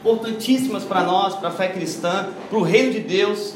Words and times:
importantíssimas 0.00 0.84
para 0.84 1.02
nós, 1.02 1.34
para 1.34 1.48
a 1.48 1.52
fé 1.52 1.68
cristã, 1.68 2.30
para 2.48 2.58
o 2.58 2.62
reino 2.62 2.92
de 2.92 3.00
Deus. 3.00 3.54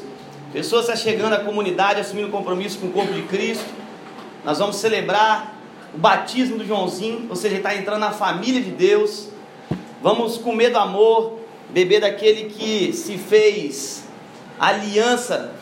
Pessoas 0.52 0.86
se 0.86 0.96
chegando 0.96 1.34
à 1.34 1.38
comunidade, 1.38 2.00
assumindo 2.00 2.28
compromisso 2.28 2.78
com 2.78 2.88
o 2.88 2.92
corpo 2.92 3.12
de 3.12 3.22
Cristo. 3.22 3.64
Nós 4.44 4.58
vamos 4.58 4.76
celebrar 4.76 5.56
o 5.94 5.98
batismo 5.98 6.58
do 6.58 6.66
Joãozinho, 6.66 7.26
ou 7.30 7.36
seja, 7.36 7.54
ele 7.54 7.56
está 7.58 7.74
entrando 7.74 8.00
na 8.00 8.10
família 8.10 8.60
de 8.60 8.70
Deus. 8.70 9.28
Vamos 10.02 10.36
comer 10.36 10.70
do 10.70 10.78
amor, 10.78 11.38
beber 11.70 12.00
daquele 12.00 12.50
que 12.50 12.92
se 12.92 13.16
fez 13.16 14.04
aliança 14.58 15.52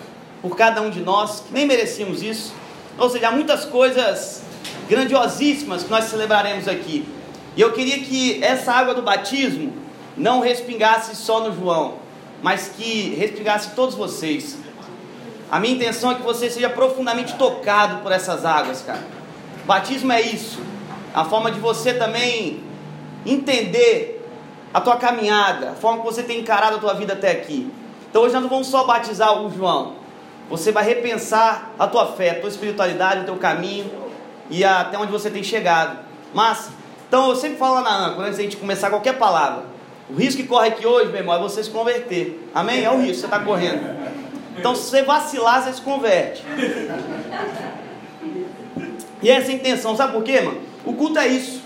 por 0.41 0.57
cada 0.57 0.81
um 0.81 0.91
de 0.91 1.01
nós, 1.01 1.41
que 1.41 1.53
nem 1.53 1.67
merecíamos 1.67 2.23
isso. 2.23 2.53
Ou 2.99 3.09
seja, 3.09 3.29
há 3.29 3.31
muitas 3.31 3.65
coisas 3.65 4.43
grandiosíssimas 4.89 5.85
que 5.85 5.91
nós 5.91 6.07
celebraremos 6.07 6.67
aqui. 6.67 7.07
E 7.57 7.61
eu 7.61 7.73
queria 7.73 7.99
que 8.01 8.43
essa 8.43 8.73
água 8.73 8.95
do 8.95 9.03
batismo 9.03 9.73
não 10.21 10.41
respingasse 10.41 11.17
só 11.17 11.41
no 11.41 11.55
João, 11.55 11.95
mas 12.43 12.73
que 12.77 13.15
respingasse 13.15 13.71
todos 13.71 13.95
vocês. 13.95 14.59
A 15.51 15.59
minha 15.59 15.75
intenção 15.75 16.13
é 16.13 16.15
que 16.15 16.23
você 16.23 16.51
seja 16.51 16.69
profundamente 16.69 17.35
tocado 17.37 18.03
por 18.03 18.13
essas 18.13 18.45
águas, 18.45 18.83
cara. 18.83 19.03
Batismo 19.65 20.13
é 20.13 20.21
isso. 20.21 20.61
A 21.15 21.25
forma 21.25 21.51
de 21.51 21.59
você 21.59 21.95
também 21.95 22.63
entender 23.25 24.25
a 24.73 24.81
tua 24.81 24.97
caminhada, 24.97 25.71
a 25.71 25.75
forma 25.75 26.01
que 26.01 26.05
você 26.05 26.23
tem 26.23 26.41
encarado 26.41 26.77
a 26.77 26.79
tua 26.79 26.95
vida 26.95 27.15
até 27.15 27.33
aqui. 27.33 27.73
Então 28.09 28.23
hoje 28.23 28.35
nós 28.35 28.43
não 28.43 28.51
vamos 28.51 28.69
só 28.69 28.85
batizar 28.85 29.43
o 29.43 29.51
João. 29.51 29.95
Você 30.51 30.71
vai 30.71 30.85
repensar 30.85 31.73
a 31.79 31.87
tua 31.87 32.07
fé, 32.13 32.31
a 32.31 32.41
tua 32.41 32.49
espiritualidade, 32.49 33.23
o 33.23 33.25
teu 33.25 33.37
caminho 33.37 33.91
e 34.51 34.65
até 34.65 34.99
onde 34.99 35.11
você 35.11 35.31
tem 35.31 35.43
chegado. 35.43 35.99
Mas, 36.35 36.71
então 37.09 37.31
eu 37.31 37.37
sempre 37.37 37.57
falo 37.57 37.77
lá 37.77 37.83
na 37.83 38.07
âncora, 38.07 38.27
antes 38.27 38.37
de 38.37 38.43
a 38.43 38.45
gente 38.45 38.57
começar 38.57 38.91
qualquer 38.91 39.17
palavra, 39.17 39.80
o 40.11 40.15
risco 40.15 40.43
que 40.43 40.49
corre 40.49 40.69
aqui 40.69 40.87
hoje, 40.87 41.09
meu 41.11 41.21
irmão, 41.21 41.35
é 41.35 41.39
você 41.39 41.63
se 41.63 41.71
converter. 41.71 42.49
Amém? 42.55 42.85
É 42.85 42.91
o 42.91 42.99
risco 42.99 43.13
que 43.13 43.21
você 43.21 43.27
está 43.27 43.41
correndo. 43.41 43.81
Então, 44.59 44.75
se 44.75 44.91
você 44.91 45.03
vacilar, 45.03 45.63
você 45.63 45.73
se 45.73 45.81
converte. 45.81 46.45
E 49.23 49.31
essa 49.31 49.51
é 49.51 49.55
a 49.55 49.57
intenção, 49.57 49.97
sabe 49.97 50.13
por 50.13 50.23
quê, 50.23 50.41
mano? 50.41 50.61
O 50.85 50.95
culto 50.95 51.19
é 51.19 51.29
isso. 51.29 51.63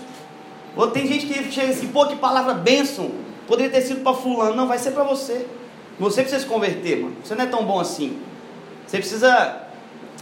Tem 0.93 1.07
gente 1.07 1.25
que 1.25 1.51
chega 1.51 1.71
assim, 1.71 1.87
pô, 1.87 2.05
que 2.05 2.15
palavra 2.17 2.53
bênção. 2.53 3.11
Poderia 3.47 3.71
ter 3.71 3.81
sido 3.81 4.01
para 4.01 4.13
fulano. 4.13 4.55
Não, 4.55 4.67
vai 4.67 4.77
ser 4.77 4.91
para 4.91 5.03
você. 5.03 5.45
Você 5.97 6.21
precisa 6.21 6.43
se 6.43 6.47
converter, 6.47 7.01
mano. 7.01 7.15
Você 7.23 7.33
não 7.33 7.43
é 7.43 7.47
tão 7.47 7.63
bom 7.65 7.79
assim. 7.79 8.19
Você 8.85 8.97
precisa 8.97 9.61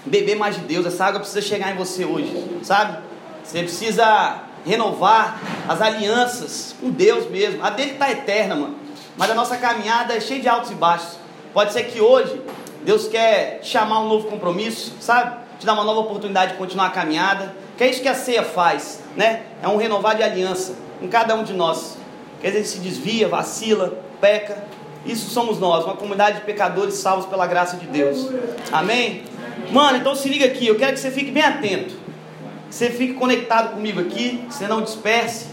beber 0.06 0.36
mais 0.36 0.56
de 0.56 0.62
Deus. 0.62 0.86
Essa 0.86 1.06
água 1.06 1.20
precisa 1.20 1.42
chegar 1.42 1.72
em 1.74 1.76
você 1.76 2.06
hoje, 2.06 2.32
sabe? 2.62 3.00
Você 3.44 3.60
precisa 3.60 4.44
renovar 4.66 5.40
as 5.68 5.82
alianças 5.82 6.76
com 6.80 6.90
Deus 6.90 7.30
mesmo. 7.30 7.64
A 7.64 7.70
dele 7.70 7.92
está 7.92 8.12
eterna, 8.12 8.56
mano. 8.56 8.76
Mas 9.18 9.30
a 9.30 9.36
nossa 9.36 9.58
caminhada 9.58 10.14
é 10.16 10.20
cheia 10.20 10.42
de 10.42 10.50
altos 10.50 10.72
e 10.72 10.76
baixos. 10.76 11.18
Pode 11.54 11.72
ser 11.72 11.84
que 11.84 12.02
hoje 12.02 12.42
Deus 12.84 13.08
quer 13.08 13.60
chamar 13.64 14.00
um 14.02 14.08
novo 14.08 14.28
compromisso, 14.28 14.94
sabe? 15.00 15.38
Te 15.60 15.66
dar 15.66 15.74
uma 15.74 15.84
nova 15.84 16.00
oportunidade 16.02 16.54
de 16.54 16.58
continuar 16.58 16.88
a 16.88 16.92
caminhada. 16.92 17.56
Que 17.78 17.84
é 17.84 17.90
isso 17.90 18.02
que 18.02 18.08
a 18.08 18.16
ceia 18.16 18.44
faz, 18.44 19.02
né? 19.16 19.44
É 19.62 19.68
um 19.68 19.78
renovar 19.78 20.16
de 20.16 20.24
aliança 20.24 20.76
com 21.00 21.08
cada 21.08 21.36
um 21.36 21.44
de 21.44 21.54
nós. 21.54 21.98
Quer 22.42 22.52
dizer, 22.52 22.66
se 22.66 22.80
desvia, 22.80 23.28
vacila, 23.28 23.98
peca. 24.20 24.64
Isso 25.06 25.30
somos 25.30 25.60
nós, 25.60 25.84
uma 25.86 25.96
comunidade 25.96 26.40
de 26.40 26.46
pecadores 26.46 26.96
salvos 26.96 27.26
pela 27.26 27.46
graça 27.46 27.78
de 27.78 27.86
Deus. 27.88 28.30
Amém? 28.72 29.24
Mano, 29.72 29.98
então 29.98 30.16
se 30.16 30.30
liga 30.30 30.46
aqui, 30.46 30.68
eu 30.68 30.76
quero 30.76 30.94
que 30.94 31.00
você 31.00 31.12
fique 31.12 31.32
bem 31.32 31.44
atento. 31.44 32.03
Você 32.74 32.90
fique 32.90 33.14
conectado 33.14 33.76
comigo 33.76 34.02
aqui, 34.02 34.44
você 34.50 34.68
não 34.68 34.82
disperse, 34.82 35.46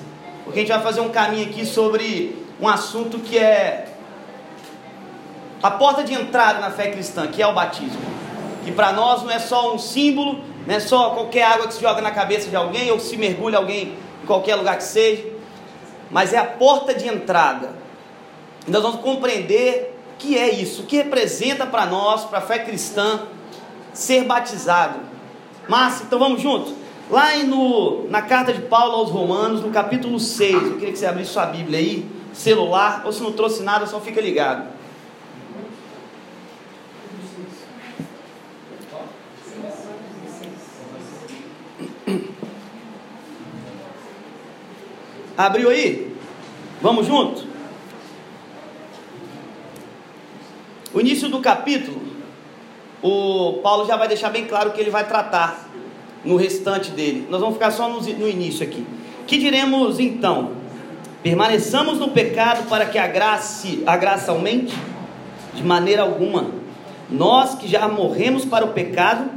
porque 0.42 0.60
a 0.60 0.62
gente 0.62 0.72
vai 0.72 0.80
fazer 0.80 1.02
um 1.02 1.10
caminho 1.10 1.50
aqui 1.50 1.66
sobre 1.66 2.34
um 2.58 2.66
assunto 2.66 3.18
que 3.18 3.36
é 3.36 3.88
a 5.62 5.70
porta 5.70 6.02
de 6.02 6.14
entrada 6.14 6.60
na 6.60 6.70
fé 6.70 6.90
cristã, 6.90 7.26
que 7.26 7.42
é 7.42 7.46
o 7.46 7.52
batismo. 7.52 8.00
Que 8.64 8.72
para 8.72 8.94
nós 8.94 9.22
não 9.22 9.30
é 9.30 9.38
só 9.38 9.74
um 9.74 9.78
símbolo, 9.78 10.42
não 10.66 10.74
é 10.74 10.80
só 10.80 11.10
qualquer 11.10 11.42
água 11.42 11.66
que 11.66 11.74
se 11.74 11.82
joga 11.82 12.00
na 12.00 12.10
cabeça 12.10 12.48
de 12.48 12.56
alguém 12.56 12.90
ou 12.90 12.98
se 12.98 13.18
mergulha 13.18 13.58
alguém 13.58 13.98
em 14.22 14.26
qualquer 14.26 14.54
lugar 14.54 14.78
que 14.78 14.84
seja, 14.84 15.26
mas 16.10 16.32
é 16.32 16.38
a 16.38 16.46
porta 16.46 16.94
de 16.94 17.06
entrada. 17.06 17.74
E 18.66 18.70
nós 18.70 18.82
vamos 18.82 19.02
compreender 19.02 19.94
o 20.14 20.16
que 20.16 20.38
é 20.38 20.50
isso, 20.50 20.84
o 20.84 20.86
que 20.86 20.96
representa 20.96 21.66
para 21.66 21.84
nós, 21.84 22.24
para 22.24 22.38
a 22.38 22.42
fé 22.42 22.60
cristã, 22.60 23.26
ser 23.92 24.24
batizado. 24.24 25.00
Mas, 25.68 26.00
então 26.00 26.18
vamos 26.18 26.40
juntos? 26.40 26.80
Lá 27.10 27.36
no, 27.42 28.08
na 28.08 28.22
carta 28.22 28.52
de 28.52 28.62
Paulo 28.62 28.94
aos 28.94 29.10
Romanos, 29.10 29.62
no 29.62 29.72
capítulo 29.72 30.20
6, 30.20 30.54
eu 30.54 30.74
queria 30.74 30.92
que 30.92 30.98
você 30.98 31.06
abrisse 31.06 31.32
sua 31.32 31.46
Bíblia 31.46 31.80
aí, 31.80 32.06
celular, 32.32 33.02
ou 33.04 33.12
se 33.12 33.20
não 33.20 33.32
trouxe 33.32 33.64
nada, 33.64 33.84
só 33.84 34.00
fica 34.00 34.20
ligado. 34.20 34.68
Abriu 45.36 45.68
aí? 45.68 46.14
Vamos 46.80 47.06
junto? 47.06 47.44
O 50.94 51.00
início 51.00 51.28
do 51.28 51.40
capítulo, 51.40 52.00
o 53.02 53.54
Paulo 53.64 53.84
já 53.84 53.96
vai 53.96 54.06
deixar 54.06 54.30
bem 54.30 54.46
claro 54.46 54.70
que 54.70 54.80
ele 54.80 54.90
vai 54.90 55.08
tratar 55.08 55.69
no 56.24 56.36
restante 56.36 56.90
dele. 56.90 57.26
Nós 57.30 57.40
vamos 57.40 57.54
ficar 57.54 57.70
só 57.70 57.88
no, 57.88 58.00
no 58.00 58.28
início 58.28 58.64
aqui. 58.64 58.86
Que 59.26 59.38
diremos 59.38 59.98
então? 59.98 60.52
Permaneçamos 61.22 61.98
no 61.98 62.10
pecado 62.10 62.68
para 62.68 62.86
que 62.86 62.98
a 62.98 63.06
graça, 63.06 63.68
a 63.86 63.96
graça 63.96 64.32
aumente? 64.32 64.74
De 65.54 65.62
maneira 65.62 66.02
alguma. 66.02 66.50
Nós 67.10 67.54
que 67.54 67.68
já 67.68 67.88
morremos 67.88 68.44
para 68.44 68.64
o 68.64 68.72
pecado, 68.72 69.30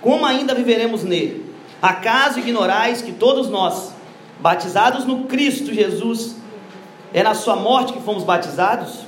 como 0.00 0.26
ainda 0.26 0.54
viveremos 0.54 1.04
nele? 1.04 1.52
Acaso 1.80 2.38
ignorais 2.38 3.02
que 3.02 3.12
todos 3.12 3.48
nós, 3.48 3.92
batizados 4.40 5.04
no 5.04 5.24
Cristo 5.24 5.72
Jesus, 5.72 6.36
é 7.12 7.22
na 7.22 7.34
sua 7.34 7.56
morte 7.56 7.92
que 7.92 8.00
fomos 8.00 8.24
batizados? 8.24 9.00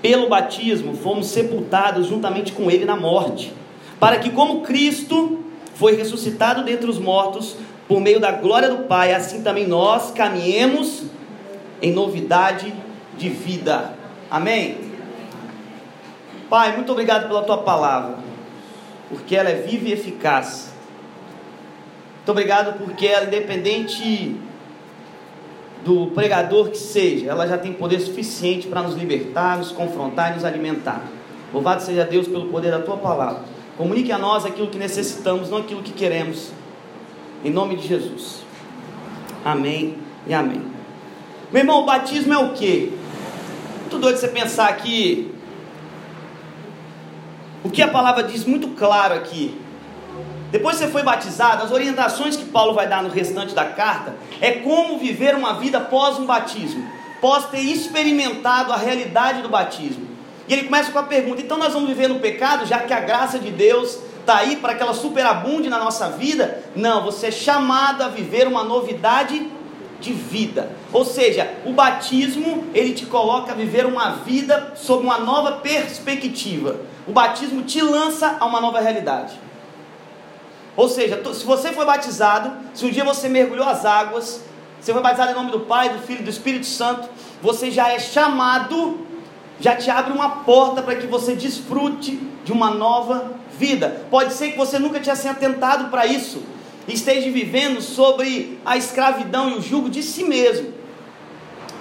Pelo 0.00 0.28
batismo 0.28 0.96
fomos 0.96 1.28
sepultados 1.28 2.08
juntamente 2.08 2.52
com 2.52 2.70
ele 2.70 2.84
na 2.84 2.96
morte, 2.96 3.52
para 3.98 4.18
que 4.18 4.30
como 4.30 4.62
Cristo 4.62 5.44
foi 5.74 5.96
ressuscitado 5.96 6.64
dentre 6.64 6.88
os 6.88 6.98
mortos 6.98 7.56
por 7.88 8.00
meio 8.00 8.20
da 8.20 8.32
glória 8.32 8.68
do 8.68 8.84
Pai, 8.84 9.12
assim 9.12 9.42
também 9.42 9.66
nós 9.66 10.10
caminhemos 10.12 11.04
em 11.80 11.92
novidade 11.92 12.72
de 13.18 13.28
vida. 13.28 13.94
Amém. 14.30 14.78
Pai, 16.48 16.74
muito 16.76 16.92
obrigado 16.92 17.28
pela 17.28 17.42
tua 17.42 17.58
palavra, 17.58 18.16
porque 19.08 19.34
ela 19.34 19.50
é 19.50 19.54
viva 19.54 19.88
e 19.88 19.92
eficaz. 19.92 20.72
Muito 22.16 22.30
obrigado 22.30 22.78
porque 22.78 23.06
ela, 23.06 23.26
independente 23.26 24.36
do 25.84 26.08
pregador 26.08 26.70
que 26.70 26.78
seja, 26.78 27.30
ela 27.30 27.46
já 27.46 27.58
tem 27.58 27.72
poder 27.72 28.00
suficiente 28.00 28.68
para 28.68 28.82
nos 28.82 28.94
libertar, 28.94 29.58
nos 29.58 29.72
confrontar 29.72 30.30
e 30.30 30.34
nos 30.36 30.44
alimentar. 30.44 31.02
Louvado 31.52 31.82
seja 31.82 32.04
Deus 32.04 32.28
pelo 32.28 32.46
poder 32.46 32.70
da 32.70 32.78
tua 32.78 32.96
palavra. 32.96 33.42
Comunique 33.76 34.12
a 34.12 34.18
nós 34.18 34.44
aquilo 34.44 34.68
que 34.68 34.78
necessitamos, 34.78 35.48
não 35.48 35.58
aquilo 35.58 35.82
que 35.82 35.92
queremos. 35.92 36.50
Em 37.44 37.50
nome 37.50 37.76
de 37.76 37.88
Jesus. 37.88 38.42
Amém 39.44 39.98
e 40.26 40.34
amém. 40.34 40.62
Meu 41.50 41.62
irmão, 41.62 41.82
o 41.82 41.86
batismo 41.86 42.32
é 42.32 42.38
o 42.38 42.52
quê? 42.52 42.92
Muito 43.80 43.98
doido 43.98 44.18
você 44.18 44.28
pensar 44.28 44.68
aqui 44.68 45.32
o 47.64 47.70
que 47.70 47.82
a 47.82 47.88
palavra 47.88 48.22
diz 48.22 48.44
muito 48.44 48.68
claro 48.68 49.14
aqui. 49.14 49.58
Depois 50.50 50.76
que 50.76 50.84
você 50.84 50.90
foi 50.90 51.02
batizado, 51.02 51.62
as 51.62 51.70
orientações 51.70 52.36
que 52.36 52.44
Paulo 52.44 52.74
vai 52.74 52.86
dar 52.86 53.02
no 53.02 53.08
restante 53.08 53.54
da 53.54 53.64
carta 53.64 54.14
é 54.40 54.52
como 54.52 54.98
viver 54.98 55.34
uma 55.34 55.54
vida 55.54 55.80
pós 55.80 56.18
um 56.18 56.26
batismo, 56.26 56.86
pós 57.22 57.48
ter 57.48 57.60
experimentado 57.60 58.72
a 58.72 58.76
realidade 58.76 59.40
do 59.40 59.48
batismo. 59.48 60.11
Ele 60.52 60.64
começa 60.64 60.92
com 60.92 60.98
a 60.98 61.04
pergunta: 61.04 61.40
então 61.40 61.56
nós 61.58 61.72
vamos 61.72 61.88
viver 61.88 62.08
no 62.08 62.20
pecado, 62.20 62.66
já 62.66 62.80
que 62.80 62.92
a 62.92 63.00
graça 63.00 63.38
de 63.38 63.50
Deus 63.50 63.98
está 64.20 64.36
aí 64.36 64.56
para 64.56 64.74
que 64.74 64.82
ela 64.82 64.94
superabunde 64.94 65.68
na 65.68 65.78
nossa 65.78 66.10
vida? 66.10 66.62
Não, 66.76 67.04
você 67.04 67.28
é 67.28 67.30
chamado 67.30 68.02
a 68.02 68.08
viver 68.08 68.46
uma 68.46 68.62
novidade 68.62 69.50
de 70.00 70.12
vida. 70.12 70.70
Ou 70.92 71.04
seja, 71.04 71.54
o 71.64 71.72
batismo, 71.72 72.66
ele 72.74 72.92
te 72.92 73.06
coloca 73.06 73.52
a 73.52 73.54
viver 73.54 73.86
uma 73.86 74.10
vida 74.16 74.72
sob 74.74 75.04
uma 75.04 75.18
nova 75.18 75.52
perspectiva. 75.52 76.80
O 77.06 77.12
batismo 77.12 77.62
te 77.62 77.80
lança 77.80 78.36
a 78.38 78.44
uma 78.44 78.60
nova 78.60 78.80
realidade. 78.80 79.40
Ou 80.76 80.88
seja, 80.88 81.22
se 81.32 81.44
você 81.44 81.72
foi 81.72 81.84
batizado, 81.84 82.52
se 82.74 82.84
um 82.84 82.90
dia 82.90 83.04
você 83.04 83.28
mergulhou 83.28 83.66
as 83.66 83.84
águas, 83.84 84.42
você 84.80 84.92
foi 84.92 85.02
batizado 85.02 85.32
em 85.32 85.34
nome 85.34 85.50
do 85.50 85.60
Pai, 85.60 85.90
do 85.90 85.98
Filho 86.00 86.20
e 86.20 86.24
do 86.24 86.30
Espírito 86.30 86.66
Santo, 86.66 87.08
você 87.40 87.70
já 87.70 87.90
é 87.92 87.98
chamado, 87.98 89.06
já 89.62 89.76
te 89.76 89.88
abre 89.88 90.12
uma 90.12 90.28
porta 90.28 90.82
para 90.82 90.96
que 90.96 91.06
você 91.06 91.36
desfrute 91.36 92.18
de 92.44 92.50
uma 92.50 92.72
nova 92.72 93.32
vida. 93.56 94.06
Pode 94.10 94.34
ser 94.34 94.50
que 94.50 94.58
você 94.58 94.76
nunca 94.76 94.98
tinha 94.98 95.14
se 95.14 95.28
atentado 95.28 95.88
para 95.88 96.04
isso, 96.04 96.42
esteja 96.88 97.30
vivendo 97.30 97.80
sobre 97.80 98.58
a 98.64 98.76
escravidão 98.76 99.50
e 99.50 99.54
o 99.54 99.62
jugo 99.62 99.88
de 99.88 100.02
si 100.02 100.24
mesmo. 100.24 100.72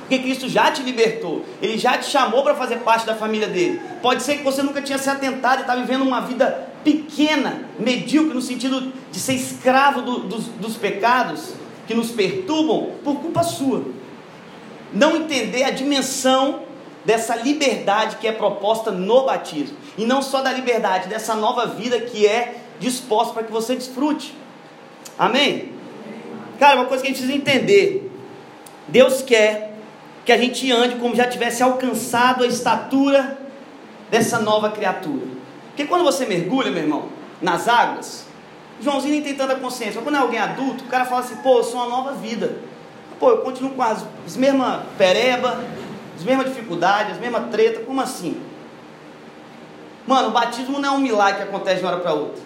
Porque 0.02 0.20
Cristo 0.20 0.48
já 0.48 0.70
te 0.70 0.84
libertou, 0.84 1.44
Ele 1.60 1.76
já 1.76 1.98
te 1.98 2.06
chamou 2.06 2.44
para 2.44 2.54
fazer 2.54 2.78
parte 2.78 3.04
da 3.04 3.16
família 3.16 3.48
dele. 3.48 3.82
Pode 4.00 4.22
ser 4.22 4.38
que 4.38 4.44
você 4.44 4.62
nunca 4.62 4.82
tinha 4.82 5.00
se 5.00 5.10
atentado 5.10 5.60
e 5.60 5.62
está 5.62 5.76
vivendo 5.76 6.04
uma 6.04 6.22
vida 6.22 6.70
pequena, 6.84 7.64
medíocre, 7.80 8.36
no 8.36 8.42
sentido 8.44 8.94
de 9.12 9.20
ser 9.20 9.34
escravo 9.34 10.04
do, 10.04 10.20
dos, 10.20 10.46
dos 10.46 10.78
pecados 10.78 11.54
que 11.88 11.96
nos 11.96 12.12
perturbam 12.12 12.92
por 13.04 13.16
culpa 13.16 13.42
sua. 13.42 13.86
Não 14.94 15.16
entender 15.16 15.64
a 15.64 15.72
dimensão 15.72 16.70
dessa 17.04 17.36
liberdade 17.36 18.18
que 18.18 18.28
é 18.28 18.32
proposta 18.32 18.92
no 18.92 19.26
batismo. 19.26 19.78
E 19.98 20.06
não 20.06 20.22
só 20.22 20.42
da 20.42 20.52
liberdade, 20.52 21.10
dessa 21.10 21.36
nova 21.36 21.68
vida 21.68 22.00
que 22.00 22.28
é 22.28 22.56
disposta 22.80 23.34
para 23.34 23.44
que 23.44 23.52
você 23.52 23.76
desfrute. 23.76 24.36
Amém? 25.18 25.72
Cara, 26.60 26.76
uma 26.76 26.86
coisa 26.86 27.04
que 27.04 27.10
a 27.10 27.14
gente 27.14 27.24
precisa 27.24 27.38
entender: 27.38 28.12
Deus 28.88 29.22
quer 29.22 29.74
que 30.26 30.32
a 30.32 30.38
gente 30.38 30.72
ande 30.72 30.96
como 30.96 31.16
já 31.16 31.28
tivesse 31.28 31.64
alcançado 31.64 32.44
a 32.44 32.48
estatura 32.48 33.40
dessa 34.10 34.40
nova 34.40 34.70
criatura. 34.70 35.26
Porque 35.70 35.86
quando 35.86 36.04
você 36.04 36.26
mergulha, 36.26 36.70
meu 36.70 36.84
irmão, 36.84 37.06
nas 37.42 37.68
águas, 37.68 38.26
Joãozinho 38.82 39.14
nem 39.14 39.24
tem 39.24 39.36
tanta 39.36 39.56
consciência. 39.56 39.96
Mas 39.96 40.04
quando 40.04 40.16
é 40.16 40.20
alguém 40.20 40.40
adulto, 40.40 40.84
o 40.84 40.88
cara 40.88 41.06
fala 41.06 41.22
assim: 41.22 41.36
pô, 41.38 41.58
eu 41.58 41.64
sou 41.64 41.80
uma 41.80 41.90
nova 41.90 42.14
vida. 42.14 42.58
Pô, 43.20 43.30
eu 43.30 43.38
continuo 43.40 43.72
com 43.72 43.84
as, 43.84 44.04
as 44.26 44.36
mesmas 44.36 44.82
pereba, 44.98 45.64
as 46.22 46.24
mesmas 46.24 46.50
dificuldades, 46.50 47.14
as 47.14 47.20
mesmas 47.20 47.50
treta, 47.50 47.82
como 47.82 48.00
assim? 48.00 48.40
Mano, 50.06 50.30
o 50.30 50.32
batismo 50.32 50.80
não 50.80 50.94
é 50.94 50.98
um 50.98 51.00
milagre 51.00 51.42
que 51.42 51.50
acontece 51.50 51.78
de 51.78 51.84
uma 51.84 51.94
hora 51.94 52.02
para 52.02 52.14
outra. 52.14 52.42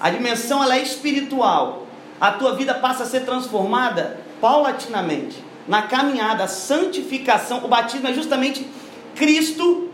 A 0.00 0.10
dimensão 0.10 0.62
ela 0.62 0.76
é 0.76 0.82
espiritual. 0.82 1.86
A 2.18 2.32
tua 2.32 2.56
vida 2.56 2.74
passa 2.74 3.02
a 3.02 3.06
ser 3.06 3.20
transformada 3.20 4.20
paulatinamente. 4.40 5.44
Na 5.68 5.82
caminhada, 5.82 6.44
a 6.44 6.48
santificação, 6.48 7.62
o 7.64 7.68
batismo 7.68 8.08
é 8.08 8.12
justamente 8.14 8.66
Cristo 9.14 9.90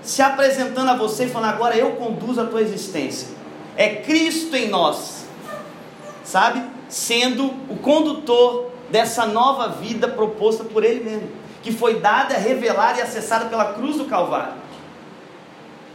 se 0.00 0.22
apresentando 0.22 0.90
a 0.90 0.96
você 0.96 1.24
e 1.24 1.28
falando: 1.28 1.50
agora 1.50 1.76
eu 1.76 1.92
conduzo 1.96 2.40
a 2.40 2.46
tua 2.46 2.62
existência. 2.62 3.28
É 3.76 3.96
Cristo 3.96 4.54
em 4.56 4.68
nós, 4.68 5.26
sabe? 6.24 6.62
Sendo 6.88 7.46
o 7.68 7.76
condutor 7.76 8.70
dessa 8.88 9.26
nova 9.26 9.68
vida 9.68 10.08
proposta 10.08 10.64
por 10.64 10.84
Ele 10.84 11.02
mesmo 11.02 11.47
que 11.62 11.72
foi 11.72 12.00
dada, 12.00 12.36
revelada 12.36 12.98
e 12.98 13.02
acessada 13.02 13.46
pela 13.46 13.72
cruz 13.72 13.96
do 13.96 14.04
Calvário. 14.04 14.54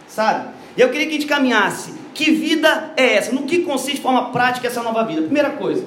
Sabe? 0.08 0.50
E 0.78 0.82
eu 0.82 0.90
queria 0.90 1.08
que 1.08 1.14
a 1.14 1.16
gente 1.16 1.28
caminhasse. 1.28 1.94
Que 2.14 2.32
vida 2.32 2.94
é 2.96 3.16
essa? 3.16 3.32
No 3.32 3.44
que 3.44 3.60
consiste 3.60 3.96
de 3.96 4.02
forma 4.02 4.30
prática 4.30 4.68
essa 4.68 4.84
nova 4.84 5.04
vida? 5.04 5.22
Primeira 5.22 5.52
coisa, 5.52 5.86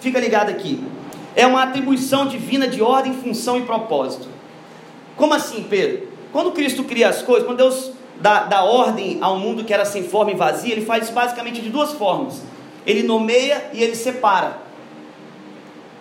fica 0.00 0.20
ligado 0.20 0.50
aqui. 0.50 0.82
É 1.34 1.46
uma 1.46 1.64
atribuição 1.64 2.26
divina 2.26 2.68
de 2.68 2.80
ordem, 2.80 3.14
função 3.14 3.58
e 3.58 3.62
propósito. 3.62 4.28
Como 5.16 5.34
assim, 5.34 5.66
Pedro? 5.68 6.08
Quando 6.32 6.52
Cristo 6.52 6.84
cria 6.84 7.08
as 7.08 7.22
coisas, 7.22 7.46
quando 7.46 7.58
Deus 7.58 7.92
dá, 8.20 8.44
dá 8.44 8.62
ordem 8.62 9.18
ao 9.20 9.38
mundo 9.38 9.64
que 9.64 9.72
era 9.72 9.84
sem 9.84 10.04
forma 10.04 10.30
e 10.30 10.34
vazia, 10.34 10.72
ele 10.72 10.84
faz 10.84 11.04
isso 11.04 11.12
basicamente 11.12 11.60
de 11.60 11.68
duas 11.68 11.92
formas. 11.92 12.42
Ele 12.86 13.02
nomeia 13.02 13.70
e 13.72 13.82
ele 13.82 13.96
separa. 13.96 14.58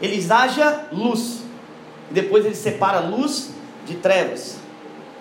Ele 0.02 0.24
haja 0.30 0.88
luz 0.92 1.45
depois 2.12 2.46
ele 2.46 2.56
separa 2.56 3.00
luz 3.00 3.52
de 3.86 3.96
trevas, 3.96 4.58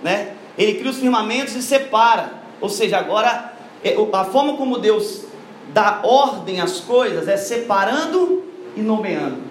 né? 0.02 0.32
Ele 0.56 0.74
cria 0.74 0.90
os 0.90 0.98
firmamentos 0.98 1.54
e 1.54 1.62
separa, 1.62 2.34
ou 2.60 2.68
seja, 2.68 2.98
agora 2.98 3.52
é, 3.82 3.96
a 4.12 4.24
forma 4.24 4.56
como 4.56 4.78
Deus 4.78 5.24
dá 5.72 6.00
ordem 6.02 6.60
às 6.60 6.80
coisas 6.80 7.28
é 7.28 7.36
separando 7.36 8.44
e 8.76 8.80
nomeando. 8.80 9.42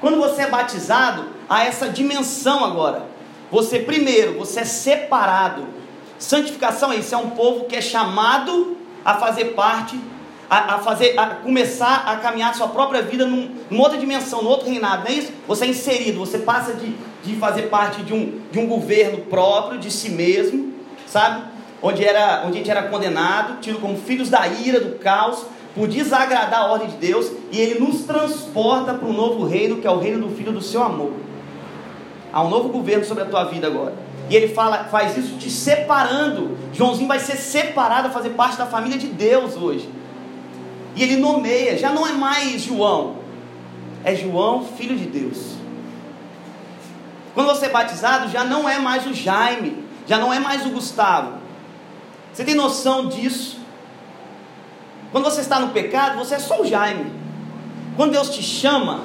Quando 0.00 0.18
você 0.18 0.42
é 0.42 0.48
batizado, 0.48 1.26
há 1.48 1.64
essa 1.64 1.88
dimensão 1.88 2.64
agora. 2.64 3.06
Você 3.50 3.78
primeiro, 3.78 4.38
você 4.38 4.60
é 4.60 4.64
separado. 4.64 5.66
Santificação 6.18 6.92
é 6.92 6.96
isso, 6.96 7.14
é 7.14 7.18
um 7.18 7.30
povo 7.30 7.66
que 7.66 7.76
é 7.76 7.80
chamado 7.80 8.76
a 9.04 9.14
fazer 9.14 9.46
parte 9.46 9.98
a, 10.52 10.74
a, 10.74 10.78
fazer, 10.80 11.18
a 11.18 11.28
começar 11.28 12.04
a 12.06 12.16
caminhar 12.16 12.54
sua 12.54 12.68
própria 12.68 13.00
vida 13.00 13.24
num, 13.24 13.50
numa 13.70 13.84
outra 13.84 13.96
dimensão, 13.96 14.42
num 14.42 14.50
outro 14.50 14.68
reinado, 14.68 15.04
não 15.04 15.10
é 15.10 15.14
isso? 15.14 15.32
Você 15.48 15.64
é 15.64 15.68
inserido, 15.68 16.18
você 16.18 16.40
passa 16.40 16.74
de, 16.74 16.94
de 17.24 17.36
fazer 17.36 17.62
parte 17.70 18.02
de 18.02 18.12
um, 18.12 18.38
de 18.52 18.58
um 18.58 18.66
governo 18.66 19.22
próprio, 19.22 19.80
de 19.80 19.90
si 19.90 20.10
mesmo, 20.10 20.74
sabe? 21.06 21.44
Onde, 21.80 22.04
era, 22.04 22.42
onde 22.44 22.52
a 22.52 22.58
gente 22.58 22.70
era 22.70 22.82
condenado, 22.82 23.62
tido 23.62 23.80
como 23.80 23.96
filhos 23.96 24.28
da 24.28 24.46
ira, 24.46 24.78
do 24.78 24.98
caos, 24.98 25.42
por 25.74 25.88
desagradar 25.88 26.60
a 26.60 26.66
ordem 26.66 26.90
de 26.90 26.96
Deus, 26.96 27.32
e 27.50 27.58
Ele 27.58 27.80
nos 27.80 28.02
transporta 28.02 28.92
para 28.92 29.08
um 29.08 29.12
novo 29.14 29.46
reino, 29.46 29.78
que 29.78 29.86
é 29.86 29.90
o 29.90 29.98
reino 29.98 30.28
do 30.28 30.36
Filho 30.36 30.52
do 30.52 30.60
seu 30.60 30.82
amor. 30.82 31.12
Há 32.30 32.42
um 32.42 32.50
novo 32.50 32.68
governo 32.68 33.06
sobre 33.06 33.22
a 33.22 33.26
tua 33.26 33.44
vida 33.44 33.68
agora. 33.68 33.94
E 34.28 34.36
ele 34.36 34.48
fala, 34.48 34.84
faz 34.84 35.16
isso 35.16 35.36
te 35.36 35.50
separando. 35.50 36.56
Joãozinho 36.72 37.08
vai 37.08 37.18
ser 37.18 37.36
separado 37.36 38.08
a 38.08 38.10
fazer 38.10 38.30
parte 38.30 38.56
da 38.56 38.66
família 38.66 38.98
de 38.98 39.06
Deus 39.08 39.56
hoje. 39.56 40.01
E 40.94 41.02
ele 41.02 41.16
nomeia, 41.16 41.78
já 41.78 41.90
não 41.90 42.06
é 42.06 42.12
mais 42.12 42.62
João, 42.62 43.16
é 44.04 44.14
João, 44.14 44.64
filho 44.64 44.96
de 44.96 45.06
Deus. 45.06 45.54
Quando 47.34 47.46
você 47.46 47.66
é 47.66 47.70
batizado, 47.70 48.30
já 48.30 48.44
não 48.44 48.68
é 48.68 48.78
mais 48.78 49.06
o 49.06 49.14
Jaime, 49.14 49.84
já 50.06 50.18
não 50.18 50.32
é 50.32 50.38
mais 50.38 50.66
o 50.66 50.70
Gustavo. 50.70 51.38
Você 52.32 52.44
tem 52.44 52.54
noção 52.54 53.08
disso? 53.08 53.58
Quando 55.10 55.24
você 55.24 55.40
está 55.40 55.58
no 55.60 55.70
pecado, 55.70 56.18
você 56.18 56.34
é 56.34 56.38
só 56.38 56.60
o 56.60 56.66
Jaime. 56.66 57.10
Quando 57.96 58.12
Deus 58.12 58.30
te 58.30 58.42
chama 58.42 59.00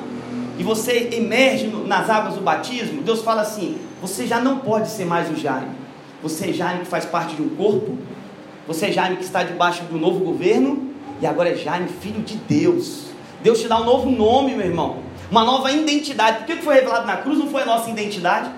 e 0.57 0.63
você 0.63 1.09
emerge 1.13 1.67
nas 1.67 2.09
águas 2.09 2.35
do 2.35 2.41
batismo, 2.41 3.01
Deus 3.01 3.21
fala 3.21 3.41
assim: 3.41 3.77
você 4.01 4.25
já 4.25 4.39
não 4.39 4.59
pode 4.59 4.89
ser 4.89 5.05
mais 5.05 5.29
o 5.29 5.35
Jaime. 5.35 5.75
Você 6.21 6.49
é 6.49 6.53
Jaime 6.53 6.81
que 6.81 6.87
faz 6.87 7.05
parte 7.05 7.35
de 7.35 7.41
um 7.41 7.49
corpo. 7.49 7.97
Você 8.65 8.87
é 8.87 8.91
Jaime 8.91 9.17
que 9.17 9.23
está 9.23 9.43
debaixo 9.43 9.83
do 9.83 9.97
novo 9.97 10.19
governo 10.19 10.96
e 11.21 11.25
agora 11.25 11.49
é 11.49 11.55
Jaime, 11.55 11.89
filho 11.89 12.21
de 12.21 12.35
Deus. 12.35 13.05
Deus 13.41 13.59
te 13.59 13.67
dá 13.67 13.79
um 13.81 13.85
novo 13.85 14.09
nome, 14.09 14.55
meu 14.55 14.65
irmão. 14.65 14.97
Uma 15.31 15.43
nova 15.43 15.71
identidade. 15.71 16.39
Porque 16.39 16.53
o 16.53 16.57
que 16.57 16.63
foi 16.63 16.75
revelado 16.75 17.05
na 17.05 17.17
cruz 17.17 17.37
não 17.37 17.47
foi 17.47 17.63
a 17.63 17.65
nossa 17.65 17.89
identidade. 17.89 18.49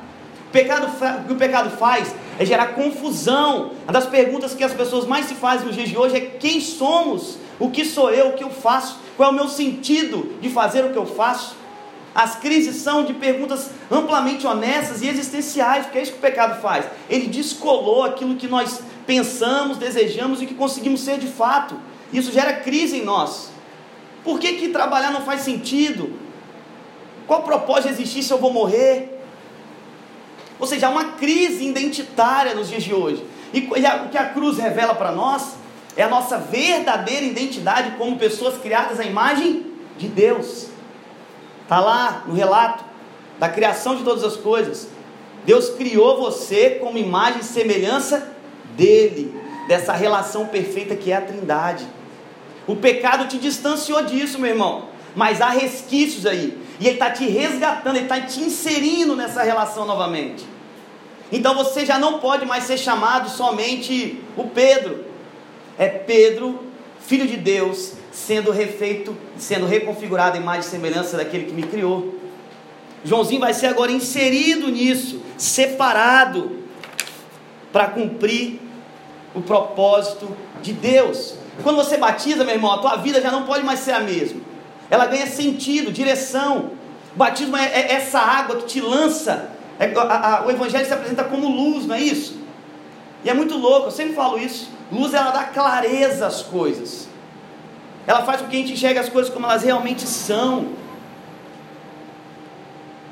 O, 0.48 0.52
pecado, 0.52 0.88
o 0.88 1.28
que 1.28 1.34
o 1.34 1.36
pecado 1.36 1.70
faz 1.78 2.14
é 2.38 2.46
gerar 2.46 2.68
confusão. 2.68 3.72
Uma 3.84 3.94
das 3.94 4.06
perguntas 4.06 4.54
que 4.54 4.64
as 4.64 4.74
pessoas 4.74 5.06
mais 5.06 5.26
se 5.26 5.36
fazem 5.36 5.68
nos 5.68 5.76
dias 5.76 5.90
de 5.90 5.98
hoje 5.98 6.18
é 6.18 6.22
quem 6.22 6.60
somos? 6.60 7.38
O 7.60 7.70
que 7.70 7.86
sou 7.86 8.10
eu? 8.12 8.30
O 8.30 8.34
que 8.34 8.44
eu 8.44 8.50
faço? 8.50 9.00
Qual 9.16 9.30
é 9.30 9.32
o 9.32 9.36
meu 9.36 9.48
sentido 9.48 10.34
de 10.42 10.50
fazer 10.50 10.84
o 10.86 10.92
que 10.92 10.98
eu 10.98 11.06
faço? 11.06 11.58
As 12.14 12.36
crises 12.36 12.78
são 12.78 13.06
de 13.06 13.14
perguntas 13.14 13.70
amplamente 13.92 14.48
honestas 14.48 15.02
e 15.02 15.08
existenciais, 15.08 15.86
porque 15.86 16.00
é 16.00 16.02
isso 16.02 16.14
que 16.14 16.18
o 16.18 16.22
pecado 16.22 16.62
faz. 16.62 16.86
Ele 17.10 17.28
descolou 17.28 18.04
aquilo 18.04 18.36
que 18.36 18.48
nós 18.48 18.82
pensamos, 19.06 19.78
desejamos 19.78 20.42
e 20.42 20.46
que 20.46 20.54
conseguimos 20.54 21.02
ser 21.02 21.18
de 21.20 21.28
fato. 21.28 21.76
Isso 22.12 22.32
gera 22.32 22.54
crise 22.54 22.98
em 22.98 23.04
nós. 23.04 23.52
Por 24.24 24.40
que, 24.40 24.54
que 24.54 24.70
trabalhar 24.70 25.12
não 25.12 25.22
faz 25.22 25.42
sentido? 25.42 26.14
Qual 27.28 27.42
o 27.42 27.44
propósito 27.44 27.88
de 27.88 28.02
existir 28.02 28.24
se 28.24 28.32
eu 28.32 28.38
vou 28.38 28.52
morrer? 28.52 29.22
Ou 30.60 30.68
seja, 30.68 30.88
há 30.88 30.90
uma 30.90 31.12
crise 31.14 31.66
identitária 31.66 32.54
nos 32.54 32.70
dias 32.70 32.84
de 32.84 32.94
hoje. 32.94 33.24
E 33.54 33.60
o 33.60 34.10
que 34.10 34.18
a 34.18 34.30
cruz 34.30 34.58
revela 34.58 34.94
para 34.94 35.12
nós 35.12 35.56
é 35.96 36.04
a 36.04 36.10
nossa 36.10 36.38
verdadeira 36.38 37.26
identidade 37.26 37.92
como 37.98 38.18
pessoas 38.18 38.58
criadas 38.58 39.00
à 39.00 39.04
imagem 39.04 39.66
de 39.98 40.08
Deus. 40.08 40.68
Está 41.64 41.80
lá 41.80 42.24
no 42.28 42.34
relato 42.34 42.84
da 43.38 43.48
criação 43.48 43.96
de 43.96 44.04
todas 44.04 44.24
as 44.24 44.36
coisas. 44.36 44.90
Deus 45.46 45.70
criou 45.70 46.20
você 46.20 46.72
como 46.82 46.98
imagem 46.98 47.40
e 47.42 47.44
semelhança 47.44 48.36
dele, 48.76 49.34
dessa 49.68 49.94
relação 49.94 50.48
perfeita 50.48 50.96
que 50.96 51.12
é 51.12 51.16
a 51.16 51.22
Trindade. 51.22 51.88
O 52.70 52.76
pecado 52.76 53.28
te 53.28 53.40
distanciou 53.40 54.04
disso, 54.04 54.38
meu 54.38 54.52
irmão. 54.52 54.90
Mas 55.16 55.42
há 55.42 55.50
resquícios 55.50 56.28
aí. 56.28 56.56
E 56.80 56.86
ele 56.86 56.98
está 56.98 57.10
te 57.10 57.26
resgatando, 57.26 57.96
ele 57.96 58.06
está 58.06 58.22
te 58.22 58.42
inserindo 58.42 59.16
nessa 59.16 59.42
relação 59.42 59.88
novamente. 59.88 60.46
Então 61.32 61.56
você 61.56 61.84
já 61.84 61.98
não 61.98 62.20
pode 62.20 62.46
mais 62.46 62.66
ser 62.66 62.78
chamado 62.78 63.28
somente 63.28 64.22
o 64.38 64.44
Pedro. 64.44 65.04
É 65.80 65.88
Pedro, 65.88 66.60
filho 67.00 67.26
de 67.26 67.38
Deus, 67.38 67.94
sendo 68.12 68.52
refeito, 68.52 69.18
sendo 69.36 69.66
reconfigurado 69.66 70.38
em 70.38 70.60
e 70.60 70.62
semelhança 70.62 71.18
daquele 71.18 71.46
que 71.46 71.54
me 71.54 71.64
criou. 71.64 72.20
Joãozinho 73.04 73.42
vai 73.42 73.56
ser 73.56 73.66
agora 73.66 73.92
inserido 73.92 74.70
nisso, 74.70 75.24
separado, 75.40 76.60
para 77.74 77.88
cumprir 77.88 78.60
o 79.34 79.42
propósito 79.42 80.38
de 80.62 80.72
Deus. 80.72 81.40
Quando 81.64 81.76
você 81.76 81.98
batiza, 81.98 82.44
meu 82.44 82.56
irmão, 82.56 82.72
a 82.72 82.78
tua 82.78 82.96
vida 82.98 83.22
já 83.22 83.32
não 83.32 83.44
pode 83.44 83.64
mais 83.64 83.80
ser 83.80 83.92
a 83.92 84.00
mesma. 84.00 84.42
Ela 84.90 85.06
ganha 85.06 85.28
sentido, 85.28 85.92
direção. 85.92 86.72
Batismo 87.16 87.58
é, 87.58 87.66
é 87.66 87.94
essa 87.94 88.20
água 88.20 88.58
que 88.58 88.66
te 88.66 88.82
lança. 88.82 89.52
É, 89.80 89.94
a, 89.96 90.38
a, 90.38 90.46
o 90.46 90.52
Evangelho 90.52 90.86
se 90.86 90.94
apresenta 90.94 91.24
como 91.24 91.48
luz, 91.48 91.86
não 91.86 91.96
é 91.96 92.02
isso? 92.02 92.38
E 93.24 93.30
é 93.30 93.34
muito 93.34 93.58
louco, 93.58 93.88
eu 93.88 93.92
sempre 93.92 94.14
falo 94.14 94.38
isso. 94.38 94.70
Luz 94.92 95.14
ela 95.14 95.32
dá 95.32 95.44
clareza 95.44 96.26
às 96.28 96.42
coisas. 96.42 97.08
Ela 98.08 98.24
faz 98.24 98.42
com 98.42 98.48
que 98.48 98.56
a 98.56 98.60
gente 98.60 98.74
enxergue 98.74 99.00
as 99.00 99.10
coisas 99.10 99.32
como 99.32 99.46
elas 99.46 99.64
realmente 99.64 100.08
são. 100.08 100.70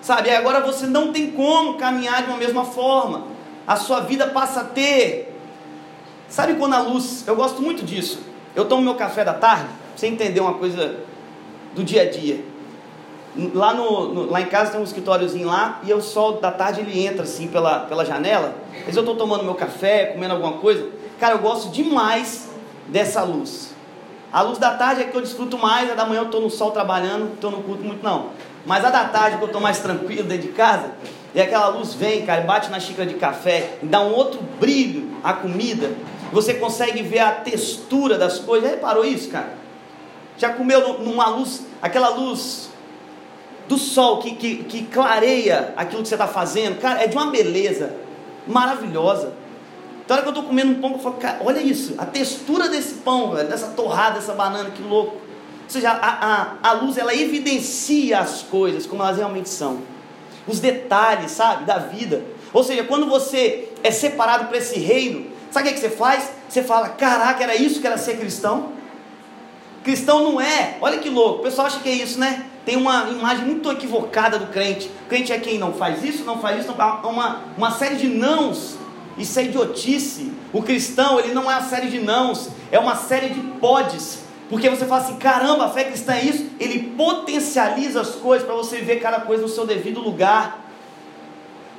sabe? 0.02 0.30
Agora 0.32 0.62
você 0.62 0.88
não 0.88 1.12
tem 1.12 1.32
como 1.32 1.76
caminhar 1.78 2.24
de 2.24 2.30
uma 2.30 2.38
mesma 2.38 2.66
forma. 2.66 3.28
A 3.68 3.76
sua 3.76 4.00
vida 4.00 4.28
passa 4.28 4.62
a 4.62 4.64
ter. 4.64 5.38
Sabe 6.30 6.56
quando 6.56 6.74
a 6.74 6.80
luz. 6.80 7.26
Eu 7.28 7.36
gosto 7.36 7.62
muito 7.62 7.86
disso. 7.86 8.27
Eu 8.58 8.66
tomo 8.66 8.82
meu 8.82 8.96
café 8.96 9.24
da 9.24 9.36
tarde, 9.36 9.66
pra 9.66 9.76
você 9.96 10.08
entender 10.08 10.40
uma 10.40 10.56
coisa 10.56 10.96
do 11.76 11.84
dia 11.84 12.02
a 12.02 12.10
dia. 12.10 12.44
Lá, 13.54 13.72
no, 13.72 14.12
no, 14.12 14.32
lá 14.32 14.42
em 14.42 14.48
casa 14.48 14.72
tem 14.72 14.82
um 14.82 14.84
escritóriozinho 14.84 15.46
lá 15.46 15.80
e 15.84 15.94
o 15.94 16.02
sol 16.02 16.42
da 16.42 16.52
tarde 16.52 16.82
ele 16.82 17.06
entra 17.06 17.22
assim 17.22 17.48
pela, 17.48 17.82
pela 17.82 18.04
janela. 18.04 18.56
Às 18.72 18.80
vezes 18.80 18.96
eu 18.96 19.02
estou 19.02 19.16
tomando 19.16 19.44
meu 19.44 19.54
café, 19.54 20.08
comendo 20.08 20.34
alguma 20.34 20.54
coisa. 20.54 20.90
Cara, 21.20 21.36
eu 21.36 21.38
gosto 21.38 21.70
demais 21.70 22.50
dessa 22.88 23.22
luz. 23.22 23.76
A 24.34 24.42
luz 24.42 24.58
da 24.58 24.72
tarde 24.72 25.02
é 25.02 25.04
que 25.04 25.16
eu 25.16 25.22
desfruto 25.22 25.56
mais, 25.56 25.92
a 25.92 25.94
da 25.94 26.04
manhã 26.04 26.22
eu 26.22 26.26
estou 26.26 26.42
no 26.42 26.50
sol 26.50 26.72
trabalhando, 26.72 27.36
estou 27.36 27.52
no 27.52 27.62
culto 27.62 27.84
muito 27.84 28.04
não. 28.04 28.32
Mas 28.66 28.84
a 28.84 28.90
da 28.90 29.04
tarde, 29.06 29.38
que 29.38 29.44
eu 29.44 29.48
estou 29.48 29.62
mais 29.62 29.80
tranquilo 29.82 30.24
dentro 30.24 30.48
de 30.48 30.54
casa, 30.54 30.94
e 31.36 31.40
aquela 31.40 31.68
luz 31.68 31.94
vem, 31.94 32.26
cara, 32.26 32.42
bate 32.42 32.72
na 32.72 32.80
xícara 32.80 33.08
de 33.08 33.14
café, 33.14 33.78
dá 33.84 34.02
um 34.02 34.16
outro 34.16 34.40
brilho 34.60 35.12
à 35.24 35.34
comida. 35.34 35.92
Você 36.32 36.56
consegue 36.56 37.02
ver 37.02 37.20
a 37.20 37.32
textura 37.32 38.18
das 38.18 38.40
coisas. 38.40 38.70
Já 38.70 38.76
reparou 38.76 39.06
isso, 39.06 39.30
cara? 39.30 39.54
Já 40.38 40.54
comeu 40.54 41.00
numa 41.00 41.28
luz, 41.30 41.66
aquela 41.82 42.10
luz 42.10 42.70
do 43.68 43.78
sol 43.78 44.20
que, 44.20 44.36
que, 44.36 44.64
que 44.64 44.84
clareia 44.84 45.74
aquilo 45.76 46.02
que 46.02 46.08
você 46.08 46.16
está 46.16 46.28
fazendo? 46.28 46.80
Cara, 46.80 47.04
é 47.04 47.08
de 47.08 47.16
uma 47.16 47.32
beleza 47.32 47.94
maravilhosa. 48.46 49.34
Então, 50.06 50.16
hora 50.16 50.24
que 50.24 50.30
eu 50.30 50.34
estou 50.34 50.46
comendo 50.46 50.72
um 50.72 50.82
pão, 50.82 50.94
eu 50.94 51.00
falo, 51.00 51.16
cara, 51.16 51.40
olha 51.44 51.60
isso, 51.60 51.96
a 51.98 52.06
textura 52.06 52.70
desse 52.70 52.96
pão, 52.96 53.32
velho, 53.32 53.50
dessa 53.50 53.68
torrada, 53.68 54.20
dessa 54.20 54.34
banana, 54.34 54.70
que 54.70 54.82
louco. 54.82 55.16
Ou 55.16 55.70
seja, 55.70 55.92
a, 55.92 56.56
a, 56.64 56.70
a 56.70 56.72
luz, 56.74 56.98
ela 56.98 57.14
evidencia 57.14 58.20
as 58.20 58.42
coisas 58.42 58.86
como 58.86 59.04
elas 59.04 59.18
realmente 59.18 59.50
são. 59.50 59.80
Os 60.48 60.62
detalhes, 60.62 61.32
sabe, 61.32 61.66
da 61.66 61.78
vida. 61.78 62.24
Ou 62.54 62.64
seja, 62.64 62.86
quando 62.86 63.06
você 63.06 63.67
é 63.84 63.92
separado 63.92 64.46
para 64.46 64.58
esse 64.58 64.80
reino, 64.80 65.28
sabe 65.52 65.68
o 65.68 65.70
que, 65.70 65.76
que 65.76 65.82
você 65.82 65.90
faz? 65.90 66.30
Você 66.48 66.64
fala, 66.64 66.90
caraca, 66.90 67.44
era 67.44 67.56
isso 67.56 67.80
que 67.82 67.88
era 67.88 67.98
ser 67.98 68.18
cristão? 68.18 68.74
Cristão 69.84 70.24
não 70.24 70.42
é, 70.42 70.78
olha 70.82 70.98
que 71.00 71.10
louco, 71.10 71.40
o 71.40 71.44
pessoal 71.44 71.68
acha 71.68 71.80
que 71.80 71.90
é 71.90 71.94
isso, 71.94 72.20
né? 72.20 72.46
Tem 72.66 72.76
uma 72.76 73.10
imagem 73.10 73.46
muito 73.46 73.72
equivocada 73.72 74.38
do 74.38 74.48
crente. 74.48 74.92
O 75.06 75.08
crente 75.08 75.32
é 75.32 75.40
quem 75.40 75.58
não 75.58 75.72
faz 75.74 76.04
isso, 76.04 76.26
não 76.26 76.40
faz 76.40 76.60
isso, 76.60 76.68
não, 76.68 77.10
uma, 77.10 77.42
uma 77.58 77.72
série 77.72 77.96
de 77.96 78.08
nãos 78.08 78.78
isso 79.18 79.40
é 79.40 79.46
idiotice. 79.46 80.32
O 80.54 80.62
cristão, 80.62 81.20
ele 81.20 81.34
não 81.34 81.50
é 81.52 81.56
uma 81.56 81.64
série 81.64 81.88
de 81.88 82.00
nãos, 82.00 82.50
é 82.72 82.78
uma 82.80 82.96
série 82.96 83.30
de 83.30 83.42
podes. 83.60 84.20
Porque 84.50 84.70
você 84.70 84.86
fala 84.86 85.02
assim, 85.02 85.16
caramba, 85.16 85.66
a 85.66 85.70
fé 85.70 85.86
cristã 85.86 86.14
é 86.14 86.24
isso. 86.24 86.46
Ele 86.60 86.92
potencializa 86.96 88.00
as 88.00 88.12
coisas 88.12 88.46
para 88.46 88.56
você 88.56 88.78
ver 88.78 88.98
cada 88.98 89.22
coisa 89.22 89.42
no 89.42 89.50
seu 89.50 89.66
devido 89.66 90.00
lugar. 90.00 90.67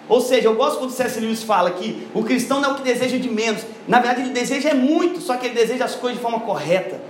Ou 0.08 0.20
seja, 0.20 0.48
eu 0.48 0.54
gosto 0.54 0.78
quando 0.78 0.90
o 0.90 0.92
C.S. 0.92 1.20
Lewis 1.20 1.42
fala 1.42 1.70
que 1.72 2.08
o 2.14 2.22
cristão 2.22 2.60
não 2.60 2.70
é 2.70 2.72
o 2.72 2.76
que 2.76 2.82
deseja 2.82 3.18
de 3.18 3.28
menos. 3.28 3.62
Na 3.86 3.98
verdade, 3.98 4.22
ele 4.22 4.30
deseja 4.30 4.70
é 4.70 4.74
muito, 4.74 5.20
só 5.20 5.36
que 5.36 5.46
ele 5.46 5.54
deseja 5.54 5.84
as 5.84 5.94
coisas 5.94 6.18
de 6.18 6.22
forma 6.22 6.40
correta. 6.40 7.00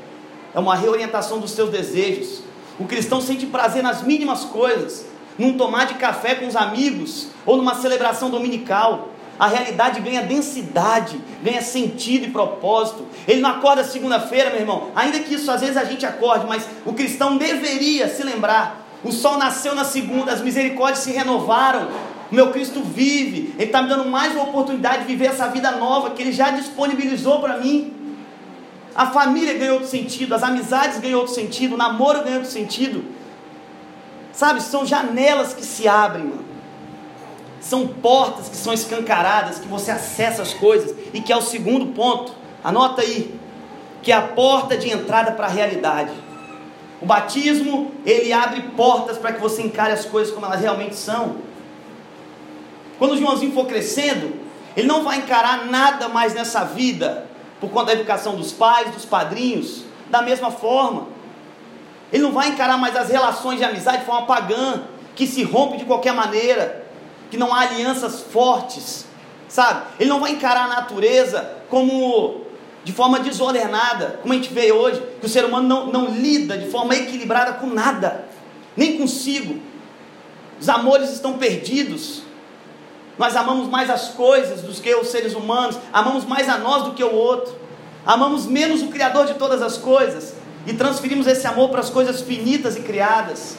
É 0.55 0.59
uma 0.59 0.75
reorientação 0.75 1.39
dos 1.39 1.53
seus 1.53 1.71
desejos. 1.71 2.43
O 2.79 2.85
cristão 2.85 3.21
sente 3.21 3.47
prazer 3.47 3.83
nas 3.83 4.03
mínimas 4.03 4.45
coisas. 4.45 5.07
Num 5.39 5.57
tomar 5.57 5.87
de 5.87 5.95
café 5.95 6.35
com 6.35 6.49
os 6.49 6.57
amigos, 6.57 7.29
ou 7.47 7.57
numa 7.57 7.77
celebração 7.77 8.29
dominical 8.29 9.11
a 9.39 9.47
realidade 9.47 10.01
ganha 10.01 10.23
densidade, 10.23 11.21
ganha 11.43 11.63
sentido 11.63 12.27
e 12.27 12.31
propósito. 12.31 13.07
Ele 13.27 13.41
não 13.41 13.51
acorda 13.51 13.85
segunda-feira, 13.85 14.51
meu 14.51 14.61
irmão, 14.61 14.91
ainda 14.97 15.21
que 15.21 15.35
isso 15.35 15.51
às 15.51 15.61
vezes 15.61 15.77
a 15.77 15.85
gente 15.85 16.05
acorde, 16.05 16.47
mas 16.47 16.67
o 16.85 16.93
cristão 16.93 17.37
deveria 17.37 18.09
se 18.09 18.25
lembrar: 18.25 18.85
o 19.05 19.13
sol 19.13 19.39
nasceu 19.39 19.75
na 19.75 19.85
segunda, 19.85 20.33
as 20.33 20.41
misericórdias 20.41 21.05
se 21.05 21.13
renovaram, 21.13 21.89
o 22.31 22.35
meu 22.35 22.51
Cristo 22.51 22.83
vive, 22.83 23.55
Ele 23.57 23.65
está 23.65 23.81
me 23.81 23.89
dando 23.89 24.05
mais 24.05 24.35
uma 24.35 24.45
oportunidade 24.45 25.01
de 25.01 25.05
viver 25.07 25.27
essa 25.27 25.49
vida 25.49 25.71
nova 25.73 26.11
que 26.11 26.23
Ele 26.23 26.33
já 26.33 26.51
disponibilizou 26.51 27.41
para 27.41 27.59
mim. 27.59 27.95
A 28.95 29.07
família 29.07 29.55
ganhou 29.55 29.75
outro 29.75 29.89
sentido, 29.89 30.35
as 30.35 30.43
amizades 30.43 30.99
ganhou 30.99 31.21
outro 31.21 31.35
sentido, 31.35 31.75
o 31.75 31.79
namoro 31.79 32.23
ganhou 32.23 32.39
outro 32.39 32.51
sentido. 32.51 33.05
Sabe, 34.33 34.63
são 34.63 34.85
janelas 34.85 35.55
que 35.55 35.65
se 35.65 35.89
abrem, 35.89 36.25
mano. 36.25 36.45
São 37.61 37.87
portas 37.89 38.49
que 38.49 38.57
são 38.57 38.73
escancaradas, 38.73 39.59
que 39.59 39.67
você 39.67 39.91
acessa 39.91 40.43
as 40.43 40.53
coisas, 40.53 40.95
e 41.13 41.21
que 41.21 41.33
é 41.33 41.37
o 41.37 41.43
segundo 41.43 41.87
ponto, 41.87 42.33
anota 42.63 43.03
aí, 43.03 43.35
que 44.03 44.13
é 44.13 44.15
a 44.15 44.23
porta 44.23 44.77
de 44.77 44.91
entrada 44.91 45.33
para 45.33 45.47
a 45.47 45.51
realidade. 45.51 46.13
O 47.01 47.07
batismo, 47.07 47.93
ele 48.05 48.33
abre 48.33 48.63
portas 48.77 49.17
para 49.17 49.33
que 49.33 49.41
você 49.41 49.63
encare 49.63 49.93
as 49.93 50.05
coisas 50.05 50.33
como 50.33 50.47
elas 50.47 50.61
realmente 50.61 50.95
são. 50.95 51.37
Quando 52.99 53.13
o 53.13 53.17
Joãozinho 53.17 53.53
for 53.53 53.67
crescendo, 53.67 54.35
ele 54.77 54.87
não 54.87 55.03
vai 55.03 55.19
encarar 55.19 55.67
nada 55.67 56.09
mais 56.09 56.35
nessa 56.35 56.65
vida, 56.65 57.27
por 57.61 57.71
conta 57.71 57.87
da 57.87 57.93
educação 57.95 58.37
dos 58.37 58.53
pais, 58.53 58.91
dos 58.91 59.05
padrinhos, 59.05 59.83
da 60.11 60.23
mesma 60.23 60.51
forma. 60.51 61.09
Ele 62.13 62.23
não 62.23 62.33
vai 62.33 62.49
encarar 62.49 62.79
mais 62.79 62.97
as 62.97 63.11
relações 63.11 63.59
de 63.59 63.65
amizade 63.65 63.99
de 63.99 64.05
forma 64.05 64.27
pagã, 64.27 64.83
que 65.15 65.27
se 65.27 65.43
rompe 65.43 65.79
de 65.79 65.85
qualquer 65.85 66.15
maneira 66.15 66.87
que 67.31 67.37
não 67.37 67.53
há 67.53 67.61
alianças 67.61 68.21
fortes, 68.21 69.07
sabe? 69.49 69.83
Ele 69.99 70.09
não 70.09 70.21
vai 70.21 70.33
encarar 70.33 70.65
a 70.65 70.69
natureza 70.69 71.57
como 71.69 72.43
de 72.85 72.93
forma 72.93 73.21
desordenada, 73.21 74.19
como 74.23 74.33
a 74.33 74.37
gente 74.37 74.53
vê 74.53 74.73
hoje, 74.73 75.03
que 75.21 75.27
o 75.27 75.29
ser 75.29 75.45
humano 75.45 75.69
não, 75.69 75.87
não 75.87 76.07
lida 76.07 76.57
de 76.57 76.71
forma 76.71 76.95
equilibrada 76.95 77.55
com 77.55 77.67
nada, 77.67 78.27
nem 78.77 78.97
consigo. 78.97 79.61
Os 80.59 80.69
amores 80.69 81.11
estão 81.11 81.35
perdidos. 81.35 82.23
Nós 83.19 83.35
amamos 83.35 83.69
mais 83.69 83.91
as 83.91 84.11
coisas 84.11 84.63
do 84.63 84.73
que 84.73 84.95
os 84.95 85.09
seres 85.09 85.35
humanos, 85.35 85.77
amamos 85.93 86.25
mais 86.25 86.49
a 86.49 86.57
nós 86.57 86.85
do 86.85 86.93
que 86.93 87.03
o 87.03 87.13
outro, 87.13 87.55
amamos 88.07 88.47
menos 88.47 88.81
o 88.81 88.89
Criador 88.89 89.27
de 89.27 89.35
todas 89.35 89.61
as 89.61 89.77
coisas 89.77 90.35
e 90.67 90.73
transferimos 90.73 91.27
esse 91.27 91.47
amor 91.47 91.71
para 91.71 91.81
as 91.81 91.91
coisas 91.91 92.21
finitas 92.21 92.77
e 92.77 92.81
criadas. 92.81 93.57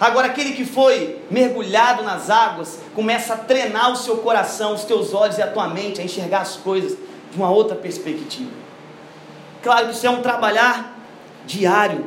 Agora, 0.00 0.26
aquele 0.26 0.52
que 0.52 0.64
foi 0.64 1.22
mergulhado 1.30 2.02
nas 2.02 2.28
águas, 2.28 2.80
começa 2.94 3.34
a 3.34 3.36
treinar 3.36 3.92
o 3.92 3.96
seu 3.96 4.16
coração, 4.18 4.74
os 4.74 4.82
teus 4.82 5.14
olhos 5.14 5.38
e 5.38 5.42
a 5.42 5.46
tua 5.46 5.68
mente 5.68 6.00
a 6.00 6.04
enxergar 6.04 6.40
as 6.40 6.56
coisas 6.56 6.98
de 7.30 7.36
uma 7.36 7.50
outra 7.50 7.76
perspectiva. 7.76 8.50
Claro 9.62 9.86
que 9.86 9.92
isso 9.94 10.06
é 10.06 10.10
um 10.10 10.20
trabalhar 10.20 10.98
diário. 11.46 12.04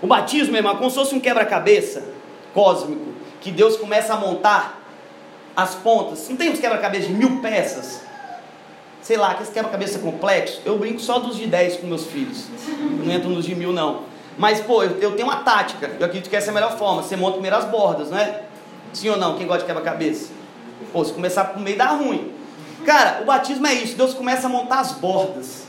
O 0.00 0.06
batismo, 0.06 0.56
irmão, 0.56 0.74
é 0.74 0.76
como 0.76 0.88
se 0.88 0.96
fosse 0.96 1.14
um 1.14 1.20
quebra-cabeça 1.20 2.04
cósmico, 2.54 3.12
que 3.40 3.50
Deus 3.50 3.76
começa 3.76 4.14
a 4.14 4.16
montar 4.16 4.83
as 5.56 5.74
pontas. 5.74 6.28
Não 6.28 6.36
tem 6.36 6.50
uns 6.50 6.58
quebra-cabeças 6.58 7.08
de 7.08 7.14
mil 7.14 7.40
peças? 7.40 8.02
Sei 9.00 9.16
lá, 9.16 9.32
aqueles 9.32 9.50
quebra-cabeça 9.50 9.98
complexo. 9.98 10.62
Eu 10.64 10.78
brinco 10.78 11.00
só 11.00 11.18
dos 11.18 11.36
de 11.36 11.46
dez 11.46 11.76
com 11.76 11.86
meus 11.86 12.06
filhos. 12.06 12.46
Não 13.02 13.12
entro 13.12 13.28
nos 13.28 13.44
de 13.44 13.54
mil, 13.54 13.72
não. 13.72 14.02
Mas, 14.36 14.60
pô, 14.60 14.82
eu, 14.82 14.98
eu, 14.98 15.12
tenho 15.12 15.28
uma 15.28 15.36
tática. 15.36 15.90
Eu 15.98 16.06
acredito 16.06 16.28
que 16.30 16.36
essa 16.36 16.48
é 16.48 16.50
a 16.50 16.54
melhor 16.54 16.76
forma. 16.76 17.02
Você 17.02 17.16
monta 17.16 17.32
primeiro 17.32 17.56
as 17.56 17.66
bordas, 17.66 18.10
não 18.10 18.18
é? 18.18 18.42
Sim 18.92 19.10
ou 19.10 19.16
não? 19.16 19.36
Quem 19.36 19.46
gosta 19.46 19.62
de 19.62 19.66
quebra-cabeça? 19.66 20.32
Pô, 20.92 21.04
se 21.04 21.12
começar 21.12 21.44
por 21.44 21.60
meio 21.60 21.76
dá 21.76 21.88
ruim. 21.88 22.32
Cara, 22.84 23.22
o 23.22 23.26
batismo 23.26 23.66
é 23.66 23.74
isso. 23.74 23.96
Deus 23.96 24.14
começa 24.14 24.46
a 24.46 24.50
montar 24.50 24.80
as 24.80 24.92
bordas. 24.92 25.64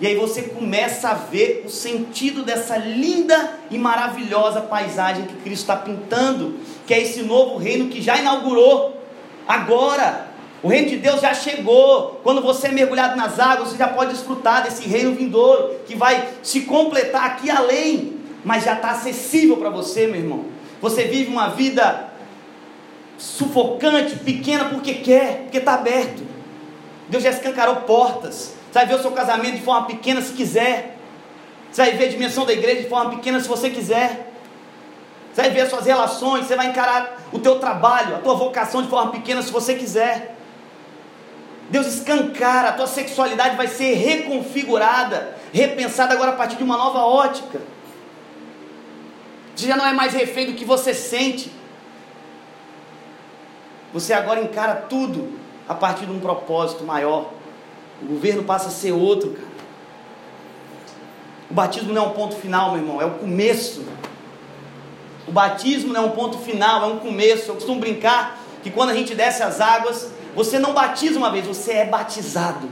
E 0.00 0.06
aí 0.06 0.14
você 0.14 0.42
começa 0.42 1.08
a 1.08 1.14
ver 1.14 1.64
o 1.66 1.70
sentido 1.70 2.44
dessa 2.44 2.76
linda 2.76 3.58
e 3.68 3.76
maravilhosa 3.76 4.60
paisagem 4.60 5.26
que 5.26 5.34
Cristo 5.36 5.62
está 5.62 5.76
pintando, 5.76 6.54
que 6.86 6.94
é 6.94 7.00
esse 7.00 7.22
novo 7.22 7.56
reino 7.56 7.88
que 7.88 8.00
já 8.00 8.16
inaugurou 8.16 8.96
agora. 9.46 10.28
O 10.62 10.68
reino 10.68 10.88
de 10.88 10.96
Deus 10.98 11.20
já 11.20 11.34
chegou. 11.34 12.20
Quando 12.22 12.40
você 12.40 12.68
é 12.68 12.72
mergulhado 12.72 13.16
nas 13.16 13.40
águas, 13.40 13.70
você 13.70 13.76
já 13.76 13.88
pode 13.88 14.12
desfrutar 14.12 14.62
desse 14.62 14.86
reino 14.86 15.14
vindouro 15.14 15.80
que 15.86 15.96
vai 15.96 16.28
se 16.42 16.62
completar 16.62 17.24
aqui 17.24 17.50
além, 17.50 18.18
mas 18.44 18.64
já 18.64 18.74
está 18.74 18.90
acessível 18.90 19.56
para 19.56 19.70
você, 19.70 20.06
meu 20.06 20.20
irmão. 20.20 20.44
Você 20.80 21.04
vive 21.04 21.30
uma 21.30 21.48
vida 21.48 22.08
sufocante, 23.18 24.14
pequena 24.16 24.66
porque 24.66 24.94
quer, 24.94 25.42
porque 25.42 25.58
está 25.58 25.74
aberto. 25.74 26.22
Deus 27.08 27.24
já 27.24 27.30
escancarou 27.30 27.76
portas. 27.76 28.57
Você 28.70 28.78
vai 28.78 28.86
ver 28.86 28.94
o 28.94 29.02
seu 29.02 29.12
casamento 29.12 29.56
de 29.56 29.62
forma 29.62 29.86
pequena 29.86 30.20
se 30.20 30.32
quiser. 30.32 30.96
Você 31.70 31.82
vai 31.82 31.92
ver 31.92 32.04
a 32.04 32.08
dimensão 32.08 32.44
da 32.44 32.52
igreja 32.52 32.82
de 32.82 32.88
forma 32.88 33.10
pequena 33.10 33.40
se 33.40 33.48
você 33.48 33.70
quiser. 33.70 34.32
Você 35.32 35.42
vai 35.42 35.50
ver 35.50 35.60
as 35.62 35.70
suas 35.70 35.86
relações, 35.86 36.46
você 36.46 36.56
vai 36.56 36.66
encarar 36.66 37.22
o 37.32 37.38
teu 37.38 37.58
trabalho, 37.58 38.16
a 38.16 38.18
tua 38.18 38.34
vocação 38.34 38.82
de 38.82 38.88
forma 38.88 39.12
pequena 39.12 39.42
se 39.42 39.50
você 39.50 39.74
quiser. 39.74 40.36
Deus 41.70 41.86
escancara, 41.86 42.70
a 42.70 42.72
tua 42.72 42.86
sexualidade 42.86 43.56
vai 43.56 43.68
ser 43.68 43.94
reconfigurada, 43.94 45.36
repensada 45.52 46.14
agora 46.14 46.32
a 46.32 46.34
partir 46.34 46.56
de 46.56 46.64
uma 46.64 46.76
nova 46.76 47.00
ótica. 47.00 47.60
Você 49.54 49.66
já 49.66 49.76
não 49.76 49.86
é 49.86 49.92
mais 49.92 50.14
refém 50.14 50.46
do 50.46 50.54
que 50.54 50.64
você 50.64 50.94
sente. 50.94 51.52
Você 53.92 54.12
agora 54.12 54.40
encara 54.40 54.74
tudo 54.88 55.38
a 55.68 55.74
partir 55.74 56.06
de 56.06 56.12
um 56.12 56.20
propósito 56.20 56.84
maior. 56.84 57.37
O 58.02 58.06
governo 58.06 58.44
passa 58.44 58.68
a 58.68 58.70
ser 58.70 58.92
outro, 58.92 59.30
cara. 59.30 59.48
O 61.50 61.54
batismo 61.54 61.92
não 61.92 62.04
é 62.04 62.06
um 62.06 62.12
ponto 62.12 62.36
final, 62.36 62.72
meu 62.72 62.80
irmão, 62.80 63.00
é 63.00 63.06
o 63.06 63.12
começo. 63.12 63.82
O 65.26 65.32
batismo 65.32 65.92
não 65.92 66.02
é 66.02 66.06
um 66.06 66.10
ponto 66.10 66.38
final, 66.38 66.82
é 66.82 66.92
um 66.92 66.98
começo. 66.98 67.50
Eu 67.50 67.54
costumo 67.54 67.80
brincar 67.80 68.38
que 68.62 68.70
quando 68.70 68.90
a 68.90 68.94
gente 68.94 69.14
desce 69.14 69.42
as 69.42 69.60
águas, 69.60 70.10
você 70.34 70.58
não 70.58 70.74
batiza 70.74 71.18
uma 71.18 71.30
vez, 71.30 71.46
você 71.46 71.72
é 71.72 71.84
batizado. 71.86 72.68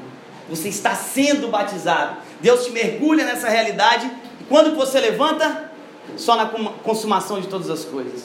Você 0.48 0.68
está 0.68 0.94
sendo 0.94 1.48
batizado. 1.48 2.18
Deus 2.40 2.64
te 2.64 2.70
mergulha 2.70 3.24
nessa 3.24 3.48
realidade. 3.48 4.10
E 4.40 4.44
quando 4.44 4.76
você 4.76 5.00
levanta? 5.00 5.70
Só 6.16 6.36
na 6.36 6.46
consumação 6.84 7.40
de 7.40 7.48
todas 7.48 7.68
as 7.68 7.84
coisas. 7.84 8.24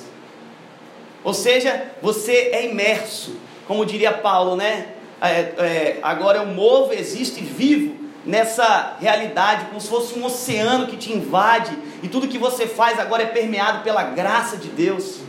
Ou 1.24 1.34
seja, 1.34 1.92
você 2.02 2.52
é 2.54 2.70
imerso. 2.70 3.36
Como 3.68 3.86
diria 3.86 4.12
Paulo, 4.12 4.56
né? 4.56 4.96
É, 5.22 5.28
é, 5.30 6.00
agora 6.02 6.40
eu 6.40 6.48
movo, 6.48 6.94
existo 6.94 7.40
e 7.40 7.44
vivo 7.44 7.96
nessa 8.26 8.98
realidade, 9.00 9.66
como 9.66 9.80
se 9.80 9.88
fosse 9.88 10.18
um 10.18 10.26
oceano 10.26 10.88
que 10.88 10.98
te 10.98 11.12
invade, 11.12 11.78
e 12.02 12.08
tudo 12.08 12.28
que 12.28 12.38
você 12.38 12.68
faz 12.68 13.00
agora 13.00 13.24
é 13.24 13.28
permeado 13.28 13.84
pela 13.84 14.04
graça 14.04 14.58
de 14.58 14.68
Deus. 14.68 15.20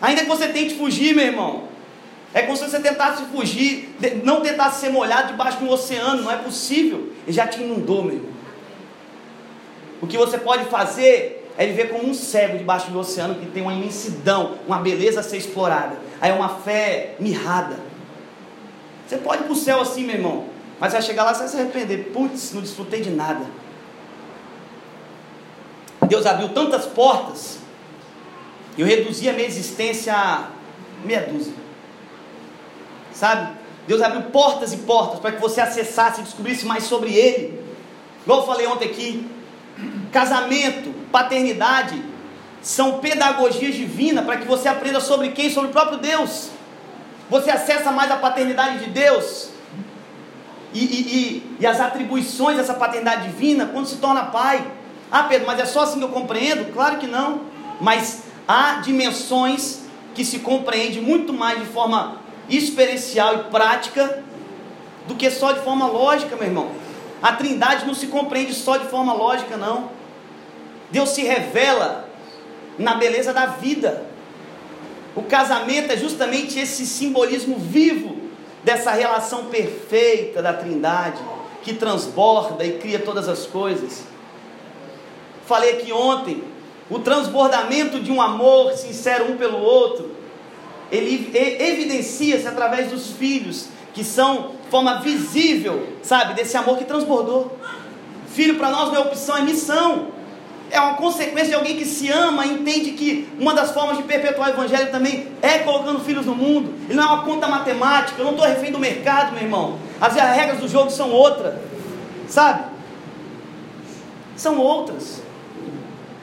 Ainda 0.00 0.22
que 0.22 0.28
você 0.28 0.48
tente 0.48 0.74
fugir, 0.74 1.14
meu 1.14 1.24
irmão, 1.24 1.64
é 2.34 2.42
como 2.42 2.56
se 2.56 2.68
você 2.68 2.80
tentasse 2.80 3.24
fugir, 3.26 3.96
não 4.22 4.40
tentasse 4.40 4.80
ser 4.80 4.90
molhado 4.90 5.28
debaixo 5.28 5.58
de 5.58 5.64
um 5.64 5.70
oceano, 5.70 6.22
não 6.22 6.30
é 6.30 6.36
possível, 6.36 7.12
ele 7.26 7.34
já 7.34 7.46
te 7.46 7.62
inundou, 7.62 8.02
meu 8.02 8.14
irmão. 8.14 8.34
O 10.02 10.06
que 10.06 10.18
você 10.18 10.36
pode 10.36 10.64
fazer 10.64 11.48
é 11.56 11.66
viver 11.66 11.88
como 11.88 12.08
um 12.08 12.12
cego 12.12 12.58
debaixo 12.58 12.90
do 12.90 12.98
oceano 12.98 13.36
que 13.36 13.46
tem 13.46 13.62
uma 13.62 13.72
imensidão, 13.72 14.58
uma 14.66 14.78
beleza 14.78 15.20
a 15.20 15.22
ser 15.22 15.38
explorada. 15.38 15.96
Aí 16.20 16.30
é 16.30 16.34
uma 16.34 16.48
fé 16.48 17.14
mirrada. 17.18 17.93
Você 19.06 19.18
pode 19.18 19.42
ir 19.42 19.44
para 19.44 19.52
o 19.52 19.56
céu 19.56 19.80
assim, 19.80 20.04
meu 20.04 20.16
irmão, 20.16 20.46
mas 20.80 20.92
vai 20.92 21.02
chegar 21.02 21.24
lá 21.24 21.32
e 21.32 21.38
vai 21.38 21.48
se 21.48 21.56
arrepender. 21.56 22.10
Putz, 22.12 22.52
não 22.52 22.62
desfrutei 22.62 23.00
de 23.00 23.10
nada. 23.10 23.44
Deus 26.08 26.26
abriu 26.26 26.50
tantas 26.50 26.86
portas, 26.86 27.58
eu 28.76 28.86
reduzi 28.86 29.28
a 29.28 29.32
minha 29.32 29.46
existência 29.46 30.14
a 30.14 30.48
meia 31.04 31.22
dúzia. 31.22 31.54
Sabe? 33.12 33.56
Deus 33.86 34.02
abriu 34.02 34.22
portas 34.30 34.72
e 34.72 34.78
portas 34.78 35.20
para 35.20 35.32
que 35.32 35.40
você 35.40 35.60
acessasse 35.60 36.20
e 36.20 36.24
descobrisse 36.24 36.66
mais 36.66 36.84
sobre 36.84 37.14
Ele. 37.14 37.62
Igual 38.22 38.40
eu 38.40 38.46
falei 38.46 38.66
ontem 38.66 38.86
aqui, 38.86 39.30
casamento, 40.10 40.92
paternidade, 41.12 42.02
são 42.62 42.98
pedagogias 42.98 43.74
divinas 43.74 44.24
para 44.24 44.38
que 44.38 44.46
você 44.46 44.68
aprenda 44.68 45.00
sobre 45.00 45.30
quem? 45.32 45.50
Sobre 45.50 45.70
o 45.70 45.72
próprio 45.72 45.98
Deus. 45.98 46.50
Você 47.34 47.50
acessa 47.50 47.90
mais 47.90 48.12
a 48.12 48.16
paternidade 48.16 48.84
de 48.84 48.90
Deus 48.90 49.48
e, 50.72 50.78
e, 50.78 50.84
e, 50.84 51.56
e 51.58 51.66
as 51.66 51.80
atribuições 51.80 52.56
dessa 52.56 52.74
paternidade 52.74 53.26
divina 53.26 53.66
quando 53.66 53.86
se 53.86 53.96
torna 53.96 54.26
pai. 54.26 54.64
Ah, 55.10 55.24
Pedro, 55.24 55.44
mas 55.44 55.58
é 55.58 55.66
só 55.66 55.82
assim 55.82 55.98
que 55.98 56.04
eu 56.04 56.10
compreendo? 56.10 56.72
Claro 56.72 56.98
que 56.98 57.08
não. 57.08 57.40
Mas 57.80 58.22
há 58.46 58.74
dimensões 58.74 59.80
que 60.14 60.24
se 60.24 60.38
compreende 60.38 61.00
muito 61.00 61.32
mais 61.32 61.58
de 61.58 61.66
forma 61.66 62.18
experiencial 62.48 63.34
e 63.34 63.38
prática 63.50 64.22
do 65.08 65.16
que 65.16 65.28
só 65.28 65.50
de 65.50 65.58
forma 65.58 65.88
lógica, 65.88 66.36
meu 66.36 66.46
irmão. 66.46 66.70
A 67.20 67.32
Trindade 67.32 67.84
não 67.84 67.94
se 67.94 68.06
compreende 68.06 68.54
só 68.54 68.76
de 68.76 68.86
forma 68.86 69.12
lógica, 69.12 69.56
não. 69.56 69.90
Deus 70.92 71.08
se 71.08 71.24
revela 71.24 72.08
na 72.78 72.94
beleza 72.94 73.32
da 73.32 73.46
vida. 73.46 74.13
O 75.16 75.22
casamento 75.22 75.92
é 75.92 75.96
justamente 75.96 76.58
esse 76.58 76.84
simbolismo 76.84 77.56
vivo 77.56 78.16
dessa 78.64 78.90
relação 78.90 79.46
perfeita 79.46 80.42
da 80.42 80.52
Trindade, 80.52 81.20
que 81.62 81.74
transborda 81.74 82.64
e 82.64 82.78
cria 82.78 82.98
todas 82.98 83.28
as 83.28 83.46
coisas. 83.46 84.02
Falei 85.46 85.74
aqui 85.74 85.92
ontem, 85.92 86.42
o 86.90 86.98
transbordamento 86.98 88.00
de 88.00 88.10
um 88.10 88.20
amor 88.20 88.72
sincero 88.72 89.30
um 89.30 89.36
pelo 89.36 89.58
outro, 89.58 90.10
ele 90.90 91.30
evidencia-se 91.34 92.46
através 92.46 92.90
dos 92.90 93.10
filhos, 93.10 93.68
que 93.92 94.02
são 94.02 94.52
forma 94.70 95.00
visível, 95.00 95.86
sabe, 96.02 96.34
desse 96.34 96.56
amor 96.56 96.76
que 96.78 96.84
transbordou. 96.84 97.56
Filho 98.28 98.56
para 98.56 98.70
nós 98.70 98.88
não 98.88 98.96
é 98.96 99.00
opção, 99.00 99.36
é 99.36 99.42
missão 99.42 100.13
é 100.76 100.80
uma 100.80 100.94
consequência 100.94 101.48
de 101.48 101.54
alguém 101.54 101.76
que 101.76 101.84
se 101.84 102.10
ama 102.10 102.44
e 102.44 102.52
entende 102.54 102.92
que 102.92 103.28
uma 103.38 103.54
das 103.54 103.70
formas 103.70 103.96
de 103.96 104.02
perpetuar 104.02 104.50
o 104.50 104.52
evangelho 104.52 104.90
também 104.90 105.28
é 105.40 105.58
colocando 105.58 106.00
filhos 106.00 106.26
no 106.26 106.34
mundo. 106.34 106.74
Ele 106.88 106.94
não 106.94 107.04
é 107.04 107.06
uma 107.06 107.22
conta 107.22 107.46
matemática, 107.46 108.20
eu 108.20 108.24
não 108.24 108.32
estou 108.32 108.46
refém 108.46 108.72
do 108.72 108.78
mercado, 108.78 109.32
meu 109.32 109.42
irmão. 109.42 109.78
As 110.00 110.14
regras 110.14 110.58
do 110.58 110.68
jogo 110.68 110.90
são 110.90 111.10
outras, 111.10 111.54
sabe? 112.28 112.64
São 114.36 114.58
outras. 114.58 115.22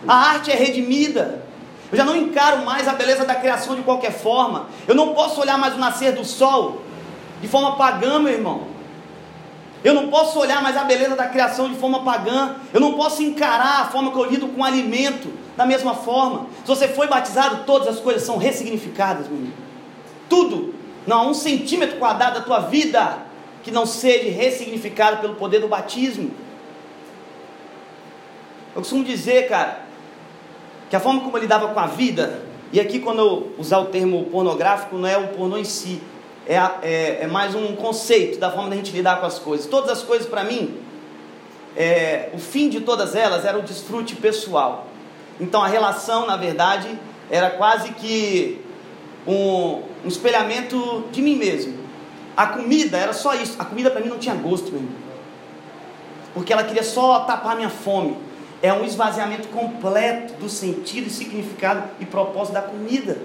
A 0.07 0.15
arte 0.15 0.51
é 0.51 0.55
redimida. 0.55 1.43
Eu 1.91 1.97
já 1.97 2.03
não 2.03 2.15
encaro 2.15 2.65
mais 2.65 2.87
a 2.87 2.93
beleza 2.93 3.25
da 3.25 3.35
criação 3.35 3.75
de 3.75 3.81
qualquer 3.81 4.11
forma. 4.11 4.67
Eu 4.87 4.95
não 4.95 5.13
posso 5.13 5.41
olhar 5.41 5.57
mais 5.57 5.75
o 5.75 5.77
nascer 5.77 6.13
do 6.13 6.23
sol 6.23 6.81
de 7.41 7.47
forma 7.47 7.75
pagã, 7.75 8.19
meu 8.19 8.31
irmão. 8.31 8.70
Eu 9.83 9.93
não 9.93 10.09
posso 10.09 10.39
olhar 10.39 10.61
mais 10.61 10.77
a 10.77 10.83
beleza 10.83 11.15
da 11.15 11.27
criação 11.27 11.67
de 11.67 11.75
forma 11.75 12.03
pagã. 12.03 12.55
Eu 12.73 12.79
não 12.79 12.93
posso 12.93 13.23
encarar 13.23 13.81
a 13.81 13.85
forma 13.85 14.11
que 14.11 14.17
eu 14.17 14.25
lido 14.25 14.47
com 14.47 14.61
o 14.61 14.63
alimento 14.63 15.33
da 15.57 15.65
mesma 15.65 15.95
forma. 15.95 16.47
Se 16.63 16.67
você 16.67 16.87
foi 16.87 17.07
batizado, 17.07 17.63
todas 17.65 17.87
as 17.87 17.99
coisas 17.99 18.23
são 18.23 18.37
ressignificadas, 18.37 19.27
meu 19.27 19.37
amigo. 19.37 19.53
Tudo. 20.29 20.75
Não 21.07 21.17
há 21.17 21.23
um 21.23 21.33
centímetro 21.33 21.97
quadrado 21.97 22.39
da 22.39 22.45
tua 22.45 22.59
vida 22.59 23.17
que 23.63 23.71
não 23.71 23.85
seja 23.85 24.29
ressignificado 24.29 25.17
pelo 25.17 25.35
poder 25.35 25.59
do 25.59 25.67
batismo. 25.67 26.31
Eu 28.75 28.81
costumo 28.81 29.03
dizer, 29.03 29.49
cara, 29.49 29.81
que 30.89 30.95
a 30.95 30.99
forma 30.99 31.21
como 31.21 31.35
eu 31.37 31.41
lidava 31.41 31.69
com 31.69 31.79
a 31.79 31.87
vida, 31.87 32.43
e 32.71 32.79
aqui 32.79 32.99
quando 32.99 33.19
eu 33.19 33.51
usar 33.57 33.79
o 33.79 33.85
termo 33.85 34.25
pornográfico, 34.25 34.97
não 34.97 35.07
é 35.07 35.17
o 35.17 35.29
pornô 35.29 35.57
em 35.57 35.63
si, 35.63 36.01
é, 36.51 36.57
é, 36.81 37.19
é, 37.21 37.27
mais 37.27 37.55
um 37.55 37.77
conceito 37.77 38.37
da 38.37 38.51
forma 38.51 38.69
da 38.69 38.75
gente 38.75 38.91
lidar 38.91 39.21
com 39.21 39.25
as 39.25 39.39
coisas. 39.39 39.67
Todas 39.67 39.89
as 39.89 40.03
coisas 40.03 40.27
para 40.27 40.43
mim, 40.43 40.77
é, 41.77 42.29
o 42.33 42.37
fim 42.37 42.67
de 42.67 42.81
todas 42.81 43.15
elas 43.15 43.45
era 43.45 43.57
o 43.57 43.61
desfrute 43.61 44.17
pessoal. 44.17 44.87
Então 45.39 45.63
a 45.63 45.67
relação, 45.67 46.27
na 46.27 46.35
verdade, 46.35 46.89
era 47.29 47.51
quase 47.51 47.93
que 47.93 48.59
um, 49.25 49.81
um 50.03 50.07
espelhamento 50.09 51.05
de 51.09 51.21
mim 51.21 51.37
mesmo. 51.37 51.79
A 52.35 52.47
comida 52.47 52.97
era 52.97 53.13
só 53.13 53.33
isso. 53.33 53.55
A 53.57 53.63
comida 53.63 53.89
para 53.89 54.01
mim 54.01 54.09
não 54.09 54.19
tinha 54.19 54.35
gosto 54.35 54.73
mesmo. 54.73 54.91
Porque 56.33 56.51
ela 56.51 56.65
queria 56.65 56.83
só 56.83 57.21
tapar 57.21 57.55
minha 57.55 57.69
fome. 57.69 58.17
É 58.61 58.73
um 58.73 58.83
esvaziamento 58.83 59.47
completo 59.47 60.33
do 60.33 60.49
sentido 60.49 61.07
e 61.07 61.09
significado 61.09 61.83
e 61.97 62.05
propósito 62.05 62.55
da 62.55 62.61
comida. 62.61 63.19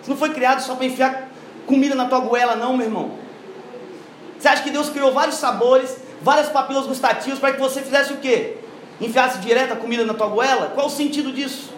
Isso 0.00 0.08
não 0.08 0.16
foi 0.16 0.30
criado 0.30 0.60
só 0.60 0.76
para 0.76 0.86
enfiar 0.86 1.33
comida 1.66 1.94
na 1.94 2.06
tua 2.06 2.20
goela, 2.20 2.56
não, 2.56 2.76
meu 2.76 2.86
irmão. 2.86 3.12
Você 4.38 4.48
acha 4.48 4.62
que 4.62 4.70
Deus 4.70 4.90
criou 4.90 5.12
vários 5.12 5.36
sabores, 5.36 5.96
várias 6.20 6.48
papilas 6.48 6.86
gustativas 6.86 7.38
para 7.38 7.52
que 7.52 7.60
você 7.60 7.80
fizesse 7.80 8.12
o 8.12 8.18
quê? 8.18 8.56
Enfiasse 9.00 9.38
direto 9.38 9.72
a 9.72 9.76
comida 9.76 10.04
na 10.04 10.14
tua 10.14 10.26
goela? 10.26 10.72
Qual 10.74 10.86
o 10.86 10.90
sentido 10.90 11.32
disso? 11.32 11.72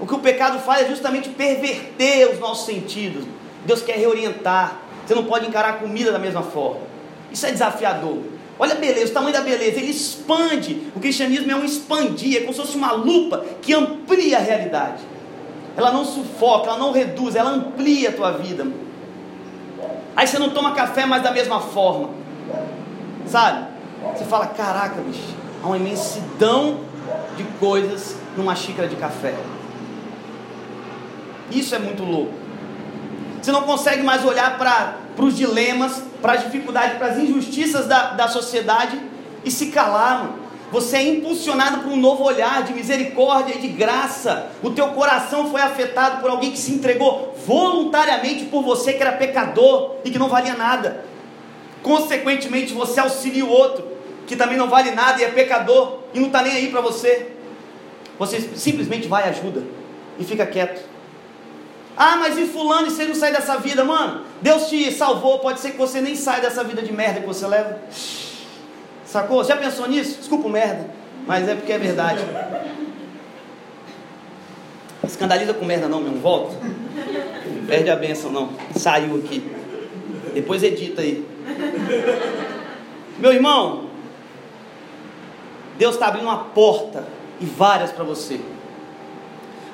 O 0.00 0.06
que 0.06 0.14
o 0.14 0.18
pecado 0.18 0.58
faz 0.58 0.86
é 0.86 0.90
justamente 0.90 1.28
perverter 1.28 2.30
os 2.32 2.40
nossos 2.40 2.66
sentidos. 2.66 3.24
Deus 3.64 3.80
quer 3.82 3.96
reorientar. 3.96 4.80
Você 5.06 5.14
não 5.14 5.24
pode 5.24 5.46
encarar 5.46 5.70
a 5.70 5.72
comida 5.74 6.10
da 6.10 6.18
mesma 6.18 6.42
forma. 6.42 6.80
Isso 7.32 7.46
é 7.46 7.52
desafiador. 7.52 8.18
Olha 8.58 8.74
a 8.74 8.76
beleza, 8.76 9.10
o 9.10 9.14
tamanho 9.14 9.32
da 9.32 9.40
beleza. 9.40 9.78
Ele 9.78 9.90
expande. 9.90 10.88
O 10.94 11.00
cristianismo 11.00 11.50
é 11.50 11.54
um 11.54 11.64
expandir, 11.64 12.38
é 12.38 12.40
como 12.40 12.52
se 12.52 12.60
fosse 12.60 12.76
uma 12.76 12.92
lupa 12.92 13.44
que 13.62 13.72
amplia 13.72 14.38
a 14.38 14.40
realidade 14.40 15.13
ela 15.76 15.90
não 15.90 16.04
sufoca, 16.04 16.68
ela 16.68 16.78
não 16.78 16.92
reduz, 16.92 17.34
ela 17.34 17.50
amplia 17.50 18.10
a 18.10 18.12
tua 18.12 18.30
vida. 18.32 18.66
Aí 20.16 20.26
você 20.26 20.38
não 20.38 20.50
toma 20.50 20.72
café 20.72 21.04
mais 21.06 21.22
da 21.22 21.32
mesma 21.32 21.60
forma, 21.60 22.10
sabe? 23.26 23.66
Você 24.14 24.24
fala: 24.24 24.46
caraca, 24.46 25.00
bicho, 25.00 25.34
há 25.62 25.66
uma 25.66 25.76
imensidão 25.76 26.80
de 27.36 27.44
coisas 27.58 28.16
numa 28.36 28.54
xícara 28.54 28.86
de 28.86 28.96
café. 28.96 29.34
Isso 31.50 31.74
é 31.74 31.78
muito 31.78 32.04
louco. 32.04 32.32
Você 33.42 33.52
não 33.52 33.62
consegue 33.62 34.02
mais 34.02 34.24
olhar 34.24 34.56
para 34.56 34.96
os 35.18 35.36
dilemas, 35.36 36.02
para 36.22 36.34
as 36.34 36.44
dificuldades, 36.44 36.96
para 36.96 37.08
as 37.08 37.18
injustiças 37.18 37.86
da, 37.86 38.12
da 38.12 38.28
sociedade 38.28 38.98
e 39.44 39.50
se 39.50 39.66
calar, 39.66 40.24
mano. 40.24 40.43
Você 40.74 40.96
é 40.96 41.02
impulsionado 41.04 41.82
por 41.82 41.92
um 41.92 41.96
novo 41.96 42.24
olhar 42.24 42.64
de 42.64 42.74
misericórdia 42.74 43.54
e 43.54 43.60
de 43.60 43.68
graça. 43.68 44.50
O 44.60 44.70
teu 44.70 44.88
coração 44.88 45.48
foi 45.48 45.60
afetado 45.60 46.20
por 46.20 46.28
alguém 46.28 46.50
que 46.50 46.58
se 46.58 46.72
entregou 46.72 47.32
voluntariamente 47.46 48.46
por 48.46 48.60
você 48.60 48.92
que 48.92 49.00
era 49.00 49.12
pecador 49.12 49.94
e 50.04 50.10
que 50.10 50.18
não 50.18 50.28
valia 50.28 50.54
nada. 50.54 51.04
Consequentemente, 51.80 52.72
você 52.72 52.98
auxilia 52.98 53.44
o 53.44 53.48
outro 53.48 53.86
que 54.26 54.34
também 54.34 54.58
não 54.58 54.68
vale 54.68 54.90
nada 54.90 55.20
e 55.20 55.24
é 55.24 55.30
pecador 55.30 56.00
e 56.12 56.18
não 56.18 56.26
está 56.26 56.42
nem 56.42 56.52
aí 56.54 56.68
para 56.72 56.80
você. 56.80 57.28
Você 58.18 58.40
simplesmente 58.56 59.06
vai 59.06 59.26
e 59.26 59.28
ajuda 59.28 59.62
e 60.18 60.24
fica 60.24 60.44
quieto. 60.44 60.84
Ah, 61.96 62.16
mas 62.16 62.36
e 62.36 62.46
fulano 62.46 62.88
e 62.88 62.90
você 62.90 63.04
não 63.04 63.14
sai 63.14 63.30
dessa 63.30 63.58
vida, 63.58 63.84
mano? 63.84 64.24
Deus 64.42 64.68
te 64.68 64.90
salvou, 64.90 65.38
pode 65.38 65.60
ser 65.60 65.70
que 65.70 65.78
você 65.78 66.00
nem 66.00 66.16
saia 66.16 66.42
dessa 66.42 66.64
vida 66.64 66.82
de 66.82 66.92
merda 66.92 67.20
que 67.20 67.26
você 67.28 67.46
leva. 67.46 67.78
Sacou? 69.14 69.44
Já 69.44 69.56
pensou 69.56 69.86
nisso? 69.86 70.18
Desculpa 70.18 70.48
merda, 70.48 70.90
mas 71.24 71.48
é 71.48 71.54
porque 71.54 71.72
é 71.72 71.78
verdade. 71.78 72.18
Escandaliza 75.06 75.54
com 75.54 75.64
merda 75.64 75.86
não, 75.86 76.00
meu, 76.00 76.14
volta. 76.14 76.56
Perde 77.68 77.90
a 77.90 77.94
benção 77.94 78.32
não. 78.32 78.50
Saiu 78.74 79.14
aqui. 79.18 79.54
Depois 80.34 80.64
edita 80.64 81.00
aí. 81.00 81.24
Meu 83.16 83.32
irmão, 83.32 83.84
Deus 85.78 85.94
está 85.94 86.08
abrindo 86.08 86.24
uma 86.24 86.46
porta 86.46 87.06
e 87.40 87.46
várias 87.46 87.92
para 87.92 88.02
você. 88.02 88.40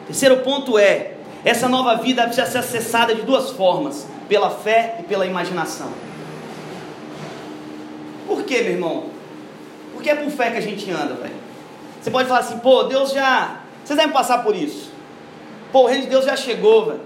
Terceiro 0.07 0.37
ponto 0.41 0.79
é: 0.79 1.15
essa 1.47 1.67
nova 1.67 1.95
vida 1.95 2.25
precisa 2.25 2.47
ser 2.47 2.59
acessada 2.59 3.15
de 3.15 3.23
duas 3.23 3.49
formas: 3.53 4.07
pela 4.29 4.51
fé 4.51 4.97
e 5.01 5.05
pela 5.05 5.25
imaginação. 5.25 5.91
Por 8.27 8.43
quê, 8.43 8.61
meu 8.61 8.73
irmão? 8.73 9.20
Porque 10.01 10.09
é 10.09 10.15
por 10.15 10.31
fé 10.31 10.51
que 10.51 10.57
a 10.57 10.63
gente 10.63 10.91
anda, 10.91 11.13
velho. 11.13 11.35
Você 12.01 12.11
pode 12.11 12.27
falar 12.27 12.41
assim, 12.41 12.59
pô, 12.61 12.85
Deus 12.85 13.13
já. 13.13 13.61
Vocês 13.85 13.99
devem 13.99 14.11
passar 14.11 14.43
por 14.43 14.57
isso. 14.57 14.91
Pô, 15.71 15.83
o 15.83 15.87
reino 15.87 16.05
de 16.05 16.09
Deus 16.09 16.25
já 16.25 16.35
chegou, 16.35 16.87
velho. 16.87 17.01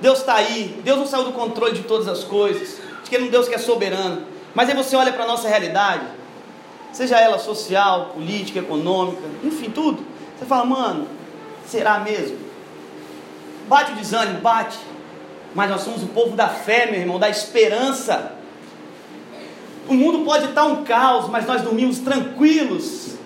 Deus 0.00 0.18
está 0.18 0.34
aí. 0.34 0.80
Deus 0.82 0.98
não 0.98 1.06
saiu 1.06 1.22
do 1.22 1.32
controle 1.32 1.74
de 1.74 1.84
todas 1.84 2.08
as 2.08 2.24
coisas. 2.24 2.80
Diz 3.00 3.08
que 3.08 3.14
Ele 3.14 3.26
é 3.26 3.28
um 3.28 3.30
Deus 3.30 3.48
que 3.48 3.54
é 3.54 3.58
soberano. 3.58 4.26
Mas 4.52 4.68
aí 4.68 4.74
você 4.74 4.96
olha 4.96 5.12
para 5.12 5.22
a 5.22 5.26
nossa 5.28 5.46
realidade, 5.46 6.04
seja 6.92 7.20
ela 7.20 7.38
social, 7.38 8.06
política, 8.06 8.58
econômica, 8.58 9.22
enfim, 9.44 9.70
tudo. 9.70 10.04
Você 10.36 10.44
fala, 10.44 10.64
mano, 10.64 11.06
será 11.64 12.00
mesmo? 12.00 12.36
Bate 13.68 13.92
o 13.92 13.94
desânimo, 13.94 14.40
bate. 14.40 14.76
Mas 15.54 15.70
nós 15.70 15.82
somos 15.82 16.02
o 16.02 16.08
povo 16.08 16.34
da 16.34 16.48
fé, 16.48 16.90
meu 16.90 17.00
irmão, 17.00 17.20
da 17.20 17.30
esperança. 17.30 18.41
O 19.88 19.94
mundo 19.94 20.24
pode 20.24 20.46
estar 20.46 20.64
um 20.64 20.84
caos, 20.84 21.28
mas 21.28 21.46
nós 21.46 21.62
dormimos 21.62 21.98
tranquilos. 21.98 23.16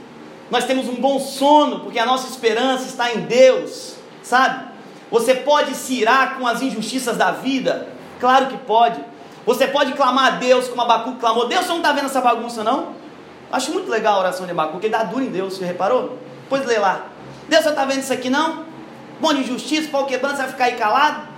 Nós 0.50 0.64
temos 0.64 0.88
um 0.88 0.94
bom 0.94 1.18
sono, 1.18 1.80
porque 1.80 1.98
a 1.98 2.06
nossa 2.06 2.28
esperança 2.28 2.86
está 2.86 3.12
em 3.12 3.22
Deus, 3.22 3.96
sabe? 4.22 4.66
Você 5.10 5.34
pode 5.34 5.74
se 5.74 5.94
irar 5.94 6.38
com 6.38 6.46
as 6.46 6.62
injustiças 6.62 7.16
da 7.16 7.32
vida? 7.32 7.88
Claro 8.20 8.46
que 8.46 8.56
pode. 8.58 9.00
Você 9.44 9.66
pode 9.66 9.92
clamar 9.92 10.26
a 10.26 10.30
Deus 10.30 10.68
como 10.68 10.82
Abacuque 10.82 11.18
clamou. 11.18 11.46
Deus, 11.46 11.64
você 11.64 11.68
não 11.68 11.76
está 11.78 11.92
vendo 11.92 12.06
essa 12.06 12.20
bagunça, 12.20 12.64
não? 12.64 12.94
Acho 13.50 13.72
muito 13.72 13.88
legal 13.88 14.16
a 14.16 14.20
oração 14.20 14.44
de 14.44 14.52
Abacuque, 14.52 14.86
ele 14.86 14.92
dá 14.92 15.04
duro 15.04 15.22
em 15.22 15.30
Deus, 15.30 15.56
você 15.56 15.64
reparou? 15.64 16.18
Pois 16.48 16.64
lê 16.66 16.78
lá. 16.78 17.06
Deus, 17.48 17.62
você 17.62 17.70
está 17.70 17.84
vendo 17.84 18.00
isso 18.00 18.12
aqui, 18.12 18.28
não? 18.28 18.64
Bom 19.20 19.32
de 19.32 19.40
injustiça, 19.40 19.88
pau 19.88 20.04
quebrando, 20.04 20.36
você 20.36 20.42
vai 20.42 20.50
ficar 20.50 20.64
aí 20.64 20.74
calado? 20.74 21.28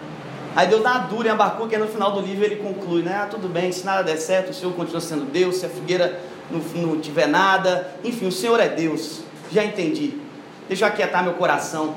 Aí 0.56 0.66
Deus 0.66 0.82
dá 0.82 0.92
uma 0.92 0.98
dura 1.00 1.28
em 1.28 1.30
Abacuque, 1.30 1.74
e 1.74 1.78
no 1.78 1.86
final 1.86 2.12
do 2.12 2.20
livro 2.20 2.44
ele 2.44 2.56
conclui, 2.56 3.02
né? 3.02 3.20
Ah, 3.22 3.26
tudo 3.26 3.48
bem, 3.48 3.70
se 3.70 3.84
nada 3.84 4.02
der 4.02 4.16
certo, 4.16 4.50
o 4.50 4.54
Senhor 4.54 4.72
continua 4.74 5.00
sendo 5.00 5.24
Deus, 5.24 5.56
se 5.56 5.66
a 5.66 5.68
figueira 5.68 6.20
não, 6.50 6.60
não 6.82 7.00
tiver 7.00 7.26
nada, 7.28 7.94
enfim, 8.02 8.26
o 8.26 8.32
Senhor 8.32 8.58
é 8.58 8.68
Deus. 8.68 9.20
Já 9.52 9.64
entendi. 9.64 10.14
Deixa 10.66 10.84
eu 10.84 10.88
aquietar 10.88 11.22
meu 11.22 11.34
coração, 11.34 11.94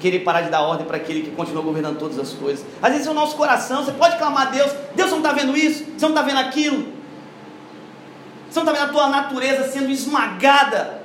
querer 0.00 0.20
parar 0.20 0.42
de 0.42 0.50
dar 0.50 0.62
ordem 0.62 0.86
para 0.86 0.96
aquele 0.96 1.22
que 1.22 1.30
continua 1.30 1.62
governando 1.62 1.98
todas 1.98 2.18
as 2.18 2.32
coisas. 2.32 2.64
Às 2.80 2.92
vezes 2.92 3.06
é 3.06 3.10
o 3.10 3.14
nosso 3.14 3.36
coração, 3.36 3.84
você 3.84 3.92
pode 3.92 4.16
clamar 4.16 4.48
a 4.48 4.50
Deus, 4.50 4.72
Deus 4.94 5.10
não 5.10 5.18
está 5.18 5.32
vendo 5.32 5.56
isso, 5.56 5.84
você 5.84 6.06
não 6.06 6.10
está 6.10 6.22
vendo 6.22 6.38
aquilo. 6.38 6.98
Você 8.48 8.60
não 8.60 8.66
está 8.66 8.72
vendo 8.72 8.90
a 8.90 8.92
tua 8.92 9.08
natureza 9.08 9.68
sendo 9.70 9.90
esmagada 9.90 11.02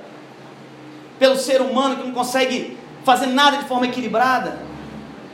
pelo 1.19 1.35
ser 1.35 1.61
humano 1.61 1.97
que 1.97 2.03
não 2.03 2.13
consegue 2.13 2.77
fazer 3.03 3.27
nada 3.27 3.57
de 3.57 3.65
forma 3.65 3.85
equilibrada. 3.85 4.57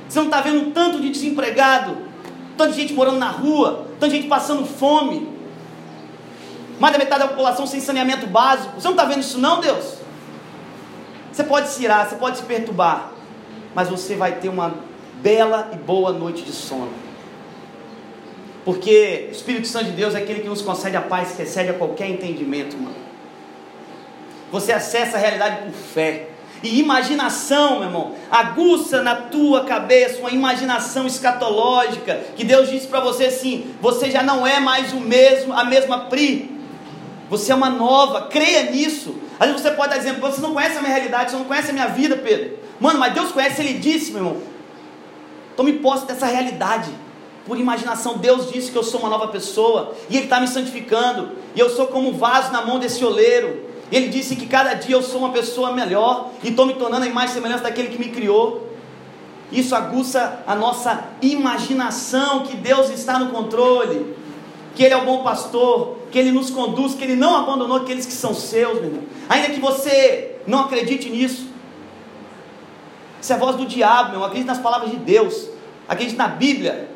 Você 0.09 0.17
não 0.17 0.25
está 0.25 0.41
vendo 0.41 0.71
tanto 0.71 0.99
de 0.99 1.09
desempregado, 1.09 1.95
tanta 2.57 2.73
gente 2.73 2.93
morando 2.93 3.19
na 3.19 3.29
rua, 3.29 3.85
tanta 3.99 4.09
gente 4.09 4.27
passando 4.27 4.65
fome, 4.65 5.29
mais 6.79 6.91
da 6.91 6.97
metade 6.97 7.21
da 7.21 7.27
população 7.27 7.67
sem 7.67 7.79
saneamento 7.79 8.25
básico. 8.25 8.73
Você 8.81 8.87
não 8.87 8.95
está 8.95 9.05
vendo 9.05 9.19
isso, 9.19 9.37
não, 9.37 9.61
Deus? 9.61 9.99
Você 11.31 11.43
pode 11.43 11.69
se 11.69 11.83
irar, 11.83 12.09
você 12.09 12.15
pode 12.15 12.37
se 12.37 12.43
perturbar, 12.43 13.11
mas 13.75 13.87
você 13.87 14.15
vai 14.15 14.33
ter 14.33 14.49
uma 14.49 14.73
bela 15.21 15.69
e 15.73 15.75
boa 15.75 16.11
noite 16.11 16.41
de 16.41 16.51
sono. 16.51 16.91
Porque 18.65 19.27
o 19.29 19.31
Espírito 19.31 19.67
Santo 19.67 19.85
de 19.85 19.91
Deus 19.91 20.15
é 20.15 20.17
aquele 20.17 20.39
que 20.39 20.49
nos 20.49 20.61
concede 20.61 20.97
a 20.97 21.01
paz 21.01 21.33
que 21.33 21.43
excede 21.43 21.69
a 21.69 21.73
qualquer 21.73 22.09
entendimento, 22.09 22.75
mano. 22.77 22.95
Você 24.51 24.71
acessa 24.71 25.17
a 25.17 25.19
realidade 25.19 25.65
por 25.65 25.71
fé. 25.71 26.29
E 26.61 26.79
imaginação, 26.79 27.79
meu 27.79 27.83
irmão, 27.83 28.15
aguça 28.29 29.01
na 29.01 29.15
tua 29.15 29.63
cabeça 29.63 30.19
uma 30.19 30.31
imaginação 30.31 31.07
escatológica, 31.07 32.19
que 32.35 32.43
Deus 32.43 32.69
disse 32.69 32.87
para 32.87 32.99
você 32.99 33.25
assim: 33.25 33.73
você 33.81 34.11
já 34.11 34.21
não 34.21 34.45
é 34.45 34.59
mais 34.59 34.91
o 34.91 34.99
mesmo, 34.99 35.53
a 35.53 35.63
mesma 35.63 36.01
Pri, 36.05 36.59
você 37.29 37.51
é 37.51 37.55
uma 37.55 37.69
nova, 37.69 38.23
creia 38.23 38.71
nisso. 38.71 39.15
Vezes 39.39 39.61
você 39.61 39.71
pode 39.71 39.93
estar 39.93 39.97
dizendo, 39.99 40.19
você 40.19 40.41
não 40.41 40.53
conhece 40.53 40.77
a 40.77 40.81
minha 40.81 40.93
realidade, 40.93 41.31
você 41.31 41.37
não 41.37 41.45
conhece 41.45 41.69
a 41.69 41.73
minha 41.73 41.87
vida, 41.87 42.17
Pedro. 42.17 42.57
Mano, 42.79 42.99
mas 42.99 43.13
Deus 43.13 43.31
conhece, 43.31 43.61
Ele 43.61 43.75
disse, 43.75 44.11
meu 44.11 44.25
irmão. 44.25 44.41
Tome 45.55 45.73
posse 45.73 46.05
dessa 46.05 46.25
realidade. 46.25 46.89
Por 47.45 47.57
imaginação, 47.57 48.17
Deus 48.17 48.51
disse 48.51 48.71
que 48.71 48.77
eu 48.77 48.83
sou 48.83 48.99
uma 48.99 49.09
nova 49.09 49.27
pessoa, 49.27 49.93
e 50.09 50.15
Ele 50.15 50.25
está 50.25 50.39
me 50.39 50.47
santificando, 50.47 51.31
e 51.55 51.59
eu 51.59 51.69
sou 51.69 51.87
como 51.87 52.09
um 52.09 52.17
vaso 52.17 52.51
na 52.51 52.65
mão 52.65 52.79
desse 52.79 53.03
oleiro. 53.05 53.68
Ele 53.91 54.07
disse 54.09 54.35
que 54.35 54.45
cada 54.45 54.73
dia 54.73 54.95
eu 54.95 55.01
sou 55.01 55.19
uma 55.19 55.31
pessoa 55.31 55.73
melhor 55.73 56.31
e 56.43 56.49
estou 56.49 56.65
me 56.65 56.75
tornando 56.75 57.05
a 57.05 57.07
imagem 57.07 57.31
e 57.31 57.33
semelhança 57.33 57.63
daquele 57.63 57.89
que 57.89 57.97
me 57.97 58.09
criou. 58.09 58.69
Isso 59.51 59.73
aguça 59.75 60.43
a 60.45 60.55
nossa 60.55 61.05
imaginação 61.21 62.43
que 62.43 62.55
Deus 62.55 62.89
está 62.91 63.17
no 63.17 63.31
controle, 63.31 64.15
que 64.75 64.83
Ele 64.83 64.93
é 64.93 64.97
o 64.97 65.05
bom 65.05 65.23
pastor, 65.23 65.97
que 66.11 66.19
Ele 66.19 66.31
nos 66.31 66.51
conduz, 66.51 66.93
que 66.93 67.03
Ele 67.03 67.15
não 67.15 67.35
abandonou 67.35 67.77
aqueles 67.77 68.05
que 68.05 68.13
são 68.13 68.33
seus, 68.33 68.75
meu 68.75 68.85
irmão. 68.85 69.03
Ainda 69.27 69.49
que 69.49 69.59
você 69.59 70.35
não 70.45 70.59
acredite 70.61 71.09
nisso, 71.09 71.47
isso 73.19 73.33
é 73.33 73.35
a 73.35 73.39
voz 73.39 73.55
do 73.55 73.65
diabo, 73.65 74.11
meu. 74.11 74.23
Acredite 74.23 74.47
nas 74.47 74.59
palavras 74.59 74.91
de 74.91 74.97
Deus, 74.97 75.49
acredite 75.87 76.15
na 76.15 76.27
Bíblia. 76.27 76.89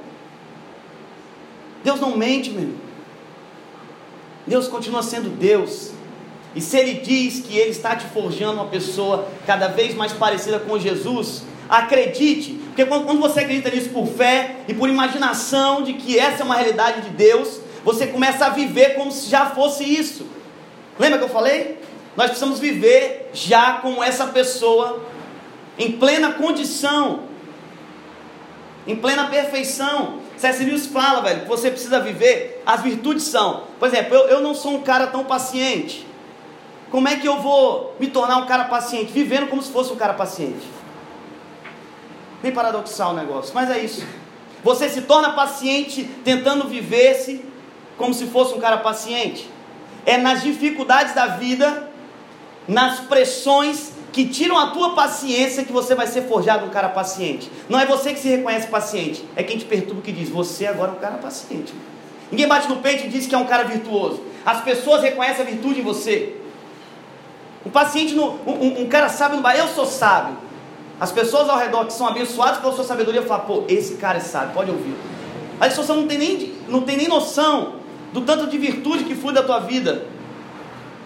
Deus 1.83 1.99
não 1.99 2.15
mente, 2.15 2.51
meu. 2.51 2.69
Deus 4.45 4.67
continua 4.67 5.01
sendo 5.01 5.29
Deus. 5.29 5.91
E 6.55 6.61
se 6.61 6.77
ele 6.77 6.95
diz 6.95 7.39
que 7.39 7.57
ele 7.57 7.71
está 7.71 7.95
te 7.95 8.05
forjando 8.07 8.53
uma 8.53 8.67
pessoa 8.67 9.27
cada 9.45 9.67
vez 9.67 9.95
mais 9.95 10.13
parecida 10.13 10.59
com 10.59 10.77
Jesus, 10.77 11.43
acredite, 11.67 12.59
porque 12.67 12.85
quando 12.85 13.19
você 13.19 13.39
acredita 13.39 13.69
nisso 13.69 13.89
por 13.89 14.07
fé 14.07 14.57
e 14.67 14.73
por 14.73 14.89
imaginação 14.89 15.81
de 15.81 15.93
que 15.93 16.19
essa 16.19 16.43
é 16.43 16.45
uma 16.45 16.55
realidade 16.55 17.01
de 17.01 17.09
Deus, 17.09 17.59
você 17.83 18.07
começa 18.07 18.45
a 18.45 18.49
viver 18.49 18.95
como 18.95 19.11
se 19.11 19.29
já 19.29 19.47
fosse 19.47 19.83
isso. 19.83 20.27
Lembra 20.99 21.17
que 21.17 21.25
eu 21.25 21.29
falei? 21.29 21.79
Nós 22.15 22.27
precisamos 22.27 22.59
viver 22.59 23.31
já 23.33 23.73
como 23.73 24.03
essa 24.03 24.27
pessoa, 24.27 25.03
em 25.77 25.93
plena 25.93 26.33
condição, 26.33 27.21
em 28.85 28.95
plena 28.95 29.27
perfeição. 29.27 30.21
C.S. 30.37 30.63
Lewis 30.63 30.85
fala, 30.85 31.21
velho, 31.21 31.41
que 31.41 31.47
você 31.47 31.71
precisa 31.71 31.99
viver, 31.99 32.61
as 32.65 32.81
virtudes 32.81 33.23
são, 33.23 33.63
por 33.79 33.87
exemplo, 33.87 34.15
eu, 34.15 34.27
eu 34.27 34.41
não 34.41 34.53
sou 34.53 34.75
um 34.75 34.81
cara 34.81 35.07
tão 35.07 35.23
paciente. 35.23 36.05
Como 36.93 37.07
é 37.07 37.15
que 37.15 37.27
eu 37.27 37.41
vou 37.41 37.95
me 37.99 38.05
tornar 38.05 38.37
um 38.37 38.45
cara 38.45 38.65
paciente? 38.65 39.11
Vivendo 39.11 39.47
como 39.47 39.59
se 39.63 39.71
fosse 39.71 39.91
um 39.91 39.95
cara 39.95 40.13
paciente. 40.13 40.61
Bem 42.39 42.51
paradoxal 42.51 43.13
o 43.13 43.15
negócio, 43.15 43.51
mas 43.55 43.71
é 43.71 43.79
isso. 43.79 44.05
Você 44.63 44.87
se 44.87 45.01
torna 45.01 45.31
paciente 45.31 46.03
tentando 46.23 46.67
viver-se 46.67 47.43
como 47.97 48.13
se 48.13 48.27
fosse 48.27 48.53
um 48.53 48.59
cara 48.59 48.77
paciente. 48.77 49.49
É 50.05 50.19
nas 50.19 50.43
dificuldades 50.43 51.15
da 51.15 51.25
vida, 51.25 51.89
nas 52.67 52.99
pressões 52.99 53.93
que 54.11 54.27
tiram 54.27 54.59
a 54.59 54.67
tua 54.67 54.93
paciência 54.93 55.63
que 55.63 55.73
você 55.73 55.95
vai 55.95 56.05
ser 56.05 56.27
forjado 56.27 56.63
um 56.63 56.69
cara 56.69 56.89
paciente. 56.89 57.49
Não 57.67 57.79
é 57.79 57.87
você 57.87 58.13
que 58.13 58.19
se 58.19 58.29
reconhece 58.29 58.67
paciente, 58.67 59.25
é 59.35 59.41
quem 59.41 59.57
te 59.57 59.65
perturba 59.65 60.03
que 60.03 60.11
diz: 60.11 60.29
você 60.29 60.67
agora 60.67 60.91
é 60.91 60.93
um 60.93 60.99
cara 60.99 61.17
paciente. 61.17 61.73
Ninguém 62.29 62.47
bate 62.47 62.69
no 62.69 62.75
peito 62.75 63.07
e 63.07 63.09
diz 63.09 63.25
que 63.25 63.33
é 63.33 63.37
um 63.39 63.47
cara 63.47 63.63
virtuoso. 63.63 64.21
As 64.45 64.61
pessoas 64.61 65.01
reconhecem 65.01 65.41
a 65.41 65.49
virtude 65.49 65.79
em 65.79 65.83
você. 65.83 66.42
Um 67.65 67.69
paciente, 67.69 68.13
no, 68.13 68.39
um, 68.45 68.81
um 68.81 68.89
cara 68.89 69.09
sábio 69.09 69.37
no 69.37 69.43
bar, 69.43 69.55
eu 69.55 69.67
sou 69.67 69.85
sábio. 69.85 70.37
As 70.99 71.11
pessoas 71.11 71.49
ao 71.49 71.57
redor 71.57 71.85
que 71.85 71.93
são 71.93 72.07
abençoadas 72.07 72.59
pela 72.59 72.73
sua 72.73 72.83
sabedoria 72.83 73.21
falam, 73.21 73.45
pô, 73.45 73.63
esse 73.67 73.95
cara 73.95 74.17
é 74.17 74.21
sábio, 74.21 74.53
pode 74.53 74.71
ouvir. 74.71 74.95
As 75.59 75.69
pessoas 75.69 75.87
não 75.89 76.07
tem 76.07 76.17
nem, 76.17 76.53
não 76.67 76.81
tem 76.81 76.97
nem 76.97 77.07
noção 77.07 77.75
do 78.11 78.21
tanto 78.21 78.47
de 78.47 78.57
virtude 78.57 79.03
que 79.03 79.15
flui 79.15 79.33
da 79.33 79.43
tua 79.43 79.59
vida. 79.59 80.05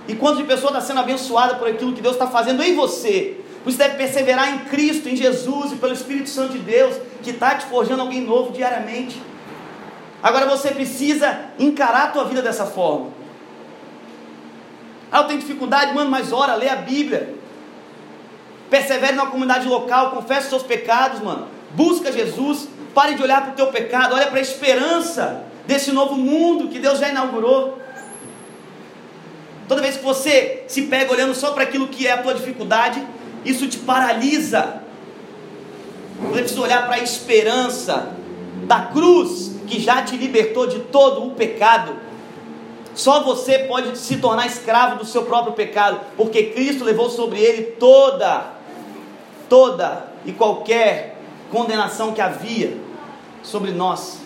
E 0.07 0.15
quanto 0.15 0.37
de 0.37 0.43
pessoa 0.43 0.69
está 0.69 0.81
sendo 0.81 0.99
abençoada 0.99 1.55
por 1.55 1.67
aquilo 1.67 1.93
que 1.93 2.01
Deus 2.01 2.15
está 2.15 2.27
fazendo 2.27 2.63
em 2.63 2.75
você. 2.75 3.41
Você 3.65 3.77
deve 3.77 3.95
perseverar 3.95 4.53
em 4.53 4.59
Cristo, 4.59 5.09
em 5.09 5.15
Jesus 5.15 5.73
e 5.73 5.75
pelo 5.75 5.93
Espírito 5.93 6.29
Santo 6.29 6.53
de 6.53 6.59
Deus, 6.59 6.95
que 7.21 7.31
está 7.31 7.55
te 7.55 7.65
forjando 7.65 8.01
alguém 8.01 8.21
novo 8.21 8.51
diariamente. 8.51 9.21
Agora 10.23 10.45
você 10.45 10.71
precisa 10.71 11.37
encarar 11.59 12.05
a 12.05 12.07
tua 12.07 12.23
vida 12.25 12.41
dessa 12.41 12.65
forma. 12.65 13.16
Ah, 15.11 15.19
eu 15.19 15.23
tenho 15.25 15.39
dificuldade, 15.39 15.93
mano, 15.93 16.09
mas 16.09 16.31
ora, 16.31 16.55
lê 16.55 16.69
a 16.69 16.75
Bíblia. 16.75 17.35
Persevere 18.69 19.15
na 19.15 19.27
comunidade 19.27 19.67
local, 19.67 20.11
confesse 20.11 20.43
os 20.43 20.49
seus 20.49 20.63
pecados, 20.63 21.21
mano. 21.21 21.47
Busca 21.71 22.11
Jesus, 22.11 22.67
pare 22.93 23.15
de 23.15 23.23
olhar 23.23 23.41
para 23.41 23.51
o 23.51 23.55
teu 23.55 23.67
pecado, 23.67 24.15
olha 24.15 24.27
para 24.27 24.39
a 24.39 24.41
esperança 24.41 25.43
desse 25.65 25.91
novo 25.91 26.15
mundo 26.15 26.67
que 26.67 26.79
Deus 26.79 26.99
já 26.99 27.09
inaugurou. 27.09 27.79
Toda 29.67 29.81
vez 29.81 29.97
que 29.97 30.03
você 30.03 30.63
se 30.67 30.83
pega 30.83 31.11
olhando 31.11 31.35
só 31.35 31.51
para 31.51 31.63
aquilo 31.63 31.89
que 31.89 32.07
é 32.07 32.13
a 32.13 32.21
tua 32.21 32.33
dificuldade, 32.33 33.05
isso 33.43 33.67
te 33.67 33.77
paralisa. 33.77 34.81
Você 36.21 36.39
precisa 36.39 36.61
olhar 36.61 36.85
para 36.85 36.95
a 36.95 36.99
esperança 36.99 38.13
da 38.63 38.81
cruz 38.81 39.51
que 39.67 39.79
já 39.79 40.01
te 40.01 40.15
libertou 40.15 40.67
de 40.67 40.79
todo 40.79 41.25
o 41.25 41.31
pecado. 41.31 41.95
Só 42.97 43.21
você 43.21 43.59
pode 43.59 43.95
se 43.95 44.17
tornar 44.17 44.47
escravo 44.47 44.97
do 44.97 45.05
seu 45.05 45.23
próprio 45.23 45.53
pecado, 45.53 45.99
porque 46.17 46.45
Cristo 46.45 46.83
levou 46.83 47.11
sobre 47.11 47.39
ele 47.39 47.61
toda, 47.73 48.53
toda 49.47 50.11
e 50.25 50.31
qualquer 50.31 51.15
condenação 51.51 52.11
que 52.11 52.19
havia 52.19 52.75
sobre 53.43 53.69
nós. 53.69 54.21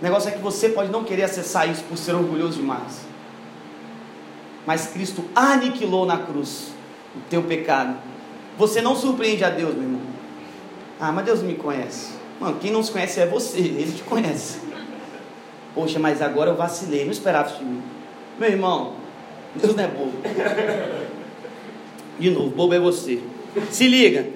O 0.00 0.04
negócio 0.04 0.28
é 0.28 0.32
que 0.32 0.40
você 0.40 0.68
pode 0.70 0.90
não 0.90 1.04
querer 1.04 1.22
acessar 1.22 1.70
isso 1.70 1.84
por 1.84 1.96
ser 1.96 2.16
orgulhoso 2.16 2.58
demais. 2.58 3.06
Mas 4.66 4.88
Cristo 4.88 5.24
aniquilou 5.32 6.04
na 6.04 6.18
cruz 6.18 6.72
o 7.14 7.20
teu 7.30 7.44
pecado. 7.44 7.96
Você 8.58 8.82
não 8.82 8.96
surpreende 8.96 9.44
a 9.44 9.50
Deus, 9.50 9.74
meu 9.74 9.84
irmão. 9.84 10.02
Ah, 10.98 11.12
mas 11.12 11.24
Deus 11.24 11.40
me 11.40 11.54
conhece. 11.54 12.14
Mano, 12.40 12.58
quem 12.60 12.72
não 12.72 12.82
se 12.82 12.90
conhece 12.90 13.20
é 13.20 13.26
você, 13.26 13.58
ele 13.58 13.92
te 13.92 14.02
conhece. 14.02 14.58
Poxa, 15.78 16.00
mas 16.00 16.20
agora 16.20 16.50
eu 16.50 16.56
vacilei, 16.56 17.04
não 17.04 17.12
esperava 17.12 17.50
isso 17.50 17.60
de 17.60 17.64
mim. 17.64 17.80
Meu 18.36 18.50
irmão, 18.50 18.94
Deus 19.54 19.76
não 19.76 19.84
é 19.84 19.86
bobo. 19.86 20.12
De 22.18 22.30
novo, 22.30 22.50
bobo 22.50 22.74
é 22.74 22.80
você. 22.80 23.22
Se 23.70 23.86
liga. 23.86 24.26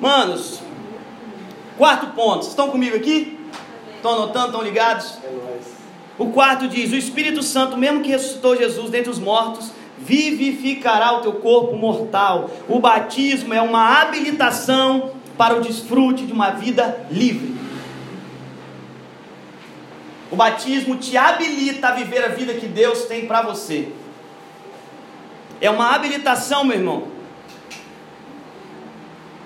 Manos, 0.00 0.60
quarto 1.76 2.14
ponto. 2.14 2.42
Vocês 2.42 2.50
estão 2.50 2.70
comigo 2.70 2.94
aqui? 2.94 3.40
Estão 3.96 4.12
anotando? 4.12 4.46
Estão 4.46 4.62
ligados? 4.62 5.18
O 6.16 6.26
quarto 6.26 6.68
diz: 6.68 6.92
O 6.92 6.96
Espírito 6.96 7.42
Santo, 7.42 7.76
mesmo 7.76 8.00
que 8.02 8.10
ressuscitou 8.10 8.56
Jesus 8.56 8.88
dentre 8.88 9.10
os 9.10 9.18
mortos, 9.18 9.72
vivificará 9.98 11.14
o 11.14 11.22
teu 11.22 11.32
corpo 11.32 11.74
mortal. 11.74 12.48
O 12.68 12.78
batismo 12.78 13.52
é 13.52 13.60
uma 13.60 14.00
habilitação 14.00 15.10
para 15.36 15.56
o 15.56 15.60
desfrute 15.60 16.24
de 16.24 16.32
uma 16.32 16.50
vida 16.50 17.04
livre. 17.10 17.65
O 20.30 20.36
batismo 20.36 20.96
te 20.96 21.16
habilita 21.16 21.88
a 21.88 21.92
viver 21.92 22.24
a 22.24 22.28
vida 22.28 22.54
que 22.54 22.66
Deus 22.66 23.04
tem 23.04 23.26
para 23.26 23.42
você. 23.42 23.92
É 25.60 25.70
uma 25.70 25.94
habilitação, 25.94 26.64
meu 26.64 26.76
irmão. 26.76 27.08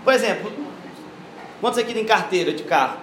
Por 0.02 0.12
exemplo, 0.12 0.52
quantos 1.60 1.78
aqui 1.78 1.92
tem 1.92 2.04
carteira 2.04 2.52
de 2.52 2.62
carro? 2.62 2.98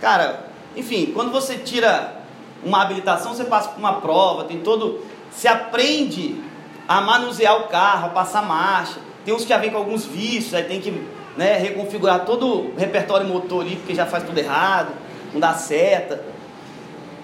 Cara, 0.00 0.48
enfim, 0.76 1.10
quando 1.14 1.32
você 1.32 1.56
tira 1.56 2.22
uma 2.62 2.82
habilitação, 2.82 3.34
você 3.34 3.44
passa 3.44 3.70
por 3.70 3.78
uma 3.78 4.00
prova, 4.00 4.44
tem 4.44 4.60
todo. 4.60 5.04
Se 5.30 5.48
aprende 5.48 6.40
a 6.86 7.00
manusear 7.00 7.56
o 7.56 7.68
carro, 7.68 8.06
a 8.06 8.10
passar 8.10 8.42
marcha. 8.42 9.00
Tem 9.24 9.34
uns 9.34 9.42
que 9.42 9.48
já 9.48 9.58
vem 9.58 9.70
com 9.70 9.78
alguns 9.78 10.04
vícios, 10.04 10.54
aí 10.54 10.64
tem 10.64 10.80
que 10.80 11.06
né, 11.38 11.56
reconfigurar 11.56 12.24
todo 12.24 12.46
o 12.46 12.74
repertório 12.76 13.24
motor 13.28 13.64
ali, 13.64 13.76
porque 13.76 13.94
já 13.94 14.04
faz 14.04 14.24
tudo 14.24 14.36
errado, 14.36 14.92
não 15.32 15.38
dá 15.38 15.54
seta. 15.54 16.20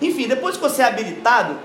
Enfim, 0.00 0.29
depois 0.29 0.57
que 0.57 0.62
você 0.62 0.83
é 0.83 0.85
habilitado, 0.85 1.57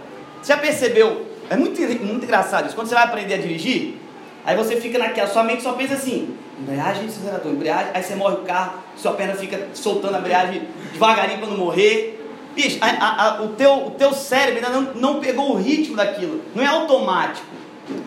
você 0.41 0.51
já 0.51 0.57
percebeu? 0.57 1.27
É 1.47 1.55
muito, 1.55 1.79
muito 2.03 2.25
engraçado 2.25 2.65
isso. 2.65 2.75
Quando 2.75 2.87
você 2.87 2.95
vai 2.95 3.03
aprender 3.03 3.35
a 3.35 3.37
dirigir, 3.37 3.97
aí 4.43 4.57
você 4.57 4.81
fica 4.81 4.97
naquela, 4.97 5.27
sua 5.27 5.43
mente 5.43 5.61
só 5.61 5.73
pensa 5.73 5.93
assim: 5.93 6.35
embreagem, 6.59 7.05
acelerador, 7.05 7.51
embreagem, 7.51 7.91
aí 7.93 8.01
você 8.01 8.15
morre 8.15 8.35
o 8.35 8.41
carro, 8.41 8.79
sua 8.97 9.13
perna 9.13 9.35
fica 9.35 9.67
soltando 9.75 10.15
a 10.15 10.19
embreagem 10.19 10.63
devagarinho 10.91 11.37
para 11.37 11.49
não 11.49 11.57
morrer. 11.57 12.15
Bicho, 12.55 12.79
a, 12.81 12.87
a, 12.87 13.37
a, 13.37 13.41
o, 13.43 13.49
teu, 13.49 13.87
o 13.87 13.91
teu 13.91 14.11
cérebro 14.11 14.65
ainda 14.65 14.69
não, 14.69 14.93
não 14.95 15.19
pegou 15.19 15.51
o 15.51 15.55
ritmo 15.55 15.95
daquilo, 15.95 16.41
não 16.55 16.63
é 16.63 16.67
automático. 16.67 17.45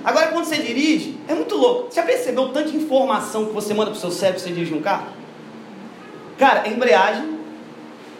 Agora, 0.04 0.28
quando 0.28 0.44
você 0.44 0.56
dirige, 0.56 1.16
é 1.28 1.34
muito 1.34 1.56
louco. 1.56 1.90
Você 1.90 2.00
já 2.00 2.06
percebeu 2.06 2.48
tanta 2.48 2.70
informação 2.70 3.46
que 3.46 3.52
você 3.52 3.72
manda 3.72 3.90
para 3.90 3.96
o 3.96 4.00
seu 4.00 4.10
cérebro 4.10 4.40
para 4.40 4.48
você 4.48 4.54
dirigir 4.54 4.76
um 4.76 4.82
carro? 4.82 5.06
Cara, 6.38 6.68
embreagem, 6.68 7.38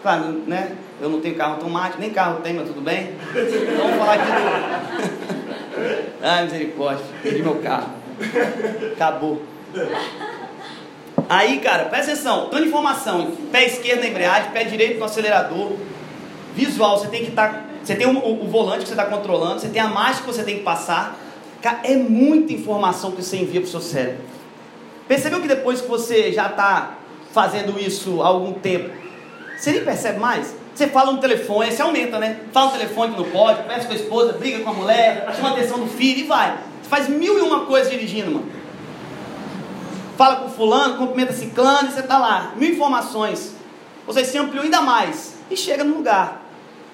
claro, 0.03 0.42
né? 0.46 0.77
Eu 1.01 1.09
não 1.09 1.20
tenho 1.20 1.35
carro 1.35 1.55
automático, 1.55 2.01
nem 2.01 2.11
carro 2.11 2.40
tem, 2.40 2.55
mas 2.55 2.68
tudo 2.68 2.81
bem. 2.81 3.14
Então 3.31 3.77
vamos 3.79 3.98
falar 3.98 4.14
aqui 4.14 4.27
do. 4.27 5.22
Ai, 6.22 6.44
misericórdia, 6.44 7.05
perdi 7.22 7.42
meu 7.42 7.57
carro. 7.57 7.90
Acabou. 8.92 9.42
Aí, 11.29 11.59
cara, 11.61 11.87
presta 11.87 12.12
atenção, 12.12 12.48
tanta 12.48 12.64
informação. 12.64 13.33
Pé 13.51 13.66
esquerdo 13.66 14.01
na 14.01 14.07
embreagem, 14.07 14.53
pé 14.53 14.64
direito 14.64 14.98
no 14.98 15.05
acelerador. 15.05 15.72
Visual, 16.55 16.98
você 16.98 17.09
tem 17.09 17.25
que 17.25 17.31
estar. 17.31 17.53
Tá, 17.53 17.64
você 17.83 17.96
tem 17.96 18.07
o, 18.07 18.16
o, 18.16 18.44
o 18.44 18.48
volante 18.48 18.81
que 18.81 18.88
você 18.88 18.92
está 18.92 19.07
controlando, 19.07 19.61
você 19.61 19.68
tem 19.68 19.83
a 19.83 19.88
marcha 19.88 20.20
que 20.20 20.27
você 20.27 20.44
tem 20.44 20.59
que 20.59 20.62
passar. 20.62 21.18
É 21.62 21.96
muita 21.96 22.53
informação 22.53 23.12
que 23.12 23.22
você 23.22 23.37
envia 23.37 23.61
para 23.61 23.68
o 23.68 23.70
seu 23.70 23.81
cérebro. 23.81 24.20
Percebeu 25.07 25.40
que 25.40 25.48
depois 25.48 25.81
que 25.81 25.88
você 25.88 26.33
já 26.33 26.46
está 26.46 26.94
fazendo 27.33 27.79
isso 27.79 28.22
há 28.22 28.27
algum 28.27 28.53
tempo, 28.53 28.90
você 29.57 29.72
nem 29.72 29.85
percebe 29.85 30.18
mais? 30.18 30.55
Você 30.75 30.87
fala 30.88 31.12
no 31.12 31.18
telefone, 31.18 31.70
você 31.70 31.83
aumenta, 31.83 32.18
né? 32.18 32.40
Fala 32.53 32.66
no 32.66 32.72
telefone 32.72 33.12
que 33.12 33.20
não 33.20 33.31
pode, 33.31 33.62
conversa 33.62 33.87
com 33.87 33.92
a 33.92 33.96
esposa, 33.96 34.33
briga 34.33 34.61
com 34.61 34.70
a 34.70 34.72
mulher, 34.72 35.31
chama 35.37 35.51
a 35.51 35.53
atenção 35.53 35.79
do 35.79 35.87
filho 35.87 36.20
e 36.20 36.22
vai. 36.25 36.59
Você 36.83 36.88
faz 36.88 37.09
mil 37.09 37.38
e 37.38 37.42
uma 37.42 37.66
coisas 37.66 37.90
dirigindo, 37.90 38.31
mano 38.31 38.62
fala 40.22 40.37
com 40.37 40.48
fulano, 40.51 40.98
cumprimenta 40.98 41.33
ciclano, 41.33 41.88
e 41.88 41.92
você 41.92 41.98
está 41.98 42.16
lá, 42.16 42.53
mil 42.55 42.70
informações. 42.70 43.57
Você 44.07 44.25
se 44.25 44.38
ampliou 44.38 44.62
ainda 44.64 44.81
mais 44.81 45.35
e 45.51 45.57
chega 45.57 45.83
no 45.83 45.96
lugar. 45.96 46.42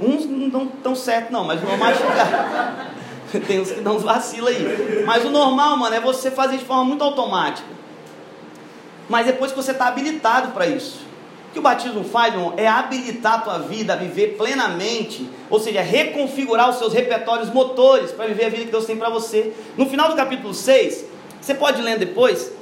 Uns 0.00 0.24
não 0.24 0.48
dão 0.48 0.66
tão 0.66 0.94
certo 0.94 1.30
não, 1.30 1.44
mas 1.44 1.62
o 1.62 1.66
normal 1.66 1.90
é 1.90 1.94
chegar. 1.94 2.94
Tem 3.46 3.60
uns 3.60 3.70
que 3.70 3.80
dão 3.80 3.96
uns 3.96 4.06
aí. 4.06 5.04
Mas 5.06 5.24
o 5.24 5.30
normal, 5.30 5.76
mano, 5.76 5.94
é 5.94 6.00
você 6.00 6.30
fazer 6.30 6.58
de 6.58 6.64
forma 6.64 6.84
muito 6.84 7.02
automática. 7.04 7.68
Mas 9.08 9.26
depois 9.26 9.50
que 9.52 9.56
você 9.56 9.72
está 9.72 9.88
habilitado 9.88 10.52
para 10.52 10.66
isso. 10.66 11.06
O 11.48 11.52
que 11.52 11.58
o 11.58 11.62
batismo 11.62 12.04
faz, 12.04 12.34
irmão, 12.34 12.52
é 12.58 12.68
habilitar 12.68 13.34
a 13.34 13.38
tua 13.38 13.58
vida 13.60 13.94
a 13.94 13.96
viver 13.96 14.36
plenamente, 14.36 15.28
ou 15.48 15.58
seja, 15.58 15.80
reconfigurar 15.80 16.68
os 16.68 16.76
seus 16.76 16.92
repertórios 16.92 17.48
motores 17.50 18.12
para 18.12 18.26
viver 18.26 18.44
a 18.44 18.48
vida 18.50 18.64
que 18.66 18.70
Deus 18.70 18.84
tem 18.84 18.98
para 18.98 19.08
você. 19.08 19.54
No 19.76 19.86
final 19.86 20.10
do 20.10 20.14
capítulo 20.14 20.52
6, 20.52 21.06
você 21.40 21.54
pode 21.54 21.80
ler 21.80 21.98
depois, 21.98 22.52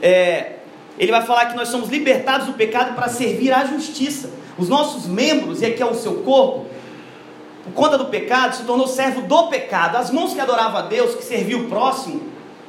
é, 0.00 0.56
ele 0.96 1.10
vai 1.10 1.22
falar 1.22 1.46
que 1.46 1.56
nós 1.56 1.68
somos 1.68 1.88
libertados 1.88 2.46
do 2.46 2.52
pecado 2.52 2.94
para 2.94 3.08
servir 3.08 3.52
à 3.52 3.64
justiça. 3.64 4.30
Os 4.56 4.68
nossos 4.68 5.06
membros, 5.06 5.60
e 5.60 5.66
aqui 5.66 5.82
é 5.82 5.86
o 5.86 5.94
seu 5.94 6.22
corpo, 6.22 6.66
por 7.66 7.72
conta 7.74 7.98
do 7.98 8.06
pecado, 8.06 8.54
se 8.54 8.62
tornou 8.62 8.86
servo 8.86 9.22
do 9.22 9.48
pecado. 9.48 9.96
As 9.96 10.10
mãos 10.10 10.32
que 10.32 10.40
adoravam 10.40 10.78
a 10.78 10.82
Deus, 10.82 11.14
que 11.14 11.24
serviam 11.24 11.62
o 11.62 11.68
próximo, 11.68 12.22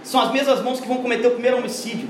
são 0.04 0.20
as 0.20 0.32
mesmas 0.32 0.62
mãos 0.62 0.80
que 0.80 0.88
vão 0.88 0.98
cometer 0.98 1.28
o 1.28 1.32
primeiro 1.32 1.58
homicídio. 1.58 2.10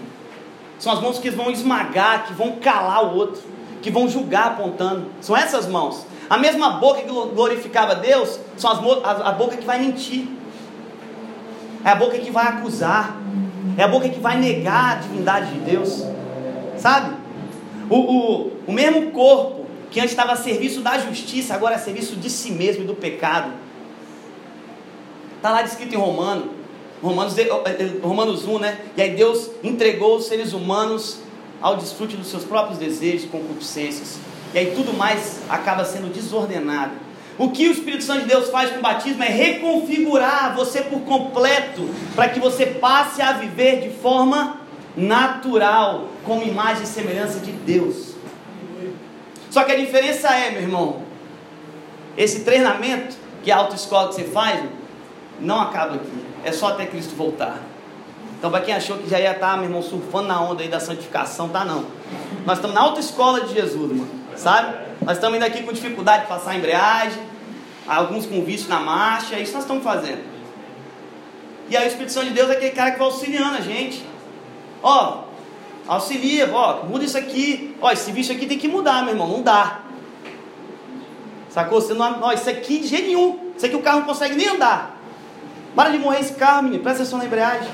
São 0.79 0.93
as 0.93 1.01
mãos 1.01 1.19
que 1.19 1.29
vão 1.29 1.51
esmagar, 1.51 2.27
que 2.27 2.33
vão 2.33 2.53
calar 2.61 3.05
o 3.05 3.17
outro, 3.17 3.41
que 3.81 3.91
vão 3.91 4.07
julgar 4.07 4.47
apontando. 4.47 5.07
São 5.19 5.35
essas 5.35 5.67
mãos. 5.67 6.05
A 6.29 6.37
mesma 6.37 6.71
boca 6.71 7.01
que 7.01 7.07
glorificava 7.07 7.95
Deus, 7.95 8.39
são 8.55 8.71
as 8.71 8.79
a, 9.03 9.29
a 9.29 9.31
boca 9.31 9.57
que 9.57 9.65
vai 9.65 9.79
mentir. 9.79 10.27
É 11.83 11.89
a 11.89 11.95
boca 11.95 12.17
que 12.17 12.31
vai 12.31 12.47
acusar. 12.47 13.17
É 13.77 13.83
a 13.83 13.87
boca 13.87 14.07
que 14.07 14.19
vai 14.19 14.37
negar 14.37 14.93
a 14.93 14.95
divindade 14.95 15.51
de 15.51 15.59
Deus. 15.59 16.05
Sabe? 16.77 17.15
O, 17.89 17.95
o, 17.95 18.51
o 18.67 18.71
mesmo 18.71 19.11
corpo 19.11 19.65
que 19.97 20.01
antes 20.01 20.11
estava 20.11 20.33
a 20.33 20.35
serviço 20.35 20.81
da 20.81 20.99
justiça, 20.99 21.55
agora 21.55 21.73
é 21.73 21.77
a 21.77 21.79
serviço 21.79 22.15
de 22.17 22.29
si 22.29 22.51
mesmo 22.51 22.83
e 22.83 22.85
do 22.85 22.93
pecado. 22.93 23.51
Está 25.37 25.49
lá 25.49 25.63
descrito 25.63 25.95
em 25.95 25.97
Romano, 25.97 26.51
Romanos, 27.01 27.35
eh, 27.35 27.47
eh, 27.47 27.97
Romanos 28.03 28.45
1, 28.45 28.59
né? 28.59 28.77
E 28.95 29.01
aí 29.01 29.15
Deus 29.15 29.49
entregou 29.63 30.17
os 30.17 30.27
seres 30.27 30.53
humanos 30.53 31.17
ao 31.59 31.77
desfrute 31.77 32.15
dos 32.15 32.27
seus 32.27 32.43
próprios 32.43 32.77
desejos, 32.77 33.27
concupiscências. 33.27 34.19
E 34.53 34.59
aí 34.59 34.73
tudo 34.75 34.93
mais 34.95 35.39
acaba 35.49 35.83
sendo 35.83 36.13
desordenado. 36.13 36.91
O 37.35 37.49
que 37.49 37.67
o 37.67 37.71
Espírito 37.71 38.03
Santo 38.03 38.21
de 38.21 38.27
Deus 38.27 38.51
faz 38.51 38.69
com 38.69 38.77
o 38.77 38.83
batismo 38.83 39.23
é 39.23 39.29
reconfigurar 39.29 40.55
você 40.55 40.81
por 40.81 40.99
completo, 41.01 41.89
para 42.13 42.29
que 42.29 42.39
você 42.39 42.67
passe 42.67 43.19
a 43.19 43.33
viver 43.33 43.81
de 43.81 43.89
forma 43.99 44.61
natural, 44.95 46.09
como 46.23 46.43
imagem 46.43 46.83
e 46.83 46.87
semelhança 46.87 47.39
de 47.39 47.51
Deus. 47.51 48.06
Só 49.57 49.63
que 49.63 49.71
a 49.71 49.75
diferença 49.75 50.29
é, 50.35 50.51
meu 50.51 50.61
irmão, 50.61 51.01
esse 52.15 52.41
treinamento, 52.41 53.15
que 53.43 53.49
é 53.49 53.53
a 53.55 53.57
autoescola 53.57 54.09
que 54.09 54.13
você 54.13 54.25
faz, 54.25 54.63
não 55.39 55.59
acaba 55.59 55.95
aqui. 55.95 56.25
É 56.45 56.51
só 56.51 56.67
até 56.67 56.85
Cristo 56.85 57.15
voltar. 57.15 57.57
Então, 58.37 58.51
para 58.51 58.61
quem 58.61 58.75
achou 58.75 58.99
que 58.99 59.09
já 59.09 59.19
ia 59.19 59.31
estar, 59.31 59.57
meu 59.57 59.65
irmão, 59.65 59.81
surfando 59.81 60.27
na 60.27 60.39
onda 60.39 60.61
aí 60.61 60.69
da 60.69 60.79
santificação, 60.79 61.49
tá 61.49 61.65
não. 61.65 61.87
Nós 62.45 62.59
estamos 62.59 62.75
na 62.75 62.83
autoescola 62.83 63.41
de 63.47 63.55
Jesus, 63.55 63.91
mano. 63.91 64.07
Sabe? 64.35 64.77
Nós 65.01 65.17
estamos 65.17 65.35
indo 65.37 65.45
aqui 65.45 65.63
com 65.63 65.73
dificuldade 65.73 66.25
de 66.25 66.29
passar 66.29 66.51
a 66.51 66.55
embreagem, 66.55 67.23
alguns 67.87 68.27
com 68.27 68.43
vício 68.43 68.69
na 68.69 68.79
marcha, 68.79 69.37
é 69.37 69.41
isso 69.41 69.53
nós 69.53 69.63
estamos 69.63 69.83
fazendo. 69.83 70.23
E 71.67 71.75
aí 71.75 71.83
o 71.83 71.87
Espírito 71.87 72.11
Santo 72.11 72.27
de 72.27 72.33
Deus 72.33 72.51
é 72.51 72.53
aquele 72.53 72.75
cara 72.75 72.91
que 72.91 72.99
vai 72.99 73.07
auxiliando 73.07 73.57
a 73.57 73.61
gente. 73.61 74.05
Ó, 74.83 75.23
auxilia, 75.87 76.49
ó, 76.53 76.83
muda 76.83 77.05
isso 77.05 77.17
aqui. 77.17 77.75
Ó, 77.81 77.91
esse 77.91 78.11
vício 78.11 78.35
aqui 78.35 78.45
tem 78.45 78.57
que 78.57 78.67
mudar, 78.67 79.03
meu 79.03 79.13
irmão, 79.13 79.27
não 79.27 79.41
dá. 79.41 79.81
Sacou? 81.49 81.81
Você 81.81 81.93
não, 81.93 82.21
ó, 82.21 82.31
isso 82.33 82.49
aqui 82.49 82.79
de 82.79 82.87
jeito 82.87 83.07
nenhum. 83.07 83.51
Isso 83.55 83.65
aqui 83.65 83.75
o 83.75 83.81
carro 83.81 83.99
não 83.99 84.07
consegue 84.07 84.35
nem 84.35 84.47
andar. 84.47 84.99
Para 85.75 85.89
de 85.89 85.99
morrer 85.99 86.19
esse 86.19 86.33
carro, 86.33 86.63
menino. 86.63 86.83
Presta 86.83 87.03
atenção 87.03 87.19
na 87.19 87.25
embreagem. 87.25 87.69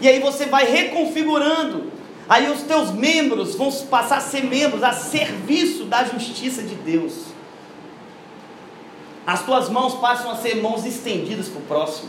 E 0.00 0.08
aí 0.08 0.20
você 0.20 0.46
vai 0.46 0.64
reconfigurando. 0.64 1.90
Aí 2.28 2.50
os 2.50 2.62
teus 2.62 2.92
membros 2.92 3.56
vão 3.56 3.72
passar 3.86 4.18
a 4.18 4.20
ser 4.20 4.44
membros 4.44 4.82
a 4.82 4.92
serviço 4.92 5.84
da 5.84 6.04
justiça 6.04 6.62
de 6.62 6.74
Deus. 6.76 7.24
As 9.26 9.44
tuas 9.44 9.68
mãos 9.68 9.94
passam 9.94 10.30
a 10.30 10.36
ser 10.36 10.62
mãos 10.62 10.84
estendidas 10.84 11.48
para 11.48 11.58
o 11.58 11.64
próximo. 11.64 12.08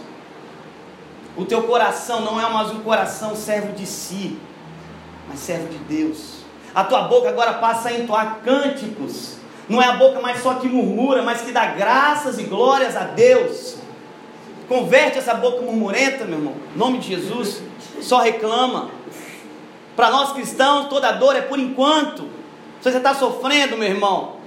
O 1.36 1.46
teu 1.46 1.64
coração 1.64 2.22
não 2.22 2.40
é 2.40 2.50
mais 2.50 2.72
um 2.72 2.82
coração 2.82 3.36
servo 3.36 3.74
de 3.74 3.86
si, 3.86 4.38
mas 5.32 5.40
servo 5.40 5.68
de 5.70 5.78
Deus. 5.78 6.42
A 6.76 6.84
tua 6.84 7.04
boca 7.04 7.30
agora 7.30 7.54
passa 7.54 7.90
a 7.90 7.94
entoar 7.94 8.40
cânticos. 8.44 9.36
Não 9.68 9.82
é 9.82 9.88
a 9.88 9.94
boca 9.94 10.20
mais 10.20 10.42
só 10.42 10.56
que 10.56 10.68
murmura, 10.68 11.22
mas 11.22 11.42
que 11.42 11.52
dá 11.52 11.68
graças 11.68 12.38
e 12.38 12.44
glórias 12.44 12.98
a 12.98 13.06
Deus. 13.06 13.78
Converte 14.68 15.18
essa 15.18 15.34
boca 15.34 15.62
murmurenta, 15.62 16.26
meu 16.26 16.38
irmão. 16.38 16.56
Em 16.76 16.78
nome 16.78 17.00
de 17.00 17.10
Jesus. 17.10 17.62
Só 18.02 18.20
reclama. 18.20 18.90
Para 19.96 20.10
nós 20.12 20.34
cristãos, 20.34 20.88
toda 20.88 21.12
dor 21.14 21.36
é 21.36 21.42
por 21.42 21.60
enquanto. 21.60 22.24
Se 22.82 22.92
você 22.92 22.98
está 22.98 23.14
sofrendo, 23.14 23.78
meu 23.78 23.88
irmão, 23.88 24.38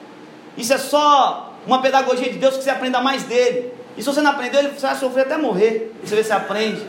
isso 0.57 0.73
é 0.73 0.79
só 0.79 1.55
uma 1.67 1.81
pedagogia 1.81 2.31
de 2.31 2.39
Deus 2.39 2.57
que 2.57 2.65
você 2.65 2.71
aprenda 2.71 3.01
mais 3.01 3.23
dele. 3.23 3.73
E 3.97 4.03
se 4.03 4.07
você 4.07 4.21
não 4.21 4.33
aprendeu, 4.33 4.63
você 4.73 4.87
vai 4.87 4.97
sofrer 4.97 5.23
até 5.23 5.39
morrer. 5.39 5.95
Você 6.03 6.17
vê 6.17 6.25
se 6.25 6.33
aprende. 6.33 6.83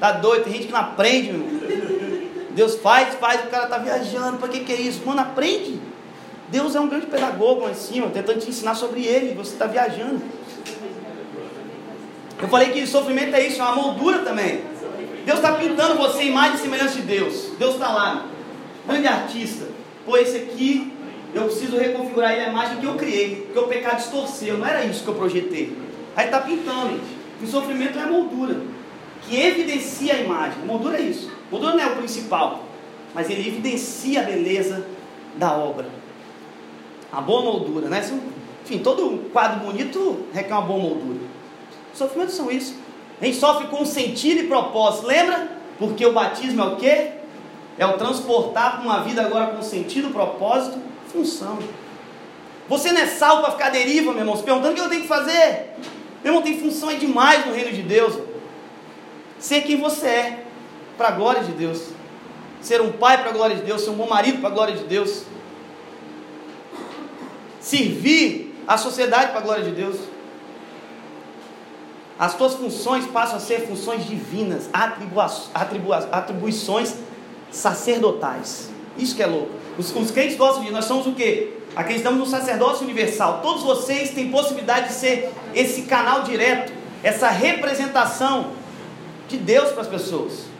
Tá 0.00 0.12
doido? 0.12 0.44
Tem 0.44 0.52
gente 0.52 0.66
que 0.66 0.72
não 0.72 0.80
aprende, 0.80 1.32
meu 1.32 1.46
irmão. 1.46 1.93
Deus 2.54 2.76
faz, 2.76 3.14
faz, 3.16 3.44
o 3.44 3.48
cara 3.48 3.64
está 3.64 3.78
viajando, 3.78 4.38
para 4.38 4.48
que, 4.48 4.60
que 4.60 4.72
é 4.72 4.80
isso? 4.80 5.04
Mano, 5.04 5.20
aprende. 5.20 5.80
Deus 6.48 6.74
é 6.76 6.80
um 6.80 6.88
grande 6.88 7.06
pedagogo 7.06 7.62
lá 7.62 7.70
em 7.70 7.74
cima, 7.74 8.08
tentando 8.08 8.38
te 8.38 8.48
ensinar 8.48 8.74
sobre 8.74 9.04
ele, 9.04 9.34
você 9.34 9.52
está 9.52 9.66
viajando. 9.66 10.22
Eu 12.40 12.48
falei 12.48 12.70
que 12.70 12.86
sofrimento 12.86 13.34
é 13.34 13.46
isso, 13.46 13.60
é 13.60 13.64
uma 13.64 13.74
moldura 13.74 14.18
também. 14.18 14.62
Deus 15.24 15.38
está 15.38 15.52
pintando 15.54 15.96
você 15.96 16.22
em 16.22 16.28
imagem 16.28 16.56
e 16.56 16.58
semelhança 16.58 16.96
de 16.96 17.02
Deus. 17.02 17.50
Deus 17.58 17.74
está 17.74 17.90
lá, 17.90 18.26
grande 18.86 19.08
artista. 19.08 19.66
Pô, 20.04 20.16
esse 20.16 20.36
aqui, 20.36 20.92
eu 21.32 21.44
preciso 21.44 21.76
reconfigurar 21.78 22.32
ele 22.32 22.42
a 22.42 22.48
imagem 22.50 22.76
que 22.76 22.86
eu 22.86 22.94
criei, 22.94 23.46
porque 23.46 23.58
o 23.58 23.66
pecado 23.66 23.96
distorceu, 23.96 24.58
não 24.58 24.66
era 24.66 24.84
isso 24.84 25.02
que 25.02 25.08
eu 25.08 25.14
projetei. 25.14 25.76
Aí 26.14 26.26
está 26.26 26.40
pintando, 26.40 26.90
gente. 26.90 27.24
O 27.42 27.46
sofrimento 27.46 27.98
é 27.98 28.06
moldura, 28.06 28.60
que 29.22 29.40
evidencia 29.40 30.14
a 30.14 30.18
imagem. 30.18 30.62
A 30.62 30.66
moldura 30.66 30.98
é 30.98 31.02
isso. 31.02 31.32
O 31.54 31.58
dono 31.58 31.78
é 31.78 31.86
o 31.86 31.94
principal, 31.94 32.64
mas 33.14 33.30
ele 33.30 33.46
evidencia 33.46 34.22
a 34.22 34.24
beleza 34.24 34.84
da 35.36 35.56
obra. 35.56 35.86
A 37.12 37.20
boa 37.20 37.42
moldura, 37.42 37.88
né? 37.88 38.04
Enfim, 38.64 38.80
todo 38.80 39.30
quadro 39.30 39.60
bonito 39.60 40.26
requer 40.32 40.52
uma 40.52 40.62
boa 40.62 40.80
moldura. 40.80 41.20
Os 41.92 41.98
sofrimentos 41.98 42.34
são 42.34 42.50
isso. 42.50 42.74
A 43.20 43.24
gente 43.24 43.36
sofre 43.36 43.68
com 43.68 43.84
sentido 43.84 44.40
e 44.40 44.48
propósito, 44.48 45.06
lembra? 45.06 45.48
Porque 45.78 46.04
o 46.04 46.12
batismo 46.12 46.60
é 46.60 46.64
o 46.64 46.74
quê? 46.74 47.12
É 47.78 47.86
o 47.86 47.96
transportar 47.96 48.72
para 48.72 48.82
uma 48.82 49.04
vida 49.04 49.22
agora 49.22 49.54
com 49.54 49.62
sentido, 49.62 50.10
propósito, 50.10 50.80
função. 51.06 51.60
Você 52.68 52.90
não 52.90 53.00
é 53.00 53.06
salvo 53.06 53.42
para 53.42 53.52
ficar 53.52 53.70
deriva, 53.70 54.10
meu 54.10 54.22
irmão, 54.22 54.36
se 54.36 54.42
perguntando 54.42 54.72
o 54.72 54.74
que 54.74 54.80
eu 54.80 54.88
tenho 54.88 55.02
que 55.02 55.08
fazer. 55.08 55.76
Meu 56.24 56.32
irmão, 56.32 56.42
tem 56.42 56.58
função 56.58 56.90
é 56.90 56.94
demais 56.94 57.46
no 57.46 57.54
reino 57.54 57.70
de 57.70 57.82
Deus. 57.82 58.18
Ser 59.38 59.60
quem 59.60 59.76
você 59.76 60.06
é 60.08 60.43
para 60.96 61.08
a 61.08 61.12
glória 61.12 61.42
de 61.42 61.52
Deus. 61.52 61.88
Ser 62.60 62.80
um 62.80 62.92
pai 62.92 63.18
para 63.18 63.30
a 63.30 63.32
glória 63.32 63.56
de 63.56 63.62
Deus, 63.62 63.82
ser 63.82 63.90
um 63.90 63.94
bom 63.94 64.08
marido 64.08 64.38
para 64.38 64.48
a 64.48 64.52
glória 64.52 64.74
de 64.74 64.84
Deus. 64.84 65.24
Servir 67.60 68.54
a 68.66 68.76
sociedade 68.76 69.30
para 69.30 69.40
a 69.40 69.42
glória 69.42 69.64
de 69.64 69.70
Deus. 69.70 69.96
As 72.18 72.34
tuas 72.34 72.54
funções 72.54 73.06
passam 73.06 73.36
a 73.36 73.40
ser 73.40 73.66
funções 73.66 74.06
divinas, 74.06 74.70
atribuições 76.12 76.94
sacerdotais. 77.50 78.70
Isso 78.96 79.16
que 79.16 79.22
é 79.22 79.26
louco. 79.26 79.50
Os, 79.76 79.94
os 79.94 80.10
crentes 80.10 80.36
gostam 80.36 80.62
disso. 80.62 80.72
Nós 80.72 80.84
somos 80.84 81.06
o 81.06 81.12
quê? 81.12 81.54
Acreditamos 81.74 82.20
no 82.20 82.26
sacerdócio 82.26 82.84
universal. 82.84 83.40
Todos 83.42 83.62
vocês 83.62 84.10
têm 84.10 84.30
possibilidade 84.30 84.88
de 84.88 84.94
ser 84.94 85.32
esse 85.54 85.82
canal 85.82 86.22
direto, 86.22 86.72
essa 87.02 87.28
representação 87.28 88.52
de 89.28 89.36
Deus 89.36 89.70
para 89.70 89.82
as 89.82 89.88
pessoas. 89.88 90.53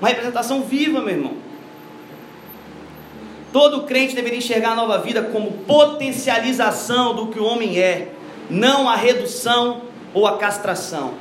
Uma 0.00 0.08
representação 0.08 0.62
viva, 0.62 1.00
meu 1.00 1.10
irmão. 1.10 1.34
Todo 3.52 3.84
crente 3.84 4.14
deveria 4.14 4.38
enxergar 4.38 4.72
a 4.72 4.74
nova 4.74 4.98
vida 4.98 5.22
como 5.22 5.52
potencialização 5.52 7.14
do 7.14 7.28
que 7.28 7.38
o 7.38 7.44
homem 7.44 7.78
é, 7.78 8.12
não 8.50 8.88
a 8.88 8.96
redução 8.96 9.82
ou 10.12 10.26
a 10.26 10.36
castração. 10.36 11.14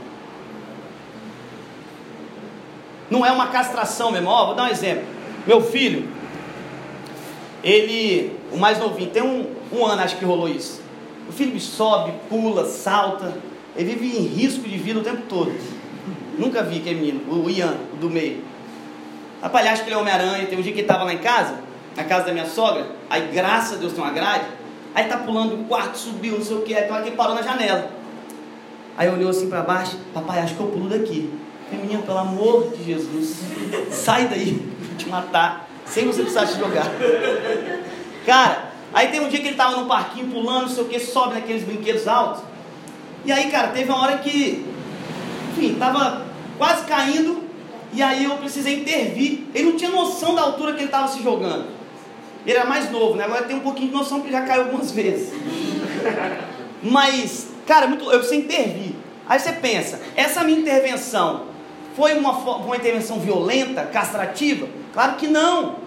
Não 3.09 3.25
é 3.25 3.31
uma 3.31 3.47
castração, 3.47 4.11
meu 4.11 4.19
irmão. 4.19 4.47
vou 4.47 4.55
dar 4.55 4.63
um 4.63 4.67
exemplo. 4.67 5.05
Meu 5.47 5.61
filho, 5.61 6.09
ele, 7.63 8.37
o 8.51 8.57
mais 8.57 8.79
novinho, 8.79 9.09
tem 9.11 9.23
um, 9.23 9.47
um 9.71 9.85
ano 9.85 10.01
acho 10.01 10.17
que 10.17 10.25
rolou 10.25 10.49
isso. 10.49 10.81
O 11.29 11.31
filho 11.31 11.59
sobe, 11.59 12.13
pula, 12.29 12.65
salta, 12.65 13.33
ele 13.75 13.95
vive 13.95 14.17
em 14.17 14.23
risco 14.23 14.67
de 14.67 14.77
vida 14.77 14.99
o 14.99 15.03
tempo 15.03 15.23
todo. 15.29 15.53
Nunca 16.37 16.61
vi 16.63 16.77
aquele 16.77 16.99
menino, 16.99 17.21
o 17.31 17.49
Ian, 17.49 17.75
o 17.93 17.97
do 17.97 18.09
meio. 18.09 18.43
Rapaz, 19.45 19.67
acho 19.67 19.83
que 19.83 19.89
ele 19.89 19.95
é 19.95 19.99
Homem-Aranha. 19.99 20.47
Tem 20.47 20.57
um 20.57 20.61
dia 20.63 20.73
que 20.73 20.79
ele 20.79 20.87
estava 20.87 21.03
lá 21.03 21.13
em 21.13 21.19
casa, 21.19 21.59
na 21.95 22.03
casa 22.03 22.25
da 22.25 22.33
minha 22.33 22.47
sogra, 22.47 22.87
aí 23.07 23.29
graças 23.31 23.73
a 23.73 23.75
Deus 23.75 23.93
tem 23.93 24.03
uma 24.03 24.11
grade, 24.11 24.45
aí 24.95 25.05
tá 25.05 25.17
pulando 25.17 25.55
do 25.55 25.65
quarto, 25.65 25.95
subiu, 25.95 26.39
não 26.39 26.43
sei 26.43 26.57
o 26.57 26.61
que, 26.63 26.73
aí 26.73 26.89
ele 27.05 27.15
parou 27.15 27.35
na 27.35 27.43
janela. 27.43 27.91
Aí 28.97 29.07
olhou 29.07 29.29
assim 29.29 29.47
para 29.47 29.61
baixo, 29.61 29.99
papai, 30.15 30.39
acho 30.39 30.55
que 30.55 30.59
eu 30.61 30.65
pulo 30.65 30.89
daqui. 30.89 31.31
Menino, 31.71 32.01
pelo 32.01 32.17
amor 32.17 32.71
de 32.75 32.83
Jesus, 32.85 33.41
sai 33.91 34.27
daí, 34.27 34.67
vou 34.79 34.97
te 34.97 35.07
matar, 35.09 35.69
sem 35.85 36.07
você 36.07 36.21
precisar 36.21 36.47
te 36.47 36.57
jogar. 36.57 36.87
Cara, 38.25 38.71
aí 38.95 39.09
tem 39.09 39.19
um 39.19 39.29
dia 39.29 39.39
que 39.41 39.47
ele 39.49 39.55
tava 39.55 39.77
no 39.77 39.85
parquinho 39.85 40.31
pulando, 40.31 40.61
não 40.61 40.69
sei 40.69 40.83
o 40.83 40.87
que, 40.87 40.99
sobe 40.99 41.35
naqueles 41.35 41.63
brinquedos 41.63 42.07
altos. 42.07 42.41
E 43.23 43.31
aí, 43.31 43.51
cara, 43.51 43.67
teve 43.67 43.91
uma 43.91 44.01
hora 44.01 44.17
que, 44.17 44.65
enfim, 45.51 45.75
tava 45.75 46.25
quase 46.57 46.85
caindo, 46.85 47.43
e 47.93 48.01
aí 48.01 48.23
eu 48.25 48.37
precisei 48.37 48.81
intervir. 48.81 49.43
Ele 49.53 49.71
não 49.71 49.77
tinha 49.77 49.89
noção 49.89 50.35
da 50.35 50.41
altura 50.41 50.73
que 50.73 50.79
ele 50.79 50.85
estava 50.85 51.07
se 51.07 51.21
jogando. 51.21 51.67
Ele 52.45 52.57
era 52.57 52.67
mais 52.67 52.91
novo, 52.91 53.15
né? 53.15 53.25
Agora 53.25 53.43
tem 53.43 53.55
um 53.55 53.61
pouquinho 53.61 53.89
de 53.89 53.93
noção 53.93 54.21
que 54.21 54.31
já 54.31 54.41
caiu 54.41 54.63
algumas 54.63 54.91
vezes. 54.91 55.33
Mas, 56.83 57.47
cara, 57.65 57.87
muito, 57.87 58.03
eu 58.05 58.19
precisei 58.19 58.39
intervir. 58.39 58.93
Aí 59.27 59.39
você 59.39 59.53
pensa, 59.53 59.99
essa 60.15 60.43
minha 60.43 60.59
intervenção 60.59 61.45
foi 61.95 62.13
uma, 62.13 62.31
uma 62.31 62.75
intervenção 62.75 63.19
violenta, 63.19 63.83
castrativa? 63.85 64.67
Claro 64.93 65.15
que 65.15 65.27
não. 65.27 65.77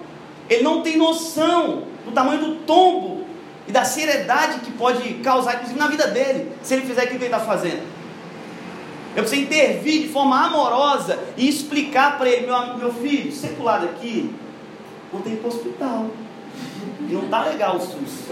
Ele 0.51 0.63
não 0.63 0.83
tem 0.83 0.97
noção 0.97 1.85
do 2.05 2.11
tamanho 2.11 2.41
do 2.41 2.55
tombo 2.57 3.25
e 3.67 3.73
da 3.73 3.85
seriedade 3.85 4.61
que 4.61 4.73
pode 4.73 5.15
causar, 5.15 5.57
inclusive 5.57 5.79
na 5.79 5.87
vida 5.87 6.07
dele, 6.09 6.51
se 6.63 6.75
ele 6.75 6.87
fizer 6.87 7.03
aquilo 7.03 7.19
que 7.19 7.27
ele 7.27 7.35
está 7.35 7.45
fazendo. 7.45 7.83
Eu 9.19 9.25
preciso 9.25 9.43
intervir 9.43 10.03
de 10.03 10.09
forma 10.11 10.47
amorosa 10.47 11.19
e 11.37 11.49
explicar 11.49 12.17
para 12.19 12.31
ele, 12.31 12.47
meu, 12.47 12.77
meu 12.77 12.95
filho, 12.95 13.33
você 13.33 13.49
pular 13.49 13.79
daqui, 13.79 14.33
vou 15.13 15.21
ter 15.21 15.31
que 15.31 15.35
ir 15.35 15.39
para 15.41 15.51
o 15.51 15.53
hospital. 15.53 16.07
E 17.01 17.13
não 17.13 17.29
tá 17.29 17.43
legal 17.47 17.79
o 17.79 17.81
SUS. 17.81 18.29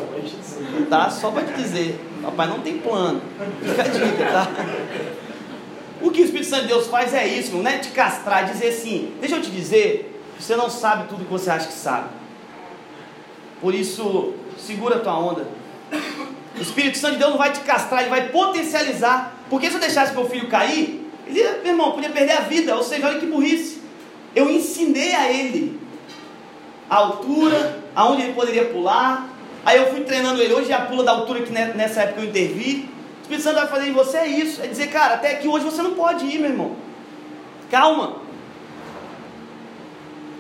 Tá? 0.89 1.11
Só 1.11 1.33
para 1.33 1.43
te 1.43 1.55
dizer. 1.55 2.01
Papai 2.23 2.47
não 2.47 2.61
tem 2.61 2.79
plano. 2.79 3.21
Fica 3.65 3.83
a 3.83 3.89
dica, 3.89 4.33
tá? 4.33 4.47
O 6.01 6.13
que 6.13 6.23
o 6.23 6.25
Espírito 6.25 6.51
Santo 6.51 6.63
de 6.63 6.69
Deus 6.69 6.87
faz 6.87 7.13
é 7.13 7.27
isso, 7.27 7.57
não 7.57 7.69
é 7.69 7.79
te 7.79 7.89
castrar, 7.89 8.45
é 8.45 8.53
dizer 8.53 8.69
assim, 8.69 9.13
deixa 9.19 9.35
eu 9.35 9.43
te 9.43 9.51
dizer, 9.51 10.23
você 10.39 10.55
não 10.55 10.71
sabe 10.71 11.09
tudo 11.09 11.25
que 11.25 11.33
você 11.33 11.51
acha 11.51 11.67
que 11.67 11.75
sabe. 11.75 12.11
Por 13.61 13.75
isso, 13.75 14.35
segura 14.57 14.97
a 14.97 15.01
tua 15.01 15.19
onda. 15.19 15.49
O 16.57 16.63
Espírito 16.63 16.97
Santo 16.97 17.15
de 17.15 17.19
Deus 17.19 17.31
não 17.31 17.39
vai 17.39 17.53
te 17.53 17.61
castrar, 17.61 18.01
ele 18.01 18.11
vai 18.11 18.29
potencializar. 18.29 19.37
Porque 19.51 19.69
se 19.69 19.75
eu 19.75 19.81
deixasse 19.81 20.15
meu 20.15 20.29
filho 20.29 20.49
cair, 20.49 21.07
ele, 21.27 21.43
meu 21.63 21.73
irmão, 21.73 21.93
podia 21.93 22.11
perder 22.11 22.33
a 22.33 22.41
vida. 22.41 22.77
Ou 22.77 22.83
seja, 22.83 23.07
olha 23.07 23.19
que 23.19 23.27
burrice. 23.27 23.81
Eu 24.35 24.51
ensinei 24.51 25.15
a 25.15 25.31
ele 25.31 25.81
a 26.89 26.97
altura, 26.97 27.85
aonde 27.95 28.23
ele 28.23 28.33
poderia 28.33 28.67
pular. 28.67 29.29
Aí 29.65 29.79
eu 29.79 29.91
fui 29.91 30.01
treinando 30.03 30.41
ele. 30.41 30.55
Hoje 30.55 30.69
já 30.69 30.81
pula 30.83 31.05
da 31.05 31.13
altura 31.13 31.43
que 31.43 31.53
nessa 31.53 32.03
época 32.03 32.21
eu 32.21 32.29
intervi. 32.29 32.89
O 33.19 33.23
Espírito 33.23 33.43
Santo 33.43 33.57
vai 33.57 33.67
fazer 33.67 33.89
em 33.89 33.93
você 33.93 34.17
é 34.19 34.27
isso. 34.27 34.63
É 34.63 34.67
dizer, 34.67 34.89
cara, 34.89 35.15
até 35.15 35.33
aqui 35.33 35.49
hoje 35.49 35.65
você 35.65 35.83
não 35.83 35.95
pode 35.95 36.25
ir, 36.25 36.39
meu 36.39 36.51
irmão. 36.51 36.77
Calma. 37.71 38.17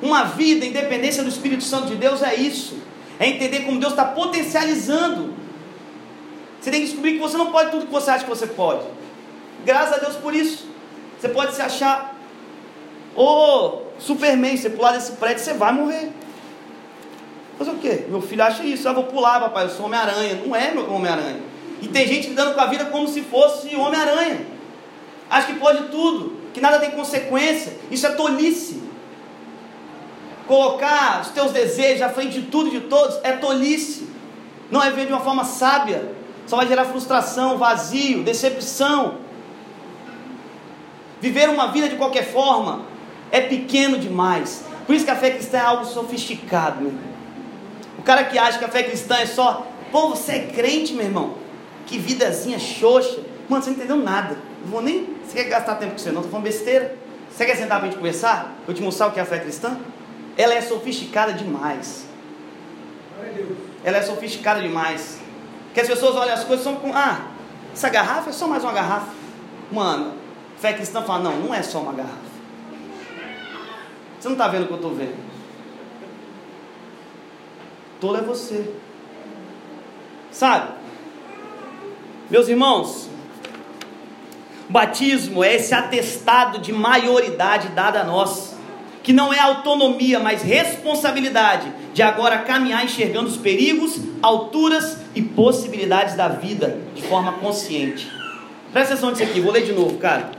Uma 0.00 0.24
vida, 0.24 0.64
independência 0.64 1.22
do 1.22 1.28
Espírito 1.28 1.64
Santo 1.64 1.88
de 1.88 1.96
Deus 1.96 2.22
é 2.22 2.34
isso. 2.34 2.78
É 3.18 3.28
entender 3.28 3.60
como 3.60 3.80
Deus 3.80 3.92
está 3.92 4.04
potencializando 4.04 5.34
você 6.66 6.72
tem 6.72 6.80
que 6.80 6.86
descobrir 6.88 7.12
que 7.12 7.18
você 7.20 7.36
não 7.36 7.52
pode 7.52 7.70
tudo 7.70 7.86
que 7.86 7.92
você 7.92 8.10
acha 8.10 8.24
que 8.24 8.28
você 8.28 8.48
pode. 8.48 8.84
Graças 9.64 9.98
a 9.98 9.98
Deus 9.98 10.16
por 10.16 10.34
isso. 10.34 10.66
Você 11.16 11.28
pode 11.28 11.54
se 11.54 11.62
achar, 11.62 12.18
ô 13.14 13.22
oh, 13.22 13.82
Superman, 14.00 14.56
você 14.56 14.68
pular 14.68 14.90
desse 14.90 15.12
prédio, 15.12 15.44
você 15.44 15.54
vai 15.54 15.72
morrer. 15.72 16.10
Fazer 17.56 17.70
o 17.70 17.76
quê? 17.76 18.06
Meu 18.08 18.20
filho 18.20 18.42
acha 18.42 18.64
isso, 18.64 18.88
eu 18.88 18.94
vou 18.94 19.04
pular, 19.04 19.38
papai, 19.38 19.66
eu 19.66 19.70
sou 19.70 19.86
Homem-Aranha. 19.86 20.42
Não 20.44 20.56
é 20.56 20.72
meu 20.72 20.92
Homem-Aranha. 20.92 21.40
E 21.80 21.86
tem 21.86 22.04
gente 22.04 22.30
lidando 22.30 22.52
com 22.52 22.60
a 22.60 22.66
vida 22.66 22.86
como 22.86 23.06
se 23.06 23.20
fosse 23.20 23.76
Homem-Aranha. 23.76 24.44
Acha 25.30 25.52
que 25.52 25.60
pode 25.60 25.84
tudo. 25.84 26.36
que 26.52 26.60
nada 26.60 26.80
tem 26.80 26.90
consequência. 26.90 27.74
Isso 27.92 28.08
é 28.08 28.10
tolice. 28.10 28.82
Colocar 30.48 31.20
os 31.20 31.28
teus 31.28 31.52
desejos 31.52 32.02
à 32.02 32.08
frente 32.08 32.40
de 32.40 32.48
tudo 32.48 32.70
e 32.70 32.72
de 32.72 32.88
todos 32.88 33.20
é 33.22 33.34
tolice. 33.34 34.08
Não 34.68 34.82
é 34.82 34.90
ver 34.90 35.06
de 35.06 35.12
uma 35.12 35.20
forma 35.20 35.44
sábia. 35.44 36.15
Só 36.46 36.56
vai 36.56 36.66
gerar 36.66 36.84
frustração, 36.84 37.58
vazio, 37.58 38.22
decepção. 38.22 39.18
Viver 41.20 41.48
uma 41.48 41.68
vida 41.68 41.88
de 41.88 41.96
qualquer 41.96 42.24
forma 42.24 42.82
é 43.30 43.40
pequeno 43.40 43.98
demais. 43.98 44.64
Por 44.86 44.94
isso 44.94 45.04
que 45.04 45.10
a 45.10 45.16
fé 45.16 45.30
cristã 45.30 45.58
é 45.58 45.62
algo 45.62 45.84
sofisticado, 45.84 46.80
meu 46.80 46.92
irmão. 46.92 47.04
O 47.98 48.02
cara 48.02 48.24
que 48.24 48.38
acha 48.38 48.58
que 48.58 48.64
a 48.64 48.68
fé 48.68 48.84
cristã 48.84 49.16
é 49.16 49.26
só, 49.26 49.66
pô, 49.90 50.10
você 50.10 50.32
é 50.32 50.46
crente, 50.46 50.92
meu 50.92 51.04
irmão. 51.04 51.34
Que 51.86 51.98
vidazinha 51.98 52.58
xoxa. 52.58 53.18
Mano, 53.48 53.62
você 53.62 53.70
não 53.70 53.76
entendeu 53.76 53.96
nada. 53.96 54.38
Não 54.62 54.70
vou 54.70 54.82
nem. 54.82 55.16
Você 55.24 55.42
quer 55.42 55.48
gastar 55.48 55.76
tempo 55.76 55.92
com 55.92 55.98
você, 55.98 56.10
não? 56.10 56.20
Estou 56.20 56.30
falando 56.30 56.44
besteira. 56.44 56.96
Você 57.30 57.44
quer 57.44 57.56
sentar 57.56 57.78
para 57.78 57.88
a 57.88 57.90
gente 57.90 57.98
conversar? 57.98 58.54
Eu 58.66 58.74
te 58.74 58.82
mostrar 58.82 59.08
o 59.08 59.12
que 59.12 59.18
é 59.18 59.22
a 59.22 59.26
fé 59.26 59.38
cristã? 59.40 59.76
Ela 60.36 60.54
é 60.54 60.60
sofisticada 60.60 61.32
demais. 61.32 62.06
Ela 63.82 63.98
é 63.98 64.02
sofisticada 64.02 64.60
demais. 64.60 65.18
Que 65.76 65.82
as 65.82 65.88
pessoas 65.88 66.16
olham 66.16 66.32
as 66.32 66.42
coisas 66.42 66.64
são 66.64 66.76
com. 66.76 66.90
Ah, 66.94 67.26
essa 67.70 67.90
garrafa 67.90 68.30
é 68.30 68.32
só 68.32 68.48
mais 68.48 68.64
uma 68.64 68.72
garrafa. 68.72 69.12
Mano, 69.70 70.14
fé 70.56 70.72
cristã 70.72 71.02
fala: 71.02 71.24
não, 71.24 71.36
não 71.36 71.54
é 71.54 71.62
só 71.62 71.80
uma 71.80 71.92
garrafa. 71.92 72.16
Você 74.18 74.26
não 74.26 74.32
está 74.32 74.48
vendo 74.48 74.62
o 74.62 74.66
que 74.68 74.72
eu 74.72 74.76
estou 74.76 74.94
vendo. 74.94 75.18
Tolo 78.00 78.16
é 78.16 78.22
você. 78.22 78.74
Sabe? 80.32 80.72
Meus 82.30 82.48
irmãos, 82.48 83.10
batismo 84.70 85.44
é 85.44 85.56
esse 85.56 85.74
atestado 85.74 86.58
de 86.58 86.72
maioridade 86.72 87.68
dada 87.68 88.00
a 88.00 88.04
nós, 88.04 88.55
que 89.06 89.12
não 89.12 89.32
é 89.32 89.38
autonomia, 89.38 90.18
mas 90.18 90.42
responsabilidade 90.42 91.72
de 91.94 92.02
agora 92.02 92.38
caminhar 92.38 92.84
enxergando 92.84 93.28
os 93.28 93.36
perigos, 93.36 94.00
alturas 94.20 94.98
e 95.14 95.22
possibilidades 95.22 96.16
da 96.16 96.26
vida 96.26 96.80
de 96.92 97.02
forma 97.02 97.34
consciente. 97.34 98.10
Presta 98.72 98.94
atenção 98.94 99.10
nisso 99.10 99.22
aqui, 99.22 99.40
vou 99.40 99.52
ler 99.52 99.64
de 99.64 99.72
novo, 99.72 99.96
cara. 99.98 100.32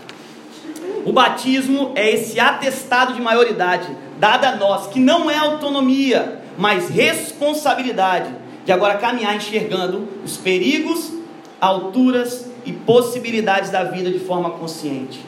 O 1.06 1.14
batismo 1.14 1.94
é 1.96 2.12
esse 2.12 2.42
atestado 2.42 3.14
de 3.14 3.22
maioridade 3.22 3.88
dado 4.20 4.44
a 4.44 4.58
nós, 4.58 4.88
que 4.88 5.00
não 5.00 5.32
é 5.32 5.38
autonomia, 5.38 6.42
mas 6.58 6.90
responsabilidade 6.90 8.30
de 8.66 8.74
agora 8.74 8.98
caminhar 8.98 9.34
enxergando 9.34 10.10
os 10.26 10.36
perigos, 10.36 11.14
alturas 11.62 12.48
e 12.66 12.74
possibilidades 12.74 13.70
da 13.70 13.86
vida 13.86 14.12
de 14.12 14.20
forma 14.20 14.50
consciente. 14.50 15.22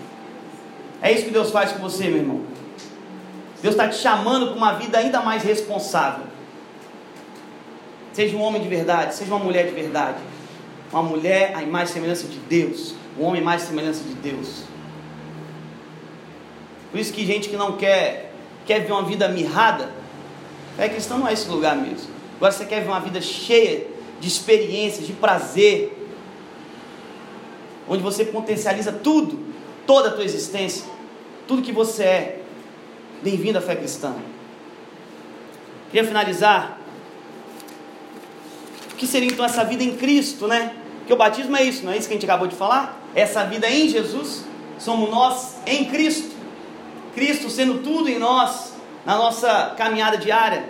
É 1.02 1.10
isso 1.10 1.24
que 1.24 1.32
Deus 1.32 1.52
faz 1.52 1.72
com 1.72 1.80
você, 1.80 2.10
meu 2.10 2.18
irmão. 2.18 2.59
Deus 3.62 3.76
está 3.76 3.88
te 3.88 3.96
chamando 3.96 4.48
para 4.48 4.56
uma 4.56 4.74
vida 4.74 4.98
ainda 4.98 5.22
mais 5.22 5.44
responsável. 5.44 6.26
Seja 8.14 8.36
um 8.36 8.42
homem 8.42 8.62
de 8.62 8.68
verdade, 8.68 9.16
seja 9.16 9.34
uma 9.34 9.44
mulher 9.44 9.68
de 9.68 9.74
verdade. 9.74 10.18
Uma 10.92 11.04
mulher 11.04 11.54
a 11.56 11.62
imagem 11.62 11.94
semelhança 11.94 12.28
de 12.28 12.40
Deus. 12.40 12.96
Um 13.18 13.24
homem 13.24 13.42
mais 13.42 13.64
semelhança 13.64 14.04
de 14.04 14.14
Deus. 14.14 14.64
Por 16.92 17.00
isso 17.00 17.14
que 17.14 17.26
gente 17.26 17.50
que 17.50 17.56
não 17.56 17.74
quer, 17.74 18.34
quer 18.66 18.80
ver 18.80 18.92
uma 18.92 19.04
vida 19.04 19.28
mirrada, 19.28 19.92
é 20.78 20.88
cristão 20.88 21.20
não 21.20 21.28
é 21.28 21.34
esse 21.34 21.48
lugar 21.50 21.76
mesmo. 21.76 22.10
Agora 22.38 22.52
você 22.52 22.66
quer 22.66 22.82
ver 22.82 22.88
uma 22.88 23.02
vida 23.02 23.22
cheia 23.22 23.86
de 24.20 24.28
experiências, 24.28 25.06
de 25.06 25.14
prazer, 25.14 25.96
onde 27.88 28.02
você 28.02 28.24
potencializa 28.26 28.92
tudo, 28.92 29.40
toda 29.86 30.10
a 30.10 30.12
tua 30.12 30.24
existência, 30.24 30.86
tudo 31.48 31.62
que 31.62 31.72
você 31.72 32.04
é. 32.04 32.39
Bem-vindo 33.22 33.58
à 33.58 33.62
fé 33.62 33.76
cristã. 33.76 34.16
Queria 35.92 36.08
finalizar. 36.08 36.78
O 38.94 38.96
que 38.96 39.06
seria 39.06 39.28
então 39.28 39.44
essa 39.44 39.66
vida 39.66 39.84
em 39.84 39.98
Cristo, 39.98 40.48
né? 40.48 40.74
Porque 41.00 41.12
o 41.12 41.18
batismo 41.18 41.58
é 41.58 41.64
isso, 41.64 41.84
não 41.84 41.92
é 41.92 41.98
isso 41.98 42.08
que 42.08 42.14
a 42.14 42.18
gente 42.18 42.26
acabou 42.26 42.48
de 42.48 42.56
falar? 42.56 42.98
Essa 43.14 43.44
vida 43.44 43.70
em 43.70 43.90
Jesus, 43.90 44.46
somos 44.78 45.10
nós 45.10 45.58
em 45.66 45.86
Cristo. 45.86 46.34
Cristo 47.14 47.50
sendo 47.50 47.80
tudo 47.80 48.08
em 48.08 48.18
nós, 48.18 48.74
na 49.06 49.18
nossa 49.18 49.74
caminhada 49.76 50.18
diária. 50.18 50.70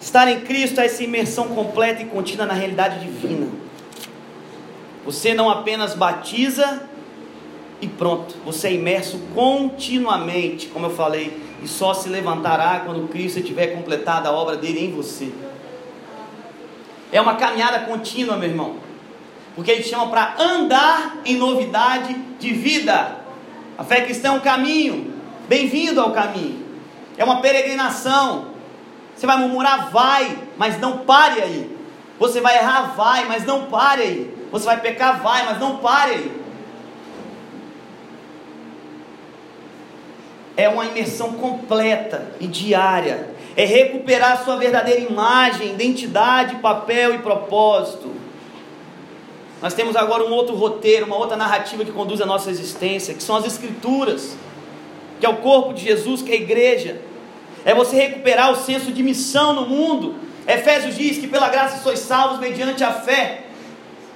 Estar 0.00 0.28
em 0.28 0.42
Cristo 0.42 0.80
é 0.80 0.86
essa 0.86 1.02
imersão 1.02 1.48
completa 1.48 2.02
e 2.02 2.06
contínua 2.06 2.46
na 2.46 2.54
realidade 2.54 3.00
divina. 3.00 3.48
Você 5.04 5.34
não 5.34 5.50
apenas 5.50 5.94
batiza 5.94 6.88
e 7.80 7.88
pronto, 7.88 8.36
você 8.44 8.68
é 8.68 8.72
imerso 8.74 9.18
continuamente, 9.34 10.68
como 10.68 10.86
eu 10.86 10.90
falei, 10.90 11.40
e 11.62 11.68
só 11.68 11.94
se 11.94 12.08
levantará 12.08 12.82
quando 12.84 13.08
Cristo 13.08 13.42
tiver 13.42 13.68
completado 13.68 14.28
a 14.28 14.32
obra 14.32 14.56
dele 14.56 14.84
em 14.84 14.92
você. 14.92 15.32
É 17.12 17.20
uma 17.20 17.36
caminhada 17.36 17.80
contínua, 17.80 18.36
meu 18.36 18.48
irmão, 18.48 18.76
porque 19.54 19.70
ele 19.70 19.82
chama 19.82 20.08
para 20.08 20.36
andar 20.38 21.18
em 21.24 21.36
novidade 21.36 22.14
de 22.38 22.52
vida. 22.52 23.16
A 23.76 23.84
fé 23.84 24.02
cristã 24.02 24.28
é 24.28 24.32
um 24.32 24.40
caminho. 24.40 25.14
Bem-vindo 25.48 26.00
ao 26.00 26.12
caminho. 26.12 26.64
É 27.16 27.24
uma 27.24 27.40
peregrinação. 27.40 28.48
Você 29.16 29.26
vai 29.26 29.38
murmurar, 29.38 29.90
vai, 29.90 30.38
mas 30.56 30.78
não 30.78 30.98
pare 30.98 31.42
aí. 31.42 31.76
Você 32.18 32.40
vai 32.40 32.56
errar, 32.56 32.94
vai, 32.94 33.24
mas 33.26 33.44
não 33.44 33.66
pare 33.66 34.02
aí. 34.02 34.34
Você 34.52 34.66
vai 34.66 34.80
pecar, 34.80 35.22
vai, 35.22 35.44
mas 35.46 35.58
não 35.58 35.78
pare 35.78 36.12
aí. 36.12 36.39
É 40.60 40.68
uma 40.68 40.84
imersão 40.84 41.32
completa 41.32 42.32
e 42.38 42.46
diária. 42.46 43.30
É 43.56 43.64
recuperar 43.64 44.44
sua 44.44 44.56
verdadeira 44.56 45.00
imagem, 45.00 45.70
identidade, 45.70 46.56
papel 46.56 47.14
e 47.14 47.18
propósito. 47.20 48.12
Nós 49.62 49.72
temos 49.72 49.96
agora 49.96 50.22
um 50.22 50.30
outro 50.30 50.54
roteiro, 50.54 51.06
uma 51.06 51.16
outra 51.16 51.34
narrativa 51.34 51.82
que 51.82 51.90
conduz 51.90 52.20
a 52.20 52.26
nossa 52.26 52.50
existência, 52.50 53.14
que 53.14 53.22
são 53.22 53.36
as 53.36 53.46
Escrituras, 53.46 54.36
que 55.18 55.24
é 55.24 55.30
o 55.30 55.38
corpo 55.38 55.72
de 55.72 55.82
Jesus, 55.82 56.20
que 56.20 56.30
é 56.30 56.34
a 56.34 56.40
igreja. 56.42 57.00
É 57.64 57.74
você 57.74 57.96
recuperar 57.96 58.52
o 58.52 58.56
senso 58.56 58.92
de 58.92 59.02
missão 59.02 59.54
no 59.54 59.66
mundo. 59.66 60.16
Efésios 60.46 60.94
diz 60.94 61.16
que 61.16 61.26
pela 61.26 61.48
graça 61.48 61.82
sois 61.82 62.00
salvos 62.00 62.38
mediante 62.38 62.84
a 62.84 62.92
fé. 62.92 63.44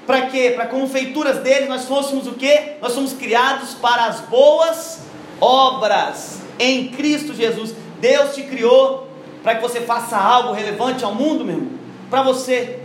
Para 0.07 0.27
quê? 0.27 0.53
Para 0.55 0.67
como 0.67 0.87
feituras 0.87 1.39
dele 1.39 1.65
nós 1.69 1.87
fôssemos 1.87 2.27
o 2.27 2.33
quê? 2.33 2.75
Nós 2.83 2.93
somos 2.93 3.15
criados 3.15 3.73
para 3.73 4.05
as 4.05 4.21
boas 4.21 5.14
obras 5.41 6.41
em 6.59 6.89
Cristo 6.89 7.35
Jesus. 7.35 7.75
Deus 8.01 8.35
te 8.35 8.43
criou 8.43 9.09
para 9.43 9.57
que 9.57 9.63
você 9.63 9.81
faça 9.81 10.17
algo 10.17 10.53
relevante 10.53 11.05
ao 11.05 11.15
mundo, 11.15 11.45
meu 11.45 11.57
irmão. 11.57 11.73
Para 12.11 12.23
você. 12.23 12.81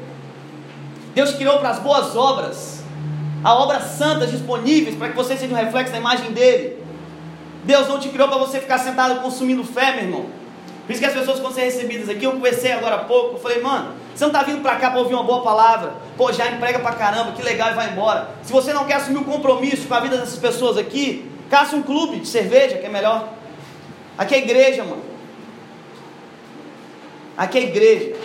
Deus 1.14 1.34
criou 1.34 1.58
para 1.60 1.70
as 1.70 1.80
boas 1.80 2.16
obras, 2.16 2.84
a 3.44 3.54
obras 3.56 3.84
santas 3.98 4.32
disponíveis 4.32 4.96
para 4.96 5.10
que 5.10 5.16
você 5.16 5.36
seja 5.36 5.54
um 5.54 5.58
reflexo 5.58 5.92
da 5.92 5.98
imagem 5.98 6.32
dele. 6.32 6.84
Deus 7.64 7.88
não 7.88 8.00
te 8.00 8.10
criou 8.10 8.28
para 8.28 8.38
você 8.38 8.60
ficar 8.60 8.78
sentado 8.78 9.22
consumindo 9.22 9.64
fé, 9.64 9.96
meu 9.96 10.04
irmão. 10.04 10.26
Por 10.86 10.94
isso 10.94 11.02
que 11.02 11.08
as 11.08 11.14
pessoas 11.14 11.40
quando 11.40 11.54
ser 11.54 11.66
recebidas 11.66 12.10
aqui, 12.10 12.24
eu 12.24 12.32
conversei 12.32 12.72
agora 12.72 12.96
há 12.96 13.00
pouco, 13.00 13.36
eu 13.36 13.40
falei, 13.40 13.62
mano, 13.62 13.94
você 14.16 14.24
não 14.24 14.32
está 14.32 14.42
vindo 14.42 14.62
para 14.62 14.76
cá 14.78 14.90
para 14.90 15.00
ouvir 15.00 15.14
uma 15.14 15.24
boa 15.24 15.44
palavra, 15.44 15.94
pô, 16.18 16.32
já 16.34 16.50
emprega 16.50 16.80
para 16.80 16.96
caramba, 16.96 17.32
que 17.34 17.44
legal 17.44 17.70
e 17.72 17.76
vai 17.76 17.92
embora. 17.92 18.30
Se 18.42 18.52
você 18.52 18.74
não 18.74 18.86
quer 18.86 18.96
assumir 18.96 19.20
um 19.20 19.24
compromisso 19.24 19.88
com 19.88 19.94
a 19.94 20.00
vida 20.00 20.18
dessas 20.18 20.40
pessoas 20.40 20.78
aqui, 20.78 21.30
caça 21.50 21.76
um 21.76 21.82
clube 21.82 22.20
de 22.20 22.28
cerveja, 22.28 22.78
que 22.78 22.86
é 22.86 22.90
melhor. 22.90 23.30
Aqui 24.18 24.36
é 24.36 24.38
igreja, 24.40 24.84
mano. 24.84 25.04
Aqui 27.38 27.58
é 27.58 27.64
igreja. 27.64 28.16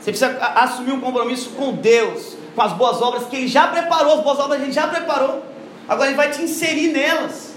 Você 0.00 0.10
precisa 0.10 0.36
assumir 0.56 0.92
um 0.92 1.00
compromisso 1.00 1.50
com 1.50 1.72
Deus, 1.72 2.36
com 2.54 2.62
as 2.62 2.72
boas 2.72 3.00
obras 3.00 3.26
que 3.26 3.36
Ele 3.36 3.48
já 3.48 3.68
preparou, 3.68 4.14
as 4.14 4.24
boas 4.24 4.38
obras 4.38 4.60
a 4.60 4.64
gente 4.64 4.74
já 4.74 4.88
preparou. 4.88 5.44
Agora 5.88 6.08
Ele 6.08 6.16
vai 6.16 6.30
te 6.30 6.42
inserir 6.42 6.88
nelas. 6.88 7.54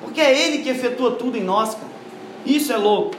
Porque 0.00 0.20
é 0.20 0.46
Ele 0.46 0.62
que 0.62 0.68
efetua 0.68 1.12
tudo 1.12 1.36
em 1.36 1.42
nós, 1.42 1.74
cara. 1.74 1.92
Isso 2.44 2.72
é 2.72 2.76
louco. 2.76 3.16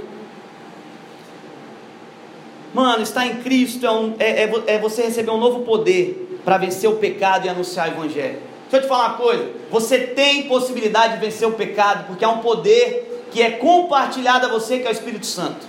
Mano, 2.74 3.04
estar 3.04 3.26
em 3.26 3.38
Cristo 3.38 3.86
é, 3.86 3.92
um, 3.92 4.16
é, 4.18 4.44
é, 4.44 4.64
é 4.68 4.80
você 4.80 5.04
receber 5.04 5.32
um 5.32 5.38
novo 5.38 5.62
poder 5.62 6.40
para 6.44 6.58
vencer 6.58 6.90
o 6.90 6.96
pecado 6.96 7.46
e 7.46 7.50
anunciar 7.50 7.88
o 7.88 7.92
Evangelho. 7.92 8.53
Deixa 8.70 8.78
eu 8.78 8.82
te 8.82 8.88
falar 8.88 9.10
uma 9.10 9.18
coisa: 9.18 9.52
você 9.70 10.00
tem 10.00 10.48
possibilidade 10.48 11.14
de 11.14 11.20
vencer 11.20 11.48
o 11.48 11.54
pecado, 11.54 12.08
porque 12.08 12.24
há 12.24 12.30
um 12.30 12.40
poder 12.40 13.28
que 13.32 13.42
é 13.42 13.52
compartilhado 13.52 14.46
a 14.46 14.50
você, 14.50 14.80
que 14.80 14.88
é 14.88 14.90
o 14.90 14.94
Espírito 14.94 15.26
Santo. 15.26 15.66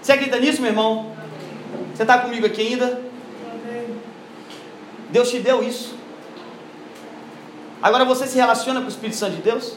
Você 0.00 0.12
acredita 0.12 0.38
nisso, 0.38 0.60
meu 0.60 0.70
irmão? 0.70 1.12
Você 1.94 2.02
está 2.02 2.18
comigo 2.18 2.44
aqui 2.44 2.60
ainda? 2.60 3.00
Deus 5.10 5.30
te 5.30 5.38
deu 5.38 5.62
isso. 5.62 5.94
Agora 7.82 8.04
você 8.04 8.26
se 8.26 8.36
relaciona 8.36 8.80
com 8.80 8.86
o 8.86 8.90
Espírito 8.90 9.16
Santo 9.16 9.36
de 9.36 9.42
Deus? 9.42 9.74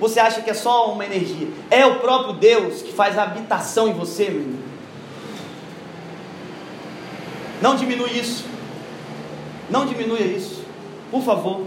Você 0.00 0.18
acha 0.18 0.40
que 0.40 0.50
é 0.50 0.54
só 0.54 0.92
uma 0.92 1.04
energia? 1.04 1.48
É 1.70 1.84
o 1.84 2.00
próprio 2.00 2.32
Deus 2.34 2.82
que 2.82 2.92
faz 2.92 3.18
a 3.18 3.22
habitação 3.22 3.88
em 3.88 3.92
você, 3.92 4.24
meu 4.30 4.40
irmão. 4.40 4.60
Não 7.60 7.76
diminui 7.76 8.10
isso. 8.18 8.44
Não 9.68 9.86
diminua 9.86 10.18
isso. 10.18 10.59
Por 11.10 11.22
favor. 11.22 11.62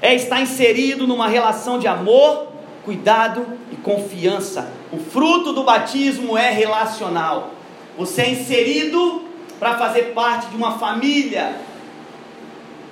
é 0.00 0.14
estar 0.14 0.40
inserido 0.40 1.06
numa 1.06 1.26
relação 1.26 1.78
de 1.78 1.88
amor, 1.88 2.48
cuidado 2.84 3.46
e 3.72 3.76
confiança. 3.76 4.70
O 4.92 4.98
fruto 4.98 5.52
do 5.52 5.64
batismo 5.64 6.36
é 6.36 6.50
relacional. 6.50 7.50
Você 7.98 8.22
é 8.22 8.30
inserido 8.30 9.22
para 9.58 9.76
fazer 9.78 10.12
parte 10.14 10.48
de 10.48 10.56
uma 10.56 10.78
família. 10.78 11.56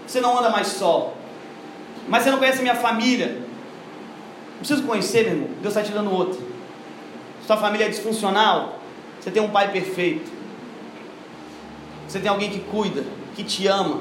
Você 0.06 0.20
não 0.20 0.38
anda 0.38 0.50
mais 0.50 0.68
só. 0.68 1.12
Mas 2.08 2.24
você 2.24 2.30
não 2.30 2.38
conhece 2.38 2.58
a 2.58 2.62
minha 2.62 2.74
família. 2.74 3.42
Não 4.52 4.58
preciso 4.58 4.82
conhecer, 4.82 5.24
meu 5.24 5.32
irmão. 5.34 5.48
Deus 5.62 5.76
está 5.76 5.82
te 5.82 5.92
dando 5.92 6.12
outro. 6.12 6.40
Sua 7.46 7.56
família 7.56 7.84
é 7.84 7.88
disfuncional. 7.88 8.78
Você 9.20 9.30
tem 9.30 9.42
um 9.42 9.50
pai 9.50 9.70
perfeito. 9.70 10.32
Você 12.08 12.18
tem 12.18 12.28
alguém 12.28 12.50
que 12.50 12.60
cuida, 12.60 13.04
que 13.34 13.44
te 13.44 13.66
ama, 13.66 14.00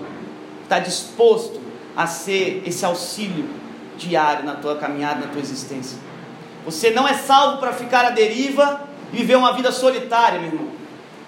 está 0.63 0.79
disposto 0.79 1.61
a 1.95 2.07
ser 2.07 2.63
esse 2.65 2.85
auxílio 2.85 3.47
diário 3.97 4.45
na 4.45 4.55
tua 4.55 4.77
caminhada, 4.77 5.25
na 5.25 5.31
tua 5.31 5.41
existência. 5.41 5.97
Você 6.65 6.91
não 6.91 7.07
é 7.07 7.13
salvo 7.13 7.57
para 7.57 7.73
ficar 7.73 8.05
à 8.05 8.09
deriva 8.09 8.81
e 9.11 9.17
viver 9.17 9.35
uma 9.35 9.53
vida 9.53 9.71
solitária, 9.71 10.39
meu 10.39 10.49
irmão. 10.49 10.67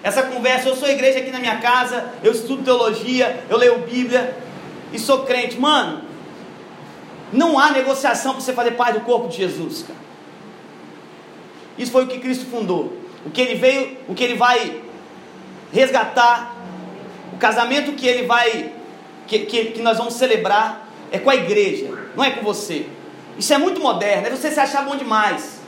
Essa 0.02 0.22
conversa, 0.22 0.68
eu 0.68 0.76
sou 0.76 0.88
igreja 0.88 1.18
aqui 1.18 1.30
na 1.30 1.38
minha 1.38 1.58
casa, 1.58 2.12
eu 2.22 2.32
estudo 2.32 2.62
teologia, 2.62 3.44
eu 3.48 3.56
leio 3.56 3.78
Bíblia 3.80 4.36
e 4.92 4.98
sou 4.98 5.24
crente. 5.24 5.58
Mano, 5.58 6.02
não 7.32 7.58
há 7.58 7.70
negociação 7.70 8.32
para 8.32 8.40
você 8.40 8.52
fazer 8.52 8.72
parte 8.72 8.98
do 8.98 9.04
corpo 9.04 9.28
de 9.28 9.36
Jesus, 9.36 9.82
cara. 9.82 9.98
Isso 11.76 11.92
foi 11.92 12.04
o 12.04 12.06
que 12.06 12.18
Cristo 12.18 12.46
fundou. 12.46 12.96
O 13.24 13.30
que 13.30 13.40
ele 13.40 13.56
veio, 13.56 13.98
o 14.08 14.14
que 14.14 14.24
ele 14.24 14.36
vai 14.36 14.80
resgatar, 15.72 16.54
o 17.32 17.36
casamento 17.36 17.92
que 17.92 18.06
ele 18.06 18.26
vai, 18.26 18.72
que, 19.26 19.40
que, 19.40 19.64
que 19.66 19.82
nós 19.82 19.98
vamos 19.98 20.14
celebrar, 20.14 20.88
é 21.10 21.18
com 21.18 21.30
a 21.30 21.36
igreja, 21.36 21.90
não 22.16 22.24
é 22.24 22.30
com 22.30 22.42
você. 22.42 22.86
Isso 23.38 23.52
é 23.52 23.58
muito 23.58 23.80
moderno, 23.80 24.26
é 24.26 24.30
você 24.30 24.50
se 24.50 24.58
achar 24.58 24.84
bom 24.84 24.96
demais. 24.96 25.60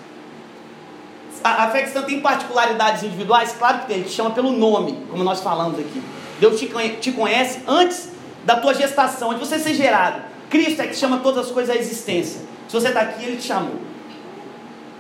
A, 1.45 1.65
a 1.65 1.71
fé 1.71 1.83
cristã 1.83 2.03
tem 2.03 2.21
particularidades 2.21 3.03
individuais? 3.03 3.55
Claro 3.59 3.81
que 3.81 3.87
tem, 3.87 3.97
a 3.97 3.99
gente 4.01 4.11
chama 4.11 4.31
pelo 4.31 4.53
nome, 4.53 4.99
como 5.11 5.23
nós 5.23 5.41
falamos 5.41 5.79
aqui. 5.79 6.03
Deus 6.41 6.59
te, 6.59 6.69
te 7.01 7.13
conhece 7.13 7.61
antes 7.67 8.11
da 8.45 8.57
tua 8.57 8.75
gestação, 8.75 9.35
de 9.35 9.41
você 9.41 9.59
ser 9.59 9.75
gerado. 9.75 10.23
Cristo 10.49 10.81
é 10.81 10.87
que 10.87 10.97
chama 10.97 11.19
todas 11.19 11.47
as 11.47 11.53
coisas 11.53 11.75
à 11.75 11.79
existência. 11.79 12.41
Se 12.67 12.75
você 12.75 12.89
está 12.89 13.01
aqui, 13.01 13.25
Ele 13.25 13.37
te 13.37 13.45
chamou. 13.45 13.77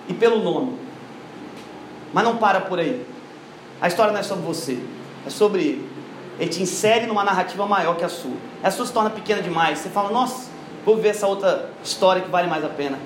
E 0.08 0.14
pelo 0.14 0.42
nome. 0.42 0.78
Mas 2.12 2.24
não 2.24 2.36
para 2.36 2.60
por 2.60 2.78
aí. 2.78 3.04
A 3.80 3.88
história 3.88 4.12
não 4.12 4.20
é 4.20 4.22
sobre 4.22 4.44
você, 4.44 4.78
é 5.26 5.30
sobre 5.30 5.84
Ele. 6.38 6.50
Te 6.50 6.62
insere 6.62 7.06
numa 7.06 7.24
narrativa 7.24 7.66
maior 7.66 7.96
que 7.96 8.04
a 8.04 8.08
sua. 8.08 8.36
A 8.62 8.70
sua 8.70 8.86
se 8.86 8.92
torna 8.92 9.10
pequena 9.10 9.42
demais. 9.42 9.78
Você 9.78 9.88
fala, 9.88 10.10
nossa, 10.10 10.50
vou 10.84 10.96
ver 10.96 11.08
essa 11.08 11.26
outra 11.26 11.70
história 11.82 12.22
que 12.22 12.30
vale 12.30 12.48
mais 12.48 12.64
a 12.64 12.68
pena. 12.68 12.98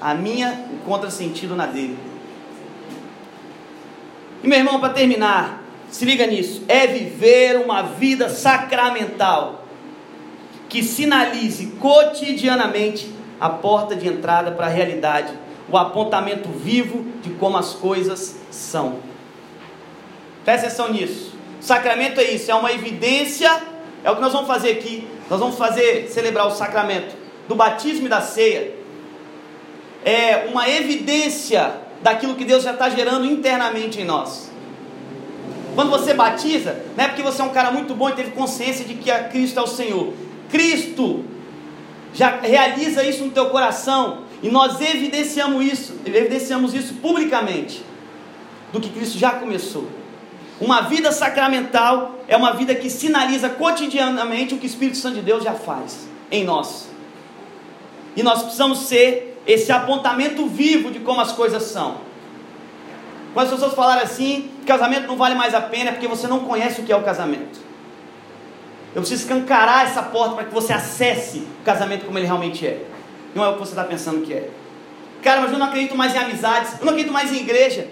A 0.00 0.14
minha 0.14 0.66
encontra 0.72 1.10
sentido 1.10 1.56
na 1.56 1.66
dele. 1.66 1.98
E 4.42 4.48
meu 4.48 4.58
irmão, 4.58 4.78
para 4.78 4.92
terminar, 4.92 5.62
se 5.90 6.04
liga 6.04 6.26
nisso: 6.26 6.62
é 6.68 6.86
viver 6.86 7.56
uma 7.56 7.82
vida 7.82 8.28
sacramental 8.28 9.64
que 10.68 10.82
sinalize 10.82 11.66
cotidianamente 11.78 13.14
a 13.40 13.48
porta 13.48 13.94
de 13.94 14.08
entrada 14.08 14.50
para 14.52 14.66
a 14.66 14.70
realidade, 14.70 15.32
o 15.68 15.76
apontamento 15.76 16.48
vivo 16.48 17.04
de 17.22 17.30
como 17.30 17.56
as 17.56 17.74
coisas 17.74 18.36
são. 18.50 18.98
Presta 20.44 20.66
atenção 20.66 20.92
nisso. 20.92 21.35
Sacramento 21.66 22.20
é 22.20 22.30
isso, 22.30 22.48
é 22.48 22.54
uma 22.54 22.70
evidência, 22.70 23.50
é 24.04 24.08
o 24.08 24.14
que 24.14 24.20
nós 24.20 24.32
vamos 24.32 24.46
fazer 24.46 24.70
aqui. 24.70 25.04
Nós 25.28 25.40
vamos 25.40 25.58
fazer, 25.58 26.06
celebrar 26.08 26.46
o 26.46 26.52
sacramento 26.52 27.16
do 27.48 27.56
batismo 27.56 28.06
e 28.06 28.08
da 28.08 28.20
ceia. 28.20 28.72
É 30.04 30.46
uma 30.48 30.70
evidência 30.70 31.74
daquilo 32.04 32.36
que 32.36 32.44
Deus 32.44 32.62
já 32.62 32.70
está 32.70 32.88
gerando 32.88 33.26
internamente 33.26 34.00
em 34.00 34.04
nós. 34.04 34.48
Quando 35.74 35.90
você 35.90 36.14
batiza, 36.14 36.84
não 36.96 37.04
é 37.04 37.08
porque 37.08 37.22
você 37.22 37.42
é 37.42 37.44
um 37.44 37.48
cara 37.48 37.72
muito 37.72 37.96
bom 37.96 38.10
e 38.10 38.12
teve 38.12 38.30
consciência 38.30 38.84
de 38.84 38.94
que 38.94 39.10
a 39.10 39.24
Cristo 39.24 39.58
é 39.58 39.62
o 39.64 39.66
Senhor. 39.66 40.12
Cristo 40.48 41.24
já 42.14 42.38
realiza 42.38 43.02
isso 43.02 43.24
no 43.24 43.32
teu 43.32 43.50
coração 43.50 44.22
e 44.40 44.48
nós 44.48 44.80
evidenciamos 44.80 45.64
isso, 45.64 45.98
evidenciamos 46.06 46.74
isso 46.74 46.94
publicamente 46.94 47.82
do 48.72 48.80
que 48.80 48.88
Cristo 48.88 49.18
já 49.18 49.32
começou. 49.32 50.05
Uma 50.60 50.82
vida 50.82 51.12
sacramental 51.12 52.18
é 52.26 52.36
uma 52.36 52.52
vida 52.52 52.74
que 52.74 52.88
sinaliza 52.88 53.48
cotidianamente 53.48 54.54
o 54.54 54.58
que 54.58 54.66
o 54.66 54.68
Espírito 54.68 54.96
Santo 54.96 55.16
de 55.16 55.22
Deus 55.22 55.44
já 55.44 55.52
faz 55.52 56.08
em 56.30 56.44
nós. 56.44 56.88
E 58.16 58.22
nós 58.22 58.42
precisamos 58.42 58.86
ser 58.86 59.40
esse 59.46 59.70
apontamento 59.70 60.46
vivo 60.46 60.90
de 60.90 61.00
como 61.00 61.20
as 61.20 61.32
coisas 61.32 61.62
são. 61.64 61.98
Quando 63.34 63.46
as 63.48 63.52
pessoas 63.52 63.74
falarem 63.74 64.02
assim, 64.02 64.50
casamento 64.66 65.06
não 65.06 65.16
vale 65.16 65.34
mais 65.34 65.54
a 65.54 65.60
pena 65.60 65.90
é 65.90 65.92
porque 65.92 66.08
você 66.08 66.26
não 66.26 66.40
conhece 66.40 66.80
o 66.80 66.84
que 66.84 66.92
é 66.92 66.96
o 66.96 67.02
casamento. 67.02 67.60
Eu 68.94 69.02
preciso 69.02 69.24
escancarar 69.24 69.84
essa 69.84 70.02
porta 70.02 70.34
para 70.34 70.44
que 70.44 70.54
você 70.54 70.72
acesse 70.72 71.40
o 71.60 71.64
casamento 71.64 72.06
como 72.06 72.18
ele 72.18 72.26
realmente 72.26 72.66
é. 72.66 72.82
Não 73.34 73.44
é 73.44 73.48
o 73.50 73.52
que 73.52 73.58
você 73.58 73.72
está 73.72 73.84
pensando 73.84 74.24
que 74.24 74.32
é. 74.32 74.48
Cara, 75.22 75.42
mas 75.42 75.52
eu 75.52 75.58
não 75.58 75.66
acredito 75.66 75.94
mais 75.94 76.14
em 76.14 76.18
amizades, 76.18 76.78
eu 76.78 76.86
não 76.86 76.92
acredito 76.94 77.12
mais 77.12 77.30
em 77.30 77.36
igreja. 77.36 77.86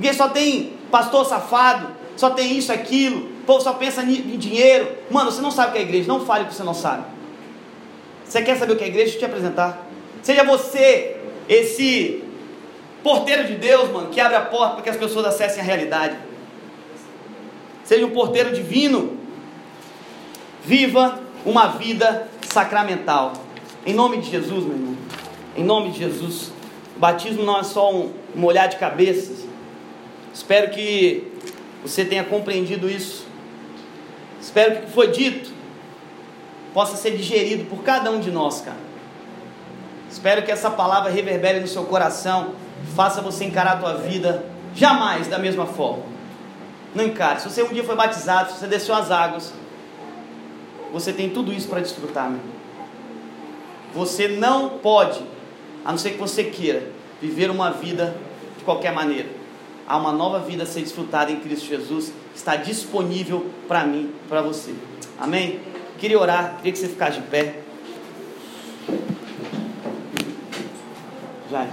Igreja 0.00 0.18
só 0.18 0.28
tem 0.28 0.72
pastor 0.90 1.26
safado, 1.26 1.88
só 2.16 2.30
tem 2.30 2.56
isso, 2.56 2.72
aquilo, 2.72 3.26
o 3.26 3.44
povo 3.44 3.60
só 3.60 3.74
pensa 3.74 4.02
em 4.02 4.38
dinheiro. 4.38 4.88
Mano, 5.10 5.30
você 5.30 5.42
não 5.42 5.50
sabe 5.50 5.68
o 5.68 5.72
que 5.72 5.78
é 5.78 5.82
igreja, 5.82 6.08
não 6.08 6.24
fale 6.24 6.44
o 6.44 6.46
que 6.46 6.54
você 6.54 6.62
não 6.62 6.74
sabe. 6.74 7.04
Você 8.24 8.42
quer 8.42 8.56
saber 8.56 8.72
o 8.72 8.76
que 8.76 8.84
é 8.84 8.88
igreja? 8.88 9.12
Deixa 9.12 9.16
eu 9.16 9.20
te 9.20 9.24
apresentar. 9.26 9.86
Seja 10.22 10.42
você 10.42 11.16
esse 11.48 12.24
porteiro 13.02 13.46
de 13.46 13.56
Deus, 13.56 13.90
mano, 13.90 14.08
que 14.08 14.20
abre 14.20 14.36
a 14.36 14.40
porta 14.40 14.74
para 14.74 14.82
que 14.82 14.90
as 14.90 14.96
pessoas 14.96 15.26
acessem 15.26 15.62
a 15.62 15.64
realidade. 15.64 16.16
Seja 17.84 18.06
um 18.06 18.10
porteiro 18.10 18.52
divino 18.52 19.20
Viva 20.64 21.18
uma 21.44 21.68
vida 21.68 22.28
sacramental. 22.42 23.32
Em 23.86 23.94
nome 23.94 24.18
de 24.18 24.30
Jesus, 24.30 24.64
meu 24.64 24.76
irmão. 24.76 24.96
Em 25.56 25.64
nome 25.64 25.90
de 25.90 25.98
Jesus. 25.98 26.52
O 26.94 26.98
batismo 27.00 27.42
não 27.42 27.58
é 27.58 27.62
só 27.62 27.92
um 27.92 28.12
molhar 28.34 28.68
de 28.68 28.76
cabeças. 28.76 29.46
Espero 30.32 30.70
que 30.70 31.32
você 31.82 32.04
tenha 32.04 32.24
compreendido 32.24 32.88
isso. 32.88 33.26
Espero 34.40 34.76
que 34.76 34.78
o 34.78 34.86
que 34.86 34.92
foi 34.92 35.08
dito 35.08 35.50
possa 36.72 36.96
ser 36.96 37.16
digerido 37.16 37.64
por 37.64 37.82
cada 37.82 38.10
um 38.10 38.20
de 38.20 38.30
nós, 38.30 38.60
cara. 38.60 38.78
Espero 40.10 40.42
que 40.42 40.50
essa 40.50 40.70
palavra 40.70 41.10
reverbere 41.10 41.60
no 41.60 41.68
seu 41.68 41.84
coração, 41.84 42.54
faça 42.94 43.20
você 43.20 43.44
encarar 43.44 43.72
a 43.72 43.76
tua 43.76 43.94
vida 43.94 44.44
jamais 44.74 45.28
da 45.28 45.38
mesma 45.38 45.66
forma. 45.66 46.04
Não 46.94 47.04
encare. 47.04 47.40
Se 47.40 47.48
você 47.48 47.62
um 47.62 47.72
dia 47.72 47.84
foi 47.84 47.94
batizado, 47.94 48.52
se 48.52 48.58
você 48.58 48.66
desceu 48.66 48.94
as 48.94 49.10
águas, 49.10 49.52
você 50.92 51.12
tem 51.12 51.30
tudo 51.30 51.52
isso 51.52 51.68
para 51.68 51.80
desfrutar, 51.80 52.30
meu. 52.30 52.40
Você 53.94 54.28
não 54.28 54.70
pode, 54.78 55.20
a 55.84 55.90
não 55.90 55.98
ser 55.98 56.10
que 56.10 56.18
você 56.18 56.44
queira, 56.44 56.88
viver 57.20 57.50
uma 57.50 57.70
vida 57.70 58.16
de 58.58 58.64
qualquer 58.64 58.92
maneira. 58.92 59.39
Há 59.90 59.96
uma 59.96 60.12
nova 60.12 60.38
vida 60.38 60.62
a 60.62 60.66
ser 60.66 60.82
desfrutada 60.82 61.32
em 61.32 61.40
Cristo 61.40 61.66
Jesus, 61.66 62.12
está 62.32 62.54
disponível 62.54 63.50
para 63.66 63.82
mim, 63.82 64.14
para 64.28 64.40
você. 64.40 64.72
Amém? 65.18 65.58
Queria 65.98 66.16
orar, 66.16 66.58
queria 66.58 66.70
que 66.70 66.78
você 66.78 66.86
ficasse 66.86 67.18
de 67.18 67.26
pé. 67.26 67.58
Já. 71.50 71.66